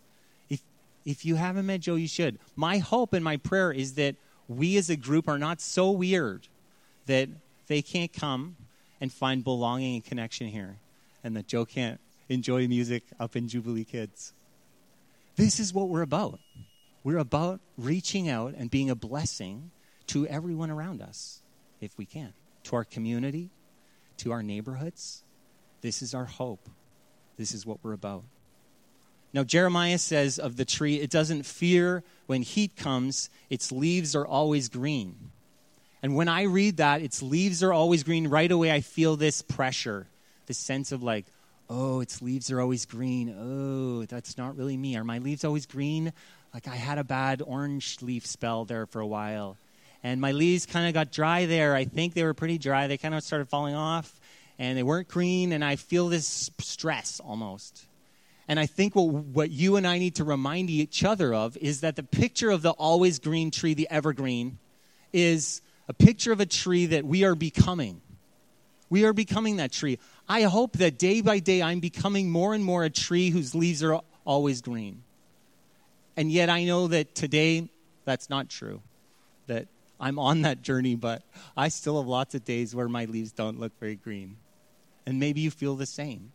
If, 0.50 0.62
if 1.06 1.26
you 1.26 1.36
haven't 1.36 1.66
met 1.66 1.82
Joe, 1.82 1.96
you 1.96 2.08
should. 2.08 2.40
My 2.56 2.78
hope 2.78 3.14
and 3.14 3.24
my 3.24 3.38
prayer 3.38 3.72
is 3.72 3.94
that 3.94 4.16
we 4.48 4.78
as 4.78 4.90
a 4.90 4.96
group 4.96 5.28
are 5.28 5.40
not 5.40 5.62
so 5.62 5.92
weird 5.92 6.48
that 7.06 7.30
they 7.68 7.82
can't 7.82 8.12
come 8.12 8.56
and 9.00 9.12
find 9.12 9.44
belonging 9.44 9.96
and 9.96 10.06
connection 10.06 10.48
here, 10.48 10.78
and 11.24 11.36
that 11.36 11.48
Joe 11.48 11.66
can't 11.66 12.00
enjoy 12.30 12.68
music 12.68 13.04
up 13.20 13.36
in 13.36 13.48
Jubilee 13.48 13.84
Kids. 13.84 14.34
This 15.38 15.60
is 15.60 15.74
what 15.74 15.90
we're 15.90 16.04
about. 16.04 16.40
We're 17.04 17.18
about 17.18 17.62
reaching 17.78 18.30
out 18.30 18.54
and 18.56 18.70
being 18.70 18.90
a 18.90 18.96
blessing 18.96 19.72
to 20.08 20.28
everyone 20.28 20.70
around 20.70 21.02
us 21.02 21.42
if 21.80 21.98
we 21.98 22.06
can 22.06 22.34
to 22.64 22.76
our 22.76 22.84
community, 22.84 23.50
to 24.18 24.32
our 24.32 24.44
neighborhoods. 24.44 25.24
This 25.82 26.02
is 26.02 26.14
our 26.14 26.26
hope. 26.26 26.70
This 27.38 27.54
is 27.54 27.66
what 27.66 27.80
we're 27.84 27.94
about. 27.94 28.24
Now, 29.34 29.44
Jeremiah 29.44 29.98
says 29.98 30.40
of 30.40 30.58
the 30.58 30.66
tree, 30.66 31.00
it 31.00 31.10
doesn't 31.10 31.44
fear 31.44 32.04
when 32.28 32.42
heat 32.42 32.76
comes, 32.76 33.30
its 33.50 33.72
leaves 33.72 34.16
are 34.16 34.28
always 34.28 34.70
green. 34.70 35.32
And 36.04 36.16
when 36.16 36.28
I 36.28 36.44
read 36.44 36.78
that, 36.78 37.02
its 37.02 37.22
leaves 37.22 37.64
are 37.64 37.72
always 37.72 38.04
green, 38.04 38.28
right 38.28 38.52
away 38.52 38.72
I 38.72 38.82
feel 38.82 39.16
this 39.16 39.42
pressure, 39.42 40.08
this 40.48 40.58
sense 40.58 40.92
of 40.92 41.02
like, 41.02 41.26
oh, 41.70 42.02
its 42.02 42.22
leaves 42.22 42.52
are 42.52 42.60
always 42.60 42.86
green. 42.86 43.34
Oh, 43.40 44.06
that's 44.06 44.38
not 44.38 44.58
really 44.58 44.76
me. 44.76 44.98
Are 44.98 45.04
my 45.04 45.20
leaves 45.20 45.46
always 45.46 45.66
green? 45.66 46.12
Like 46.54 46.68
I 46.68 46.76
had 46.76 46.98
a 46.98 47.04
bad 47.04 47.42
orange 47.46 48.02
leaf 48.02 48.26
spell 48.26 48.66
there 48.66 48.86
for 48.86 49.00
a 49.00 49.08
while 49.08 49.58
and 50.04 50.20
my 50.20 50.32
leaves 50.32 50.66
kind 50.66 50.88
of 50.88 50.94
got 50.94 51.12
dry 51.12 51.46
there. 51.46 51.76
I 51.76 51.86
think 51.86 52.14
they 52.14 52.24
were 52.24 52.34
pretty 52.34 52.58
dry. 52.58 52.88
They 52.88 52.98
kind 52.98 53.14
of 53.14 53.24
started 53.24 53.50
falling 53.50 53.76
off, 53.76 54.20
and 54.58 54.78
they 54.78 54.84
weren't 54.84 55.08
green, 55.08 55.52
and 55.52 55.64
I 55.64 55.76
feel 55.76 56.10
this 56.10 56.50
stress 56.60 57.20
almost. 57.20 57.86
And 58.48 58.60
I 58.60 58.66
think 58.66 58.96
what, 58.96 59.08
what 59.08 59.52
you 59.52 59.76
and 59.76 59.88
I 59.88 59.98
need 59.98 60.16
to 60.16 60.24
remind 60.24 60.70
each 60.70 61.04
other 61.04 61.34
of 61.34 61.56
is 61.58 61.82
that 61.82 61.96
the 61.96 62.04
picture 62.04 62.50
of 62.50 62.62
the 62.62 62.72
always 62.72 63.20
green 63.20 63.52
tree, 63.52 63.74
the 63.74 63.88
evergreen, 63.90 64.58
is 65.14 65.62
a 65.88 65.94
picture 65.94 66.32
of 66.32 66.40
a 66.40 66.46
tree 66.46 66.88
that 66.88 67.06
we 67.06 67.24
are 67.24 67.36
becoming. 67.36 68.02
We 68.90 69.06
are 69.06 69.14
becoming 69.14 69.58
that 69.58 69.72
tree. 69.72 70.00
I 70.28 70.44
hope 70.44 70.74
that 70.74 70.98
day 70.98 71.22
by 71.22 71.40
day 71.40 71.62
I'm 71.62 71.80
becoming 71.80 72.30
more 72.30 72.54
and 72.54 72.64
more 72.64 72.84
a 72.84 72.90
tree 72.90 73.30
whose 73.30 73.56
leaves 73.56 73.84
are 73.84 74.02
always 74.26 74.62
green. 74.62 75.04
And 76.18 76.32
yet 76.32 76.50
I 76.50 76.66
know 76.66 76.88
that 76.88 77.16
today 77.16 77.70
that's 78.04 78.30
not 78.30 78.50
true. 78.50 78.82
I'm 80.02 80.18
on 80.18 80.42
that 80.42 80.64
journey, 80.64 80.96
but 80.96 81.22
I 81.56 81.70
still 81.70 81.98
have 82.02 82.08
lots 82.08 82.34
of 82.34 82.44
days 82.44 82.74
where 82.74 82.90
my 82.90 83.06
leaves 83.06 83.32
don't 83.32 83.60
look 83.60 83.72
very 83.80 83.96
green. 83.96 84.38
And 85.06 85.20
maybe 85.20 85.42
you 85.42 85.52
feel 85.52 85.76
the 85.76 85.86
same. 85.86 86.32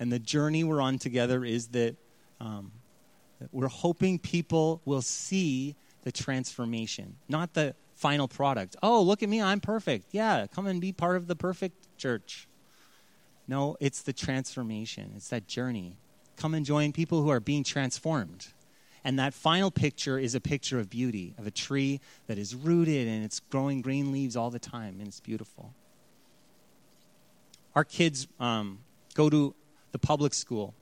And 0.00 0.12
the 0.12 0.18
journey 0.18 0.64
we're 0.64 0.80
on 0.80 0.98
together 0.98 1.44
is 1.44 1.68
that, 1.68 1.96
um, 2.40 2.72
that 3.40 3.48
we're 3.52 3.68
hoping 3.68 4.18
people 4.18 4.82
will 4.84 5.02
see 5.02 5.76
the 6.02 6.12
transformation, 6.12 7.16
not 7.28 7.54
the 7.54 7.74
final 7.94 8.26
product. 8.26 8.76
Oh, 8.82 9.00
look 9.02 9.22
at 9.22 9.28
me, 9.28 9.40
I'm 9.40 9.60
perfect. 9.60 10.06
Yeah, 10.10 10.46
come 10.52 10.66
and 10.66 10.80
be 10.80 10.92
part 10.92 11.16
of 11.16 11.28
the 11.28 11.36
perfect 11.36 11.98
church. 11.98 12.48
No, 13.46 13.76
it's 13.80 14.02
the 14.02 14.12
transformation, 14.12 15.12
it's 15.16 15.28
that 15.28 15.46
journey. 15.46 15.96
Come 16.36 16.54
and 16.54 16.66
join 16.66 16.92
people 16.92 17.22
who 17.22 17.30
are 17.30 17.40
being 17.40 17.64
transformed. 17.64 18.48
And 19.08 19.18
that 19.18 19.32
final 19.32 19.70
picture 19.70 20.18
is 20.18 20.34
a 20.34 20.40
picture 20.40 20.78
of 20.78 20.90
beauty, 20.90 21.32
of 21.38 21.46
a 21.46 21.50
tree 21.50 21.98
that 22.26 22.36
is 22.36 22.54
rooted 22.54 23.08
and 23.08 23.24
it's 23.24 23.40
growing 23.40 23.80
green 23.80 24.12
leaves 24.12 24.36
all 24.36 24.50
the 24.50 24.58
time, 24.58 24.96
and 24.98 25.08
it's 25.08 25.18
beautiful. 25.18 25.72
Our 27.74 27.84
kids 27.84 28.28
um, 28.38 28.80
go 29.14 29.30
to 29.30 29.54
the 29.92 29.98
public 29.98 30.34
school. 30.34 30.74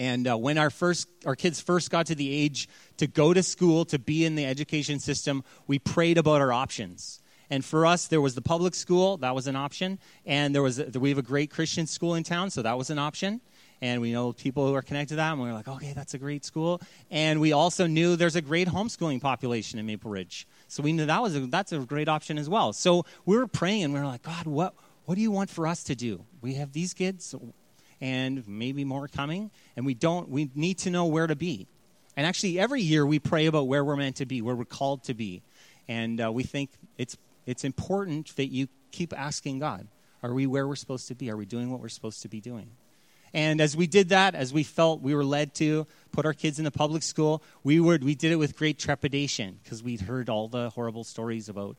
And 0.00 0.26
uh, 0.26 0.36
when 0.36 0.58
our 0.58 0.68
first 0.68 1.06
our 1.26 1.36
kids 1.36 1.60
first 1.60 1.92
got 1.92 2.06
to 2.06 2.16
the 2.16 2.28
age 2.28 2.68
to 2.96 3.06
go 3.06 3.32
to 3.32 3.44
school 3.44 3.84
to 3.84 4.00
be 4.00 4.24
in 4.24 4.34
the 4.34 4.44
education 4.44 4.98
system, 4.98 5.44
we 5.68 5.78
prayed 5.78 6.18
about 6.18 6.40
our 6.40 6.52
options. 6.52 7.20
And 7.50 7.64
for 7.64 7.86
us, 7.86 8.08
there 8.08 8.20
was 8.20 8.34
the 8.34 8.42
public 8.42 8.74
school 8.74 9.16
that 9.18 9.36
was 9.36 9.46
an 9.46 9.54
option, 9.54 10.00
and 10.26 10.52
there 10.52 10.62
was 10.62 10.80
a, 10.80 10.90
we 10.98 11.10
have 11.10 11.18
a 11.18 11.22
great 11.22 11.52
Christian 11.52 11.86
school 11.86 12.16
in 12.16 12.24
town, 12.24 12.50
so 12.50 12.62
that 12.62 12.76
was 12.76 12.90
an 12.90 12.98
option. 12.98 13.40
And 13.80 14.00
we 14.00 14.10
know 14.12 14.32
people 14.32 14.66
who 14.66 14.74
are 14.74 14.82
connected 14.82 15.10
to 15.10 15.16
that, 15.16 15.32
and 15.32 15.40
we're 15.40 15.52
like, 15.52 15.68
okay, 15.68 15.92
that's 15.94 16.14
a 16.14 16.18
great 16.18 16.44
school. 16.44 16.80
And 17.10 17.40
we 17.40 17.52
also 17.52 17.86
knew 17.86 18.16
there's 18.16 18.34
a 18.34 18.42
great 18.42 18.66
homeschooling 18.66 19.20
population 19.20 19.78
in 19.78 19.86
Maple 19.86 20.10
Ridge, 20.10 20.48
so 20.66 20.82
we 20.82 20.92
knew 20.92 21.06
that 21.06 21.22
was 21.22 21.36
a, 21.36 21.40
that's 21.46 21.72
a 21.72 21.78
great 21.78 22.08
option 22.08 22.38
as 22.38 22.48
well. 22.48 22.72
So 22.72 23.04
we 23.24 23.36
were 23.36 23.46
praying, 23.46 23.84
and 23.84 23.94
we 23.94 24.00
were 24.00 24.06
like, 24.06 24.22
God, 24.22 24.46
what 24.46 24.74
what 25.04 25.14
do 25.14 25.22
you 25.22 25.30
want 25.30 25.48
for 25.48 25.66
us 25.66 25.84
to 25.84 25.94
do? 25.94 26.24
We 26.42 26.54
have 26.54 26.72
these 26.72 26.92
kids 26.92 27.34
and 28.00 28.46
maybe 28.46 28.84
more 28.84 29.08
coming, 29.08 29.50
and 29.76 29.86
we 29.86 29.94
don't 29.94 30.28
we 30.28 30.50
need 30.54 30.78
to 30.78 30.90
know 30.90 31.06
where 31.06 31.26
to 31.26 31.36
be. 31.36 31.66
And 32.16 32.26
actually, 32.26 32.58
every 32.58 32.82
year 32.82 33.06
we 33.06 33.20
pray 33.20 33.46
about 33.46 33.68
where 33.68 33.84
we're 33.84 33.96
meant 33.96 34.16
to 34.16 34.26
be, 34.26 34.42
where 34.42 34.56
we're 34.56 34.64
called 34.64 35.04
to 35.04 35.14
be, 35.14 35.42
and 35.86 36.20
uh, 36.20 36.32
we 36.32 36.42
think 36.42 36.70
it's 36.96 37.16
it's 37.46 37.64
important 37.64 38.34
that 38.36 38.46
you 38.46 38.68
keep 38.90 39.18
asking 39.18 39.60
God, 39.60 39.86
are 40.22 40.34
we 40.34 40.46
where 40.46 40.66
we're 40.66 40.76
supposed 40.76 41.08
to 41.08 41.14
be? 41.14 41.30
Are 41.30 41.36
we 41.36 41.46
doing 41.46 41.70
what 41.70 41.80
we're 41.80 41.88
supposed 41.88 42.22
to 42.22 42.28
be 42.28 42.40
doing? 42.40 42.70
And 43.34 43.60
as 43.60 43.76
we 43.76 43.86
did 43.86 44.10
that, 44.10 44.34
as 44.34 44.52
we 44.52 44.62
felt 44.62 45.02
we 45.02 45.14
were 45.14 45.24
led 45.24 45.54
to 45.54 45.86
put 46.12 46.26
our 46.26 46.34
kids 46.34 46.58
in 46.58 46.64
the 46.64 46.70
public 46.70 47.02
school, 47.02 47.42
we 47.62 47.80
were 47.80 47.98
we 48.00 48.14
did 48.14 48.32
it 48.32 48.36
with 48.36 48.56
great 48.56 48.78
trepidation 48.78 49.58
because 49.62 49.82
we'd 49.82 50.00
heard 50.00 50.28
all 50.28 50.48
the 50.48 50.70
horrible 50.70 51.04
stories 51.04 51.48
about, 51.48 51.76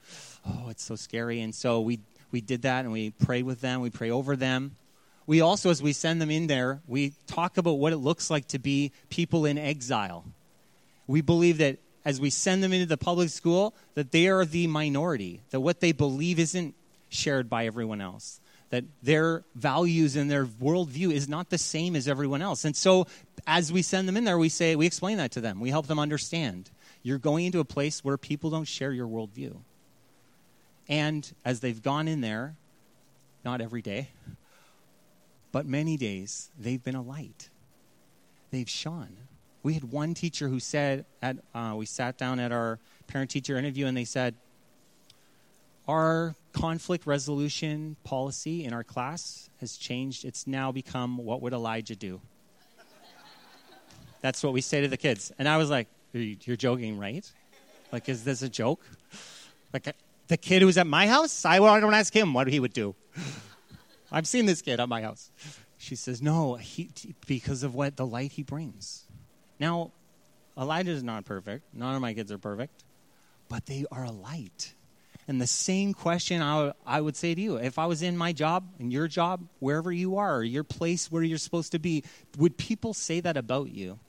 oh, 0.48 0.70
it's 0.70 0.84
so 0.84 0.96
scary. 0.96 1.42
And 1.42 1.54
so 1.54 1.82
we 1.82 2.00
we 2.32 2.42
did 2.42 2.62
that 2.64 2.86
and 2.86 2.94
we 2.94 3.12
prayed 3.12 3.44
with 3.44 3.62
them, 3.62 3.82
we 3.82 3.90
pray 3.90 4.12
over 4.12 4.36
them 4.36 4.76
we 5.30 5.42
also, 5.42 5.70
as 5.70 5.80
we 5.80 5.94
send 5.94 6.20
them 6.20 6.32
in 6.32 6.48
there, 6.48 6.82
we 6.88 7.14
talk 7.28 7.60
about 7.60 7.74
what 7.74 7.94
it 7.94 7.98
looks 7.98 8.32
like 8.32 8.48
to 8.48 8.58
be 8.58 8.92
people 9.12 9.46
in 9.46 9.60
exile. 9.60 10.26
We 11.06 11.22
believe 11.22 11.60
that 11.60 11.78
as 12.04 12.20
we 12.20 12.32
send 12.32 12.64
them 12.64 12.74
into 12.74 12.88
the 12.88 12.98
public 12.98 13.30
school, 13.30 13.76
that 13.94 14.10
they 14.10 14.28
are 14.28 14.44
the 14.44 14.66
minority, 14.66 15.42
that 15.52 15.60
what 15.60 15.82
they 15.82 15.92
believe 15.92 16.40
isn't 16.40 16.74
shared 17.10 17.48
by 17.48 17.68
everyone 17.68 18.02
else, 18.02 18.42
that 18.70 18.84
their 19.02 19.44
values 19.56 20.16
and 20.16 20.30
their 20.30 20.46
worldview 20.46 21.12
is 21.12 21.28
not 21.28 21.50
the 21.50 21.58
same 21.58 21.96
as 21.96 22.08
everyone 22.08 22.42
else. 22.42 22.66
And 22.66 22.76
so, 22.76 23.08
as 23.48 23.72
we 23.72 23.82
send 23.82 24.08
them 24.08 24.16
in 24.16 24.26
there, 24.26 24.38
we 24.38 24.50
say, 24.50 24.76
we 24.76 24.86
explain 24.86 25.18
that 25.18 25.32
to 25.32 25.42
them. 25.42 25.60
We 25.60 25.70
help 25.70 25.88
them 25.88 26.00
understand. 26.00 26.70
You're 27.02 27.18
going 27.18 27.46
into 27.46 27.60
a 27.60 27.66
place 27.66 28.04
where 28.04 28.18
people 28.18 28.50
don't 28.50 28.68
share 28.68 28.92
your 28.92 29.08
worldview. 29.08 29.56
And 30.88 31.32
as 31.46 31.60
they've 31.60 31.82
gone 31.82 32.08
in 32.08 32.22
there, 32.22 32.56
not 33.44 33.62
every 33.62 33.82
day, 33.82 34.10
but 35.52 35.66
many 35.66 35.98
days 35.98 36.50
they've 36.60 36.84
been 36.84 36.96
a 36.96 37.02
light. 37.02 37.50
They've 38.52 38.70
shone. 38.70 39.16
We 39.62 39.74
had 39.74 39.92
one 39.92 40.14
teacher 40.14 40.48
who 40.48 40.60
said, 40.60 41.06
at, 41.22 41.38
uh, 41.54 41.74
we 41.76 41.86
sat 41.86 42.18
down 42.18 42.40
at 42.40 42.52
our 42.52 42.80
parent 43.08 43.30
teacher 43.30 43.58
interview 43.58 43.86
and 43.86 43.96
they 43.96 44.06
said, 44.06 44.36
Our 45.88 46.36
conflict 46.54 47.06
resolution 47.06 47.96
policy 48.04 48.66
in 48.66 48.74
our 48.74 48.84
class 48.84 49.50
has 49.60 49.78
changed. 49.78 50.26
It's 50.26 50.48
now 50.48 50.72
become, 50.72 51.18
What 51.18 51.42
would 51.42 51.54
Elijah 51.54 51.96
do? 51.96 52.22
That's 54.22 54.44
what 54.44 54.54
we 54.54 54.62
say 54.62 54.82
to 54.82 54.88
the 54.88 54.98
kids. 54.98 55.32
And 55.40 55.48
I 55.48 55.58
was 55.58 55.70
like, 55.70 55.88
You're 56.14 56.58
joking, 56.58 56.98
right? 56.98 57.30
Like, 57.92 58.10
is 58.10 58.24
this 58.24 58.42
a 58.42 58.50
joke? 58.50 58.86
Like, 59.74 59.96
the 60.28 60.38
kid 60.38 60.62
who's 60.62 60.78
at 60.78 60.88
my 60.88 61.08
house, 61.08 61.46
I 61.46 61.58
don't 61.58 61.94
ask 61.94 62.16
him 62.16 62.34
what 62.34 62.48
he 62.48 62.60
would 62.60 62.74
do. 62.74 62.96
I've 64.12 64.28
seen 64.28 64.46
this 64.46 64.62
kid 64.62 64.80
at 64.80 64.90
my 64.90 65.02
house. 65.02 65.32
She 65.78 65.96
says, 65.96 66.22
No, 66.22 66.56
he, 66.56 66.92
because 67.28 67.64
of 67.64 67.76
what 67.76 67.98
the 67.98 68.06
light 68.06 68.32
he 68.34 68.44
brings. 68.44 69.06
Now, 69.60 69.92
Elijah 70.58 70.92
is 70.92 71.04
not 71.04 71.26
perfect. 71.26 71.64
None 71.74 71.96
of 71.96 72.02
my 72.02 72.14
kids 72.14 72.32
are 72.32 72.38
perfect, 72.38 72.84
but 73.48 73.66
they 73.66 73.86
are 73.92 74.04
a 74.04 74.12
light. 74.12 74.74
And 75.30 75.40
the 75.40 75.46
same 75.46 75.94
question 75.94 76.42
I, 76.42 76.54
w- 76.56 76.74
I 76.88 77.00
would 77.00 77.16
say 77.16 77.36
to 77.36 77.40
you 77.40 77.58
if 77.58 77.78
I 77.78 77.86
was 77.86 78.02
in 78.02 78.18
my 78.18 78.34
job, 78.34 78.68
in 78.80 78.90
your 78.90 79.08
job, 79.08 79.42
wherever 79.60 79.92
you 79.92 80.18
are, 80.18 80.44
your 80.44 80.64
place 80.64 81.12
where 81.12 81.22
you're 81.22 81.38
supposed 81.38 81.72
to 81.74 81.78
be, 81.80 82.04
would 82.40 82.58
people 82.58 82.96
say 82.96 83.20
that 83.20 83.38
about 83.38 83.70
you? 83.70 84.00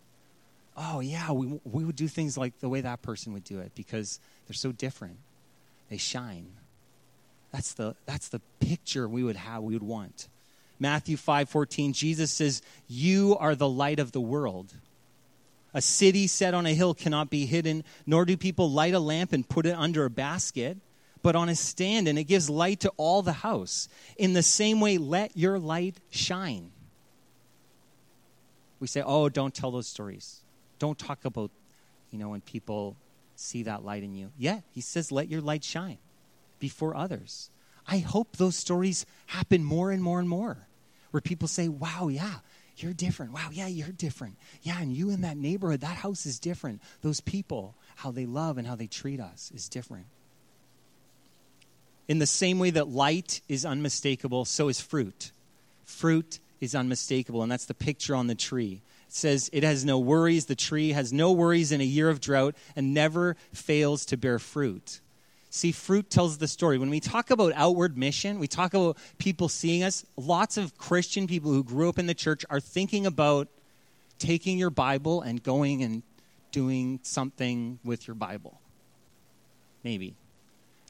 Oh, 0.78 1.00
yeah, 1.00 1.30
we, 1.30 1.60
we 1.62 1.84
would 1.84 1.96
do 1.96 2.08
things 2.08 2.38
like 2.38 2.58
the 2.60 2.70
way 2.70 2.80
that 2.80 3.02
person 3.02 3.34
would 3.34 3.44
do 3.44 3.58
it 3.58 3.72
because 3.74 4.18
they're 4.48 4.54
so 4.54 4.72
different. 4.72 5.18
They 5.90 5.98
shine. 5.98 6.46
That's 7.52 7.74
the, 7.74 7.96
that's 8.06 8.28
the 8.28 8.40
picture 8.58 9.06
we 9.06 9.22
would 9.22 9.36
have, 9.36 9.62
we 9.62 9.74
would 9.74 9.82
want. 9.82 10.26
Matthew 10.78 11.18
5:14 11.18 11.92
Jesus 11.92 12.30
says, 12.30 12.62
"You 12.88 13.36
are 13.38 13.54
the 13.54 13.68
light 13.68 13.98
of 13.98 14.12
the 14.12 14.22
world." 14.22 14.72
A 15.74 15.82
city 15.82 16.26
set 16.26 16.54
on 16.54 16.64
a 16.64 16.72
hill 16.72 16.94
cannot 16.94 17.28
be 17.28 17.44
hidden, 17.44 17.84
nor 18.06 18.24
do 18.24 18.38
people 18.38 18.70
light 18.70 18.94
a 18.94 18.98
lamp 18.98 19.34
and 19.34 19.46
put 19.46 19.66
it 19.66 19.76
under 19.76 20.06
a 20.06 20.10
basket, 20.10 20.78
but 21.22 21.36
on 21.36 21.48
a 21.48 21.54
stand 21.54 22.08
and 22.08 22.18
it 22.18 22.24
gives 22.24 22.48
light 22.48 22.80
to 22.80 22.92
all 22.96 23.22
the 23.22 23.32
house. 23.32 23.88
In 24.16 24.32
the 24.32 24.42
same 24.42 24.80
way, 24.80 24.98
let 24.98 25.36
your 25.36 25.58
light 25.58 25.96
shine. 26.10 26.72
We 28.78 28.86
say, 28.86 29.02
"Oh, 29.04 29.28
don't 29.28 29.54
tell 29.54 29.70
those 29.70 29.86
stories. 29.86 30.40
Don't 30.78 30.98
talk 30.98 31.24
about, 31.24 31.50
you 32.10 32.18
know, 32.18 32.30
when 32.30 32.40
people 32.40 32.96
see 33.36 33.64
that 33.64 33.84
light 33.84 34.02
in 34.02 34.14
you." 34.14 34.30
Yeah, 34.38 34.60
he 34.72 34.80
says, 34.80 35.12
"Let 35.12 35.28
your 35.28 35.40
light 35.40 35.64
shine." 35.64 35.98
before 36.60 36.96
others. 36.96 37.50
I 37.88 37.98
hope 37.98 38.36
those 38.36 38.54
stories 38.54 39.04
happen 39.26 39.64
more 39.64 39.90
and 39.90 40.00
more 40.00 40.20
and 40.20 40.28
more, 40.28 40.68
where 41.10 41.20
people 41.20 41.48
say, 41.48 41.66
wow, 41.66 42.06
yeah, 42.06 42.34
you're 42.76 42.92
different. 42.92 43.32
Wow, 43.32 43.48
yeah, 43.50 43.66
you're 43.66 43.88
different. 43.88 44.36
Yeah, 44.62 44.80
and 44.80 44.92
you 44.92 45.10
in 45.10 45.22
that 45.22 45.36
neighborhood, 45.36 45.80
that 45.80 45.96
house 45.96 46.24
is 46.24 46.38
different. 46.38 46.80
Those 47.00 47.20
people, 47.20 47.74
how 47.96 48.12
they 48.12 48.26
love 48.26 48.58
and 48.58 48.66
how 48.68 48.76
they 48.76 48.86
treat 48.86 49.18
us 49.18 49.50
is 49.52 49.68
different. 49.68 50.06
In 52.10 52.18
the 52.18 52.26
same 52.26 52.58
way 52.58 52.70
that 52.70 52.88
light 52.88 53.40
is 53.48 53.64
unmistakable, 53.64 54.44
so 54.44 54.66
is 54.66 54.80
fruit. 54.80 55.30
Fruit 55.84 56.40
is 56.60 56.74
unmistakable, 56.74 57.40
and 57.44 57.52
that's 57.52 57.66
the 57.66 57.72
picture 57.72 58.16
on 58.16 58.26
the 58.26 58.34
tree. 58.34 58.80
It 59.06 59.14
says 59.14 59.48
it 59.52 59.62
has 59.62 59.84
no 59.84 60.00
worries. 60.00 60.46
The 60.46 60.56
tree 60.56 60.90
has 60.90 61.12
no 61.12 61.30
worries 61.30 61.70
in 61.70 61.80
a 61.80 61.84
year 61.84 62.10
of 62.10 62.20
drought 62.20 62.56
and 62.74 62.92
never 62.92 63.36
fails 63.52 64.04
to 64.06 64.16
bear 64.16 64.40
fruit. 64.40 64.98
See, 65.50 65.70
fruit 65.70 66.10
tells 66.10 66.38
the 66.38 66.48
story. 66.48 66.78
When 66.78 66.90
we 66.90 66.98
talk 66.98 67.30
about 67.30 67.52
outward 67.54 67.96
mission, 67.96 68.40
we 68.40 68.48
talk 68.48 68.74
about 68.74 68.96
people 69.18 69.48
seeing 69.48 69.84
us. 69.84 70.04
Lots 70.16 70.56
of 70.56 70.76
Christian 70.76 71.28
people 71.28 71.52
who 71.52 71.62
grew 71.62 71.88
up 71.88 72.00
in 72.00 72.08
the 72.08 72.14
church 72.14 72.44
are 72.50 72.58
thinking 72.58 73.06
about 73.06 73.46
taking 74.18 74.58
your 74.58 74.70
Bible 74.70 75.22
and 75.22 75.40
going 75.40 75.84
and 75.84 76.02
doing 76.50 76.98
something 77.04 77.78
with 77.84 78.08
your 78.08 78.16
Bible. 78.16 78.60
Maybe. 79.84 80.16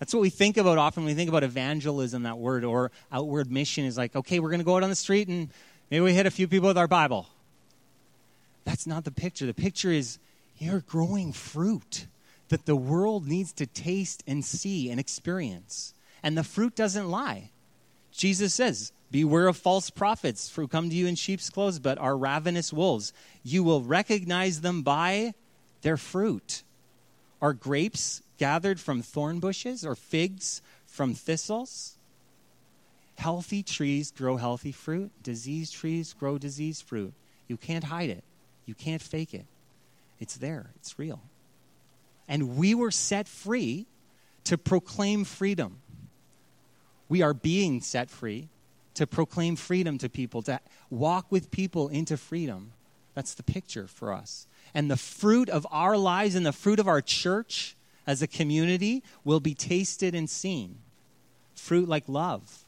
That's 0.01 0.14
what 0.14 0.22
we 0.22 0.30
think 0.30 0.57
about 0.57 0.78
often 0.78 1.05
when 1.05 1.12
we 1.12 1.14
think 1.14 1.28
about 1.28 1.44
evangelism, 1.44 2.24
that 2.24 2.38
word, 2.38 2.64
or 2.64 2.90
outward 3.12 3.53
mission 3.53 3.84
is 3.84 3.98
like, 3.98 4.16
okay, 4.16 4.40
we're 4.40 4.48
going 4.48 4.61
to 4.61 4.64
go 4.64 4.76
out 4.76 4.82
on 4.82 4.88
the 4.88 4.96
street 4.96 5.28
and 5.28 5.51
maybe 5.90 6.03
we 6.03 6.14
hit 6.14 6.26
a 6.26 6.30
few 6.30 6.48
people 6.48 6.68
with 6.68 6.78
our 6.78 6.88
Bible. 6.88 7.28
That's 8.64 8.86
not 8.86 9.05
the 9.05 9.11
picture. 9.11 9.44
The 9.44 9.55
picture 9.55 9.90
is 9.90 10.18
you're 10.57 10.80
growing 10.80 11.32
fruit 11.32 12.07
that 12.48 12.64
the 12.64 12.76
world 12.76 13.28
needs 13.28 13.53
to 13.53 13.66
taste 13.66 14.24
and 14.26 14.42
see 14.42 14.90
and 14.90 14.98
experience. 14.98 15.92
And 16.22 16.36
the 16.36 16.44
fruit 16.44 16.74
doesn't 16.74 17.11
lie. 17.11 17.51
Jesus 18.11 18.55
says, 18.55 18.92
Beware 19.11 19.48
of 19.48 19.57
false 19.57 19.90
prophets 19.90 20.55
who 20.55 20.66
come 20.66 20.88
to 20.88 20.96
you 20.96 21.07
in 21.07 21.14
sheep's 21.14 21.51
clothes, 21.51 21.78
but 21.78 21.98
are 21.98 22.16
ravenous 22.16 22.72
wolves. 22.72 23.12
You 23.42 23.64
will 23.64 23.82
recognize 23.82 24.61
them 24.61 24.82
by 24.82 25.34
their 25.82 25.96
fruit. 25.96 26.62
Are 27.42 27.53
grapes 27.53 28.22
gathered 28.41 28.80
from 28.80 29.03
thorn 29.03 29.38
bushes 29.38 29.84
or 29.84 29.95
figs 29.95 30.62
from 30.86 31.12
thistles? 31.12 31.99
Healthy 33.16 33.62
trees 33.62 34.11
grow 34.11 34.38
healthy 34.38 34.72
fruit, 34.72 35.12
diseased 35.22 35.74
trees 35.74 36.14
grow 36.14 36.38
diseased 36.38 36.84
fruit. 36.84 37.12
You 37.49 37.59
can't 37.59 37.84
hide 37.84 38.09
it, 38.09 38.24
you 38.64 38.74
can't 38.74 39.03
fake 39.03 39.34
it. 39.34 39.45
It's 40.18 40.38
there, 40.38 40.70
it's 40.76 40.99
real. 40.99 41.20
And 42.26 42.57
we 42.57 42.74
were 42.74 42.91
set 42.91 43.28
free 43.28 43.86
to 44.45 44.57
proclaim 44.57 45.24
freedom. 45.24 45.82
We 47.11 47.20
are 47.20 47.34
being 47.34 47.82
set 47.82 48.09
free 48.09 48.49
to 48.95 49.07
proclaim 49.07 49.55
freedom 49.55 49.99
to 49.99 50.09
people, 50.09 50.41
to 50.43 50.61
walk 50.88 51.30
with 51.30 51.51
people 51.51 51.88
into 51.88 52.16
freedom. 52.16 52.72
That's 53.14 53.34
the 53.34 53.43
picture 53.43 53.86
for 53.86 54.14
us. 54.14 54.47
And 54.72 54.91
the 54.91 54.97
fruit 54.97 55.51
of 55.51 55.66
our 55.70 55.99
lives 55.99 56.34
and 56.34 56.47
the 56.47 56.53
fruit 56.53 56.78
of 56.78 56.88
our 56.88 57.03
church 57.03 57.76
as 58.11 58.22
a 58.22 58.26
community 58.26 59.04
will 59.22 59.38
be 59.38 59.54
tasted 59.54 60.16
and 60.16 60.28
seen. 60.28 60.78
Fruit 61.54 61.88
like 61.88 62.08
love 62.08 62.64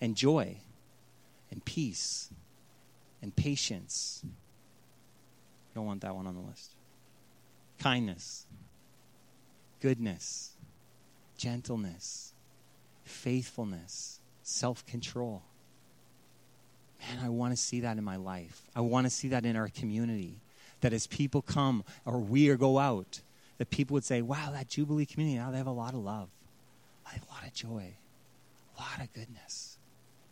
and 0.00 0.14
joy 0.14 0.58
and 1.50 1.64
peace 1.64 2.30
and 3.20 3.34
patience. 3.34 4.24
Don't 5.74 5.84
want 5.84 6.02
that 6.02 6.14
one 6.14 6.28
on 6.28 6.36
the 6.36 6.40
list. 6.40 6.70
Kindness, 7.80 8.46
goodness, 9.80 10.52
gentleness, 11.36 12.32
faithfulness, 13.02 14.20
self 14.44 14.86
control. 14.86 15.42
Man, 17.00 17.18
I 17.24 17.30
want 17.30 17.52
to 17.52 17.56
see 17.56 17.80
that 17.80 17.98
in 17.98 18.04
my 18.04 18.16
life. 18.16 18.62
I 18.76 18.80
want 18.82 19.06
to 19.08 19.10
see 19.10 19.26
that 19.28 19.44
in 19.44 19.56
our 19.56 19.68
community. 19.68 20.38
That 20.82 20.92
as 20.92 21.08
people 21.08 21.42
come 21.42 21.82
or 22.04 22.20
we 22.20 22.48
or 22.48 22.56
go 22.56 22.78
out, 22.78 23.22
that 23.58 23.70
people 23.70 23.94
would 23.94 24.04
say, 24.04 24.22
wow, 24.22 24.50
that 24.52 24.68
Jubilee 24.68 25.06
community, 25.06 25.38
now 25.38 25.50
they 25.50 25.58
have 25.58 25.66
a 25.66 25.70
lot 25.70 25.94
of 25.94 26.00
love. 26.00 26.28
A 27.06 27.32
lot 27.32 27.46
of 27.46 27.52
joy, 27.52 27.94
a 28.76 28.80
lot 28.80 29.00
of 29.00 29.12
goodness. 29.12 29.78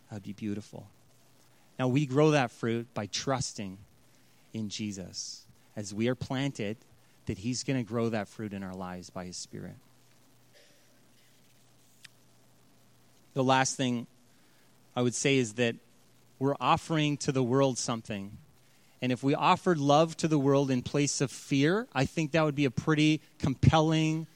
That 0.08 0.16
would 0.16 0.22
be 0.24 0.32
beautiful. 0.32 0.88
Now, 1.78 1.86
we 1.88 2.04
grow 2.04 2.32
that 2.32 2.50
fruit 2.50 2.92
by 2.94 3.06
trusting 3.06 3.78
in 4.52 4.68
Jesus. 4.68 5.44
As 5.76 5.94
we 5.94 6.08
are 6.08 6.14
planted, 6.14 6.76
that 7.26 7.38
He's 7.38 7.62
going 7.62 7.78
to 7.78 7.88
grow 7.88 8.08
that 8.08 8.28
fruit 8.28 8.52
in 8.52 8.62
our 8.62 8.74
lives 8.74 9.08
by 9.08 9.24
His 9.24 9.36
Spirit. 9.36 9.76
The 13.34 13.44
last 13.44 13.76
thing 13.76 14.06
I 14.96 15.02
would 15.02 15.14
say 15.14 15.36
is 15.36 15.54
that 15.54 15.76
we're 16.38 16.56
offering 16.60 17.16
to 17.18 17.32
the 17.32 17.42
world 17.42 17.78
something. 17.78 18.36
And 19.04 19.12
if 19.12 19.22
we 19.22 19.34
offered 19.34 19.76
love 19.76 20.16
to 20.16 20.28
the 20.28 20.38
world 20.38 20.70
in 20.70 20.80
place 20.80 21.20
of 21.20 21.30
fear, 21.30 21.86
I 21.92 22.06
think 22.06 22.32
that 22.32 22.42
would 22.42 22.54
be 22.54 22.64
a 22.64 22.70
pretty 22.70 23.20
compelling 23.38 24.26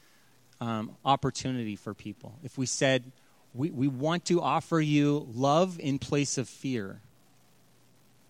um, 0.61 0.95
opportunity 1.03 1.75
for 1.75 1.95
people. 1.95 2.35
If 2.43 2.55
we 2.55 2.67
said, 2.67 3.11
we, 3.55 3.71
we 3.71 3.87
want 3.87 4.25
to 4.25 4.39
offer 4.39 4.79
you 4.79 5.27
love 5.33 5.79
in 5.79 5.97
place 5.97 6.37
of 6.37 6.47
fear, 6.47 7.01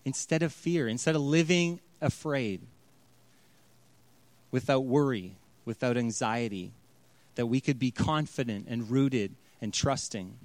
instead 0.06 0.42
of 0.42 0.50
fear, 0.50 0.88
instead 0.88 1.14
of 1.14 1.20
living 1.20 1.78
afraid, 2.00 2.62
without 4.50 4.86
worry, 4.86 5.36
without 5.66 5.98
anxiety, 5.98 6.72
that 7.34 7.48
we 7.48 7.60
could 7.60 7.78
be 7.78 7.90
confident 7.90 8.64
and 8.66 8.90
rooted 8.90 9.34
and 9.60 9.74
trusting. 9.74 10.38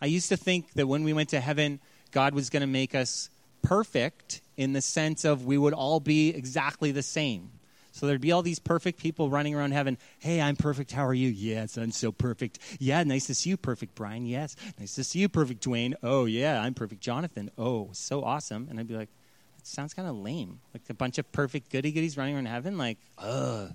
I 0.00 0.06
used 0.06 0.28
to 0.30 0.36
think 0.36 0.72
that 0.72 0.88
when 0.88 1.04
we 1.04 1.12
went 1.12 1.28
to 1.28 1.40
heaven, 1.40 1.78
God 2.10 2.34
was 2.34 2.50
going 2.50 2.62
to 2.62 2.66
make 2.66 2.96
us 2.96 3.30
perfect 3.62 4.40
in 4.56 4.72
the 4.72 4.80
sense 4.80 5.24
of 5.24 5.46
we 5.46 5.56
would 5.56 5.72
all 5.72 6.00
be 6.00 6.30
exactly 6.30 6.92
the 6.92 7.02
same. 7.02 7.50
So 7.92 8.06
there'd 8.06 8.22
be 8.22 8.32
all 8.32 8.42
these 8.42 8.58
perfect 8.58 8.98
people 8.98 9.28
running 9.28 9.54
around 9.54 9.72
heaven. 9.72 9.98
Hey, 10.18 10.40
I'm 10.40 10.56
perfect. 10.56 10.92
How 10.92 11.06
are 11.06 11.14
you? 11.14 11.28
Yes, 11.28 11.76
I'm 11.76 11.90
so 11.90 12.10
perfect. 12.10 12.58
Yeah, 12.78 13.02
nice 13.04 13.26
to 13.26 13.34
see 13.34 13.50
you, 13.50 13.58
perfect 13.58 13.94
Brian. 13.94 14.24
Yes, 14.24 14.56
nice 14.78 14.94
to 14.94 15.04
see 15.04 15.18
you, 15.18 15.28
perfect 15.28 15.62
Dwayne. 15.62 15.94
Oh, 16.02 16.24
yeah, 16.24 16.60
I'm 16.60 16.72
perfect 16.72 17.02
Jonathan. 17.02 17.50
Oh, 17.58 17.90
so 17.92 18.24
awesome. 18.24 18.68
And 18.70 18.80
I'd 18.80 18.88
be 18.88 18.96
like, 18.96 19.10
that 19.58 19.66
sounds 19.66 19.92
kind 19.92 20.08
of 20.08 20.16
lame. 20.16 20.60
Like 20.72 20.82
a 20.88 20.94
bunch 20.94 21.18
of 21.18 21.30
perfect 21.32 21.70
goody 21.70 21.92
goodies 21.92 22.16
running 22.16 22.34
around 22.34 22.46
heaven. 22.46 22.78
Like, 22.78 22.96
ugh. 23.18 23.74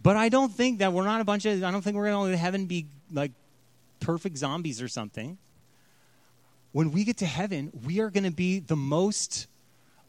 But 0.00 0.16
I 0.16 0.28
don't 0.28 0.52
think 0.52 0.78
that 0.78 0.92
we're 0.92 1.04
not 1.04 1.20
a 1.20 1.24
bunch 1.24 1.46
of, 1.46 1.64
I 1.64 1.70
don't 1.72 1.82
think 1.82 1.96
we're 1.96 2.08
going 2.08 2.30
to 2.30 2.36
heaven 2.36 2.66
be 2.66 2.86
like 3.10 3.32
perfect 3.98 4.38
zombies 4.38 4.80
or 4.80 4.86
something. 4.86 5.38
When 6.74 6.90
we 6.90 7.04
get 7.04 7.18
to 7.18 7.26
heaven, 7.26 7.70
we 7.86 8.00
are 8.00 8.10
going 8.10 8.24
to 8.24 8.32
be 8.32 8.58
the 8.58 8.74
most 8.74 9.46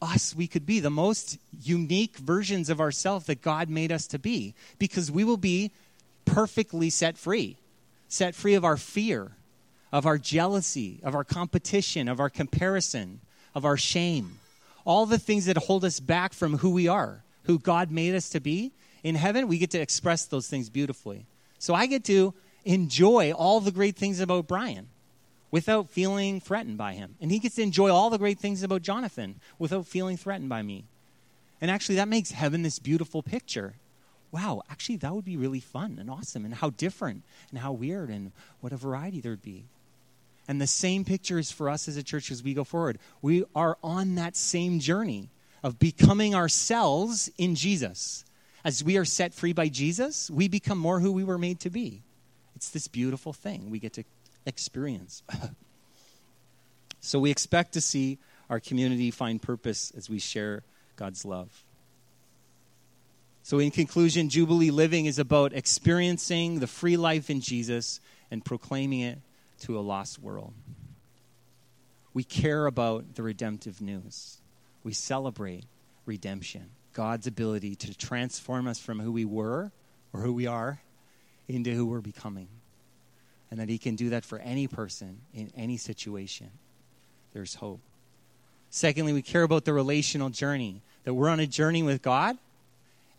us 0.01 0.33
we 0.35 0.47
could 0.47 0.65
be, 0.65 0.79
the 0.79 0.89
most 0.89 1.37
unique 1.61 2.17
versions 2.17 2.71
of 2.71 2.81
ourselves 2.81 3.27
that 3.27 3.43
God 3.43 3.69
made 3.69 3.91
us 3.91 4.07
to 4.07 4.17
be, 4.17 4.55
because 4.79 5.11
we 5.11 5.23
will 5.23 5.37
be 5.37 5.69
perfectly 6.25 6.89
set 6.89 7.19
free, 7.19 7.57
set 8.07 8.33
free 8.33 8.55
of 8.55 8.65
our 8.65 8.77
fear, 8.77 9.33
of 9.91 10.07
our 10.07 10.17
jealousy, 10.17 11.01
of 11.03 11.13
our 11.13 11.23
competition, 11.23 12.07
of 12.07 12.19
our 12.19 12.31
comparison, 12.31 13.21
of 13.53 13.63
our 13.63 13.77
shame, 13.77 14.39
all 14.85 15.05
the 15.05 15.19
things 15.19 15.45
that 15.45 15.57
hold 15.57 15.85
us 15.85 15.99
back 15.99 16.33
from 16.33 16.57
who 16.57 16.71
we 16.71 16.87
are, 16.87 17.23
who 17.43 17.59
God 17.59 17.91
made 17.91 18.15
us 18.15 18.29
to 18.29 18.39
be. 18.39 18.71
In 19.03 19.13
heaven, 19.13 19.47
we 19.47 19.59
get 19.59 19.69
to 19.69 19.79
express 19.79 20.25
those 20.25 20.47
things 20.47 20.71
beautifully. 20.71 21.27
So 21.59 21.75
I 21.75 21.85
get 21.85 22.03
to 22.05 22.33
enjoy 22.63 23.33
all 23.33 23.59
the 23.59 23.71
great 23.71 23.97
things 23.97 24.19
about 24.19 24.47
Brian 24.47 24.89
without 25.55 25.89
feeling 25.89 26.41
threatened 26.41 26.77
by 26.77 26.91
him. 26.91 27.15
And 27.21 27.31
he 27.31 27.39
gets 27.39 27.55
to 27.55 27.61
enjoy 27.61 27.89
all 27.89 28.09
the 28.09 28.17
great 28.17 28.39
things 28.39 28.61
about 28.61 28.81
Jonathan 28.81 29.39
without 29.57 29.87
feeling 29.87 30.17
threatened 30.17 30.49
by 30.49 30.61
me. 30.61 30.83
And 31.61 31.71
actually, 31.71 31.95
that 31.95 32.09
makes 32.09 32.31
heaven 32.31 32.61
this 32.61 32.77
beautiful 32.77 33.23
picture. 33.23 33.75
Wow, 34.33 34.63
actually, 34.69 34.97
that 34.97 35.15
would 35.15 35.23
be 35.23 35.37
really 35.37 35.61
fun 35.61 35.95
and 35.97 36.09
awesome, 36.09 36.43
and 36.43 36.53
how 36.53 36.71
different 36.71 37.23
and 37.51 37.59
how 37.59 37.71
weird 37.71 38.09
and 38.09 38.33
what 38.59 38.73
a 38.73 38.75
variety 38.75 39.21
there'd 39.21 39.41
be. 39.41 39.63
And 40.45 40.59
the 40.59 40.67
same 40.67 41.05
picture 41.05 41.39
is 41.39 41.53
for 41.53 41.69
us 41.69 41.87
as 41.87 41.95
a 41.95 42.03
church 42.03 42.31
as 42.31 42.43
we 42.43 42.53
go 42.53 42.65
forward. 42.65 42.99
We 43.21 43.45
are 43.55 43.77
on 43.81 44.15
that 44.15 44.35
same 44.35 44.81
journey 44.81 45.29
of 45.63 45.79
becoming 45.79 46.35
ourselves 46.35 47.31
in 47.37 47.55
Jesus. 47.55 48.25
As 48.65 48.83
we 48.83 48.97
are 48.97 49.05
set 49.05 49.33
free 49.33 49.53
by 49.53 49.69
Jesus, 49.69 50.29
we 50.29 50.49
become 50.49 50.79
more 50.79 50.99
who 50.99 51.13
we 51.13 51.23
were 51.23 51.37
made 51.37 51.61
to 51.61 51.69
be. 51.69 52.01
It's 52.57 52.71
this 52.71 52.89
beautiful 52.89 53.31
thing 53.31 53.69
we 53.69 53.79
get 53.79 53.93
to 53.93 54.03
experience. 54.45 55.23
so 56.99 57.19
we 57.19 57.31
expect 57.31 57.73
to 57.73 57.81
see 57.81 58.17
our 58.49 58.59
community 58.59 59.11
find 59.11 59.41
purpose 59.41 59.91
as 59.95 60.09
we 60.09 60.19
share 60.19 60.63
God's 60.95 61.25
love. 61.25 61.63
So, 63.43 63.59
in 63.59 63.69
conclusion, 63.69 64.29
Jubilee 64.29 64.71
Living 64.71 65.05
is 65.05 65.19
about 65.19 65.53
experiencing 65.53 66.59
the 66.59 66.67
free 66.67 66.97
life 66.97 67.29
in 67.29 67.41
Jesus 67.41 67.99
and 68.31 68.43
proclaiming 68.43 69.01
it 69.01 69.19
to 69.61 69.77
a 69.77 69.81
lost 69.81 70.19
world. 70.19 70.53
We 72.13 72.23
care 72.23 72.65
about 72.65 73.15
the 73.15 73.23
redemptive 73.23 73.81
news. 73.81 74.39
We 74.83 74.93
celebrate 74.93 75.65
redemption, 76.07 76.69
God's 76.93 77.27
ability 77.27 77.75
to 77.75 77.93
transform 77.95 78.67
us 78.67 78.79
from 78.79 78.99
who 78.99 79.11
we 79.11 79.25
were 79.25 79.71
or 80.11 80.21
who 80.21 80.33
we 80.33 80.47
are 80.47 80.79
into 81.47 81.71
who 81.71 81.85
we're 81.85 82.01
becoming 82.01 82.47
and 83.55 83.61
that 83.61 83.69
He 83.69 83.77
can 83.77 83.95
do 83.95 84.09
that 84.09 84.25
for 84.25 84.37
any 84.39 84.67
person 84.67 85.21
in 85.33 85.49
any 85.55 85.77
situation. 85.77 86.49
There's 87.31 87.55
hope. 87.55 87.79
Secondly, 88.69 89.13
we 89.13 89.21
care 89.21 89.43
about 89.43 89.63
the 89.63 89.71
relational 89.71 90.29
journey, 90.29 90.81
that 91.05 91.13
we're 91.13 91.29
on 91.29 91.39
a 91.39 91.47
journey 91.47 91.81
with 91.81 92.01
God 92.01 92.37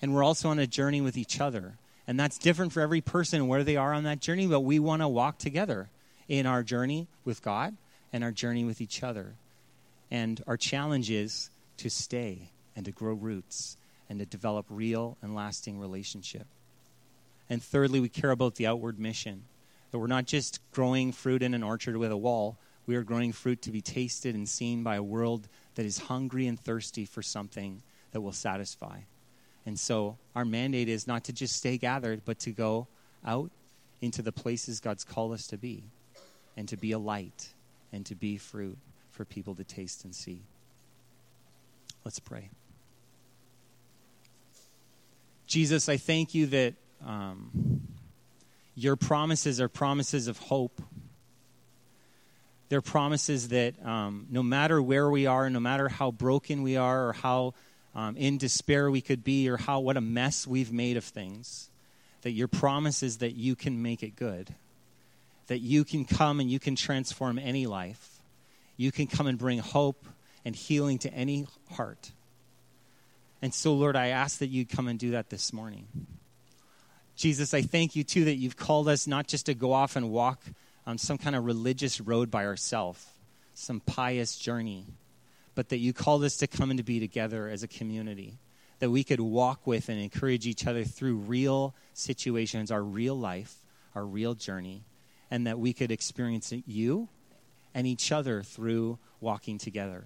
and 0.03 0.15
we're 0.15 0.23
also 0.23 0.51
on 0.51 0.59
a 0.59 0.67
journey 0.67 1.01
with 1.01 1.17
each 1.17 1.41
other. 1.41 1.73
And 2.07 2.21
that's 2.21 2.37
different 2.37 2.75
for 2.75 2.83
every 2.83 3.01
person 3.01 3.49
where 3.49 3.65
they 3.65 3.77
are 3.77 3.95
on 3.95 4.05
that 4.05 4.21
journey, 4.21 4.47
but 4.47 4.61
we 4.61 4.79
want 4.79 5.01
to 5.01 5.09
walk 5.09 5.39
together 5.39 5.89
in 6.29 6.45
our 6.45 6.63
journey 6.63 7.09
with 7.25 7.41
God 7.41 7.75
and 8.13 8.23
our 8.23 8.31
journey 8.31 8.63
with 8.63 8.83
each 8.83 9.03
other. 9.03 9.33
And 10.11 10.45
our 10.47 10.59
challenge 10.59 11.11
is 11.11 11.49
to 11.79 11.89
stay 11.89 12.51
and 12.77 12.85
to 12.85 12.93
grow 12.93 13.15
roots 13.15 13.79
and 14.11 14.19
to 14.19 14.27
develop 14.27 14.67
real 14.69 15.17
and 15.23 15.35
lasting 15.35 15.81
relationship. 15.81 16.47
And 17.49 17.63
thirdly, 17.63 18.01
we 18.01 18.11
care 18.11 18.33
about 18.33 18.57
the 18.57 18.67
outward 18.67 18.99
mission 18.99 19.45
that 19.97 20.01
we're 20.01 20.09
not 20.09 20.27
just 20.27 20.61
growing 20.73 21.11
fruit 21.11 21.43
in 21.43 21.55
an 21.55 21.63
orchard 21.63 21.97
with 21.97 22.13
a 22.13 22.17
wall, 22.19 22.59
we 22.85 22.97
are 22.97 23.03
growing 23.03 23.33
fruit 23.33 23.63
to 23.63 23.71
be 23.71 23.81
tasted 23.81 24.35
and 24.35 24.47
seen 24.47 24.83
by 24.83 24.97
a 24.97 25.03
world 25.03 25.49
that 25.75 25.87
is 25.87 25.97
hungry 25.97 26.47
and 26.47 26.61
thirsty 26.61 27.07
for 27.07 27.23
something 27.23 27.81
that 28.13 28.21
will 28.21 28.31
satisfy. 28.31 28.99
And 29.65 29.81
so 29.81 30.19
our 30.35 30.45
mandate 30.45 30.91
is 30.91 31.07
not 31.07 31.25
to 31.25 31.33
just 31.33 31.57
stay 31.57 31.79
gathered, 31.79 32.21
but 32.27 32.39
to 32.41 32.51
go 32.51 32.89
out 33.25 33.51
into 34.03 34.21
the 34.21 34.33
places 34.33 34.81
God's 34.81 35.03
called 35.03 35.33
us 35.33 35.47
to 35.47 35.57
be 35.57 35.85
and 36.59 36.69
to 36.69 36.77
be 36.77 36.93
a 36.93 36.99
light 36.99 37.55
and 37.91 38.05
to 38.05 38.15
be 38.15 38.37
fruit 38.37 38.77
for 39.13 39.25
people 39.25 39.55
to 39.55 39.65
taste 39.65 40.05
and 40.05 40.15
see. 40.15 40.43
Let's 42.05 42.19
pray. 42.19 42.51
Jesus, 45.47 45.89
I 45.89 45.97
thank 45.97 46.35
you 46.35 46.45
that 46.49 46.75
um, 47.03 47.96
your 48.77 48.95
promises 48.95 49.61
are 49.61 49.69
promises 49.69 50.29
of 50.29 50.39
hope. 50.39 50.81
They're 52.69 52.83
promises 52.83 53.49
that 53.49 53.75
um, 53.85 54.27
no 54.31 54.43
matter 54.43 54.81
where 54.81 55.11
we 55.11 55.27
are, 55.27 55.51
no 55.51 55.61
matter 55.61 55.89
how 55.89 56.11
broken 56.13 56.63
we 56.63 56.77
are, 56.77 57.09
or 57.09 57.13
how 57.15 57.55
um, 57.95 58.17
in 58.17 58.39
despair 58.39 58.91
we 58.91 59.01
could 59.01 59.25
be, 59.25 59.49
or 59.49 59.57
how 59.57 59.81
what 59.81 59.97
a 59.97 60.01
mess 60.01 60.47
we've 60.47 60.73
made 60.73 60.97
of 60.97 61.05
things, 61.05 61.71
that 62.23 62.33
your 62.33 62.49
promise 62.49 63.03
is 63.03 63.19
that 63.19 63.35
you 63.35 63.57
can 63.57 63.83
make 63.83 64.03
it 64.03 64.15
good. 64.15 64.55
that 65.47 65.59
you 65.59 65.85
can 65.85 66.05
come 66.05 66.41
and 66.41 66.51
you 66.51 66.59
can 66.59 66.77
transform 66.77 67.39
any 67.39 67.67
life. 67.67 68.21
You 68.77 68.93
can 68.93 69.07
come 69.07 69.27
and 69.27 69.39
bring 69.39 69.59
hope 69.59 70.05
and 70.45 70.55
healing 70.55 70.99
to 70.99 71.13
any 71.13 71.47
heart. 71.73 72.13
And 73.43 73.55
so, 73.55 73.75
Lord, 73.75 73.97
I 73.97 74.09
ask 74.09 74.39
that 74.39 74.49
you 74.49 74.67
come 74.67 74.89
and 74.89 74.99
do 74.99 75.13
that 75.13 75.31
this 75.31 75.53
morning. 75.53 75.87
Jesus, 77.17 77.55
I 77.55 77.63
thank 77.63 77.97
you 77.97 78.05
too 78.05 78.27
that 78.27 78.35
you've 78.35 78.57
called 78.57 78.89
us 78.89 79.07
not 79.07 79.27
just 79.27 79.47
to 79.47 79.55
go 79.55 79.73
off 79.73 79.97
and 79.97 80.11
walk 80.11 80.43
on 80.87 80.99
some 80.99 81.17
kind 81.17 81.35
of 81.35 81.45
religious 81.45 82.01
road 82.01 82.31
by 82.31 82.45
ourselves, 82.45 83.05
some 83.55 83.81
pious 83.81 84.37
journey, 84.37 84.85
but 85.55 85.71
that 85.71 85.79
you 85.79 85.95
called 85.95 86.23
us 86.25 86.37
to 86.37 86.47
come 86.47 86.71
and 86.71 86.79
to 86.79 86.85
be 86.85 87.01
together 87.01 87.49
as 87.49 87.63
a 87.63 87.69
community, 87.69 88.39
that 88.81 88.91
we 88.91 89.03
could 89.03 89.19
walk 89.19 89.67
with 89.67 89.89
and 89.89 89.99
encourage 89.99 90.47
each 90.47 90.67
other 90.67 90.85
through 90.85 91.17
real 91.17 91.75
situations, 91.95 92.71
our 92.71 92.83
real 92.83 93.19
life, 93.19 93.55
our 93.95 94.05
real 94.05 94.35
journey, 94.35 94.85
and 95.31 95.47
that 95.47 95.59
we 95.59 95.73
could 95.73 95.91
experience 95.91 96.53
you 96.67 97.09
and 97.75 97.87
each 97.87 98.13
other 98.13 98.43
through 98.43 98.99
walking 99.21 99.57
together. 99.57 100.05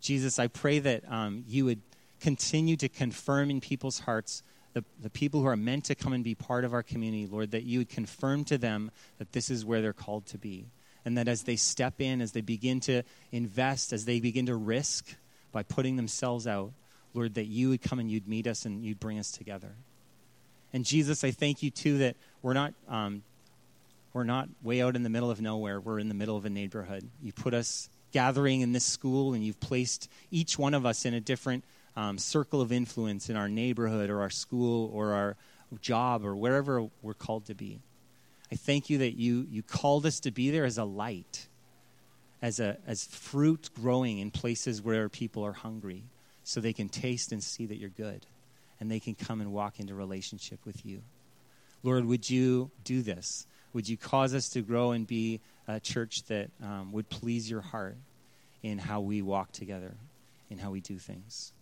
Jesus, 0.00 0.38
I 0.38 0.48
pray 0.48 0.78
that 0.78 1.04
um, 1.12 1.44
you 1.46 1.66
would 1.66 1.82
continue 2.20 2.76
to 2.76 2.88
confirm 2.88 3.50
in 3.50 3.60
people's 3.60 4.00
hearts 4.00 4.42
the, 4.72 4.84
the 5.00 5.10
people 5.10 5.40
who 5.40 5.46
are 5.46 5.56
meant 5.56 5.84
to 5.86 5.94
come 5.94 6.12
and 6.12 6.24
be 6.24 6.34
part 6.34 6.64
of 6.64 6.72
our 6.72 6.82
community, 6.82 7.26
Lord, 7.26 7.50
that 7.50 7.64
you 7.64 7.80
would 7.80 7.88
confirm 7.88 8.44
to 8.46 8.58
them 8.58 8.90
that 9.18 9.32
this 9.32 9.50
is 9.50 9.64
where 9.64 9.82
they're 9.82 9.92
called 9.92 10.26
to 10.26 10.38
be. 10.38 10.66
And 11.04 11.18
that 11.18 11.28
as 11.28 11.42
they 11.42 11.56
step 11.56 12.00
in, 12.00 12.20
as 12.20 12.32
they 12.32 12.40
begin 12.40 12.80
to 12.80 13.02
invest, 13.32 13.92
as 13.92 14.04
they 14.04 14.20
begin 14.20 14.46
to 14.46 14.54
risk 14.54 15.14
by 15.50 15.62
putting 15.62 15.96
themselves 15.96 16.46
out, 16.46 16.72
Lord, 17.12 17.34
that 17.34 17.46
you 17.46 17.70
would 17.70 17.82
come 17.82 17.98
and 17.98 18.10
you'd 18.10 18.28
meet 18.28 18.46
us 18.46 18.64
and 18.64 18.84
you'd 18.84 19.00
bring 19.00 19.18
us 19.18 19.32
together. 19.32 19.74
And 20.72 20.84
Jesus, 20.84 21.24
I 21.24 21.32
thank 21.32 21.62
you 21.62 21.70
too 21.70 21.98
that 21.98 22.16
we're 22.40 22.54
not 22.54 22.72
um, 22.88 23.22
we're 24.14 24.24
not 24.24 24.48
way 24.62 24.82
out 24.82 24.96
in 24.96 25.02
the 25.02 25.10
middle 25.10 25.30
of 25.30 25.40
nowhere. 25.40 25.80
We're 25.80 25.98
in 25.98 26.08
the 26.08 26.14
middle 26.14 26.36
of 26.36 26.44
a 26.44 26.50
neighborhood. 26.50 27.08
You 27.22 27.32
put 27.32 27.54
us 27.54 27.88
gathering 28.12 28.60
in 28.60 28.72
this 28.72 28.84
school, 28.84 29.32
and 29.32 29.44
you've 29.44 29.60
placed 29.60 30.08
each 30.30 30.58
one 30.58 30.74
of 30.74 30.84
us 30.84 31.04
in 31.04 31.14
a 31.14 31.20
different 31.20 31.64
um, 31.96 32.18
circle 32.18 32.60
of 32.60 32.72
influence 32.72 33.28
in 33.28 33.36
our 33.36 33.48
neighborhood 33.48 34.10
or 34.10 34.20
our 34.20 34.30
school 34.30 34.90
or 34.92 35.12
our 35.12 35.36
job 35.80 36.24
or 36.24 36.34
wherever 36.34 36.88
we're 37.02 37.14
called 37.14 37.46
to 37.46 37.54
be. 37.54 37.80
I 38.50 38.56
thank 38.56 38.90
you 38.90 38.98
that 38.98 39.16
you, 39.16 39.46
you 39.50 39.62
called 39.62 40.04
us 40.04 40.20
to 40.20 40.30
be 40.30 40.50
there 40.50 40.64
as 40.64 40.78
a 40.78 40.84
light, 40.84 41.48
as, 42.42 42.60
a, 42.60 42.76
as 42.86 43.04
fruit 43.04 43.70
growing 43.74 44.18
in 44.18 44.30
places 44.30 44.82
where 44.82 45.08
people 45.08 45.44
are 45.44 45.52
hungry, 45.52 46.04
so 46.44 46.60
they 46.60 46.72
can 46.72 46.88
taste 46.88 47.32
and 47.32 47.42
see 47.42 47.66
that 47.66 47.78
you're 47.78 47.88
good 47.90 48.26
and 48.80 48.90
they 48.90 48.98
can 48.98 49.14
come 49.14 49.40
and 49.40 49.52
walk 49.52 49.78
into 49.78 49.94
relationship 49.94 50.58
with 50.66 50.84
you. 50.84 51.02
Lord, 51.84 52.04
would 52.04 52.28
you 52.28 52.70
do 52.84 53.00
this? 53.00 53.46
Would 53.72 53.88
you 53.88 53.96
cause 53.96 54.34
us 54.34 54.48
to 54.50 54.60
grow 54.60 54.90
and 54.90 55.06
be 55.06 55.40
a 55.68 55.78
church 55.78 56.24
that 56.24 56.50
um, 56.62 56.92
would 56.92 57.08
please 57.08 57.48
your 57.48 57.60
heart 57.60 57.96
in 58.62 58.78
how 58.78 59.00
we 59.00 59.22
walk 59.22 59.52
together, 59.52 59.94
in 60.50 60.58
how 60.58 60.72
we 60.72 60.80
do 60.80 60.98
things? 60.98 61.52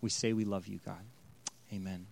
We 0.00 0.10
say 0.10 0.32
we 0.32 0.44
love 0.44 0.66
you, 0.66 0.80
God. 0.84 1.04
Amen. 1.72 2.06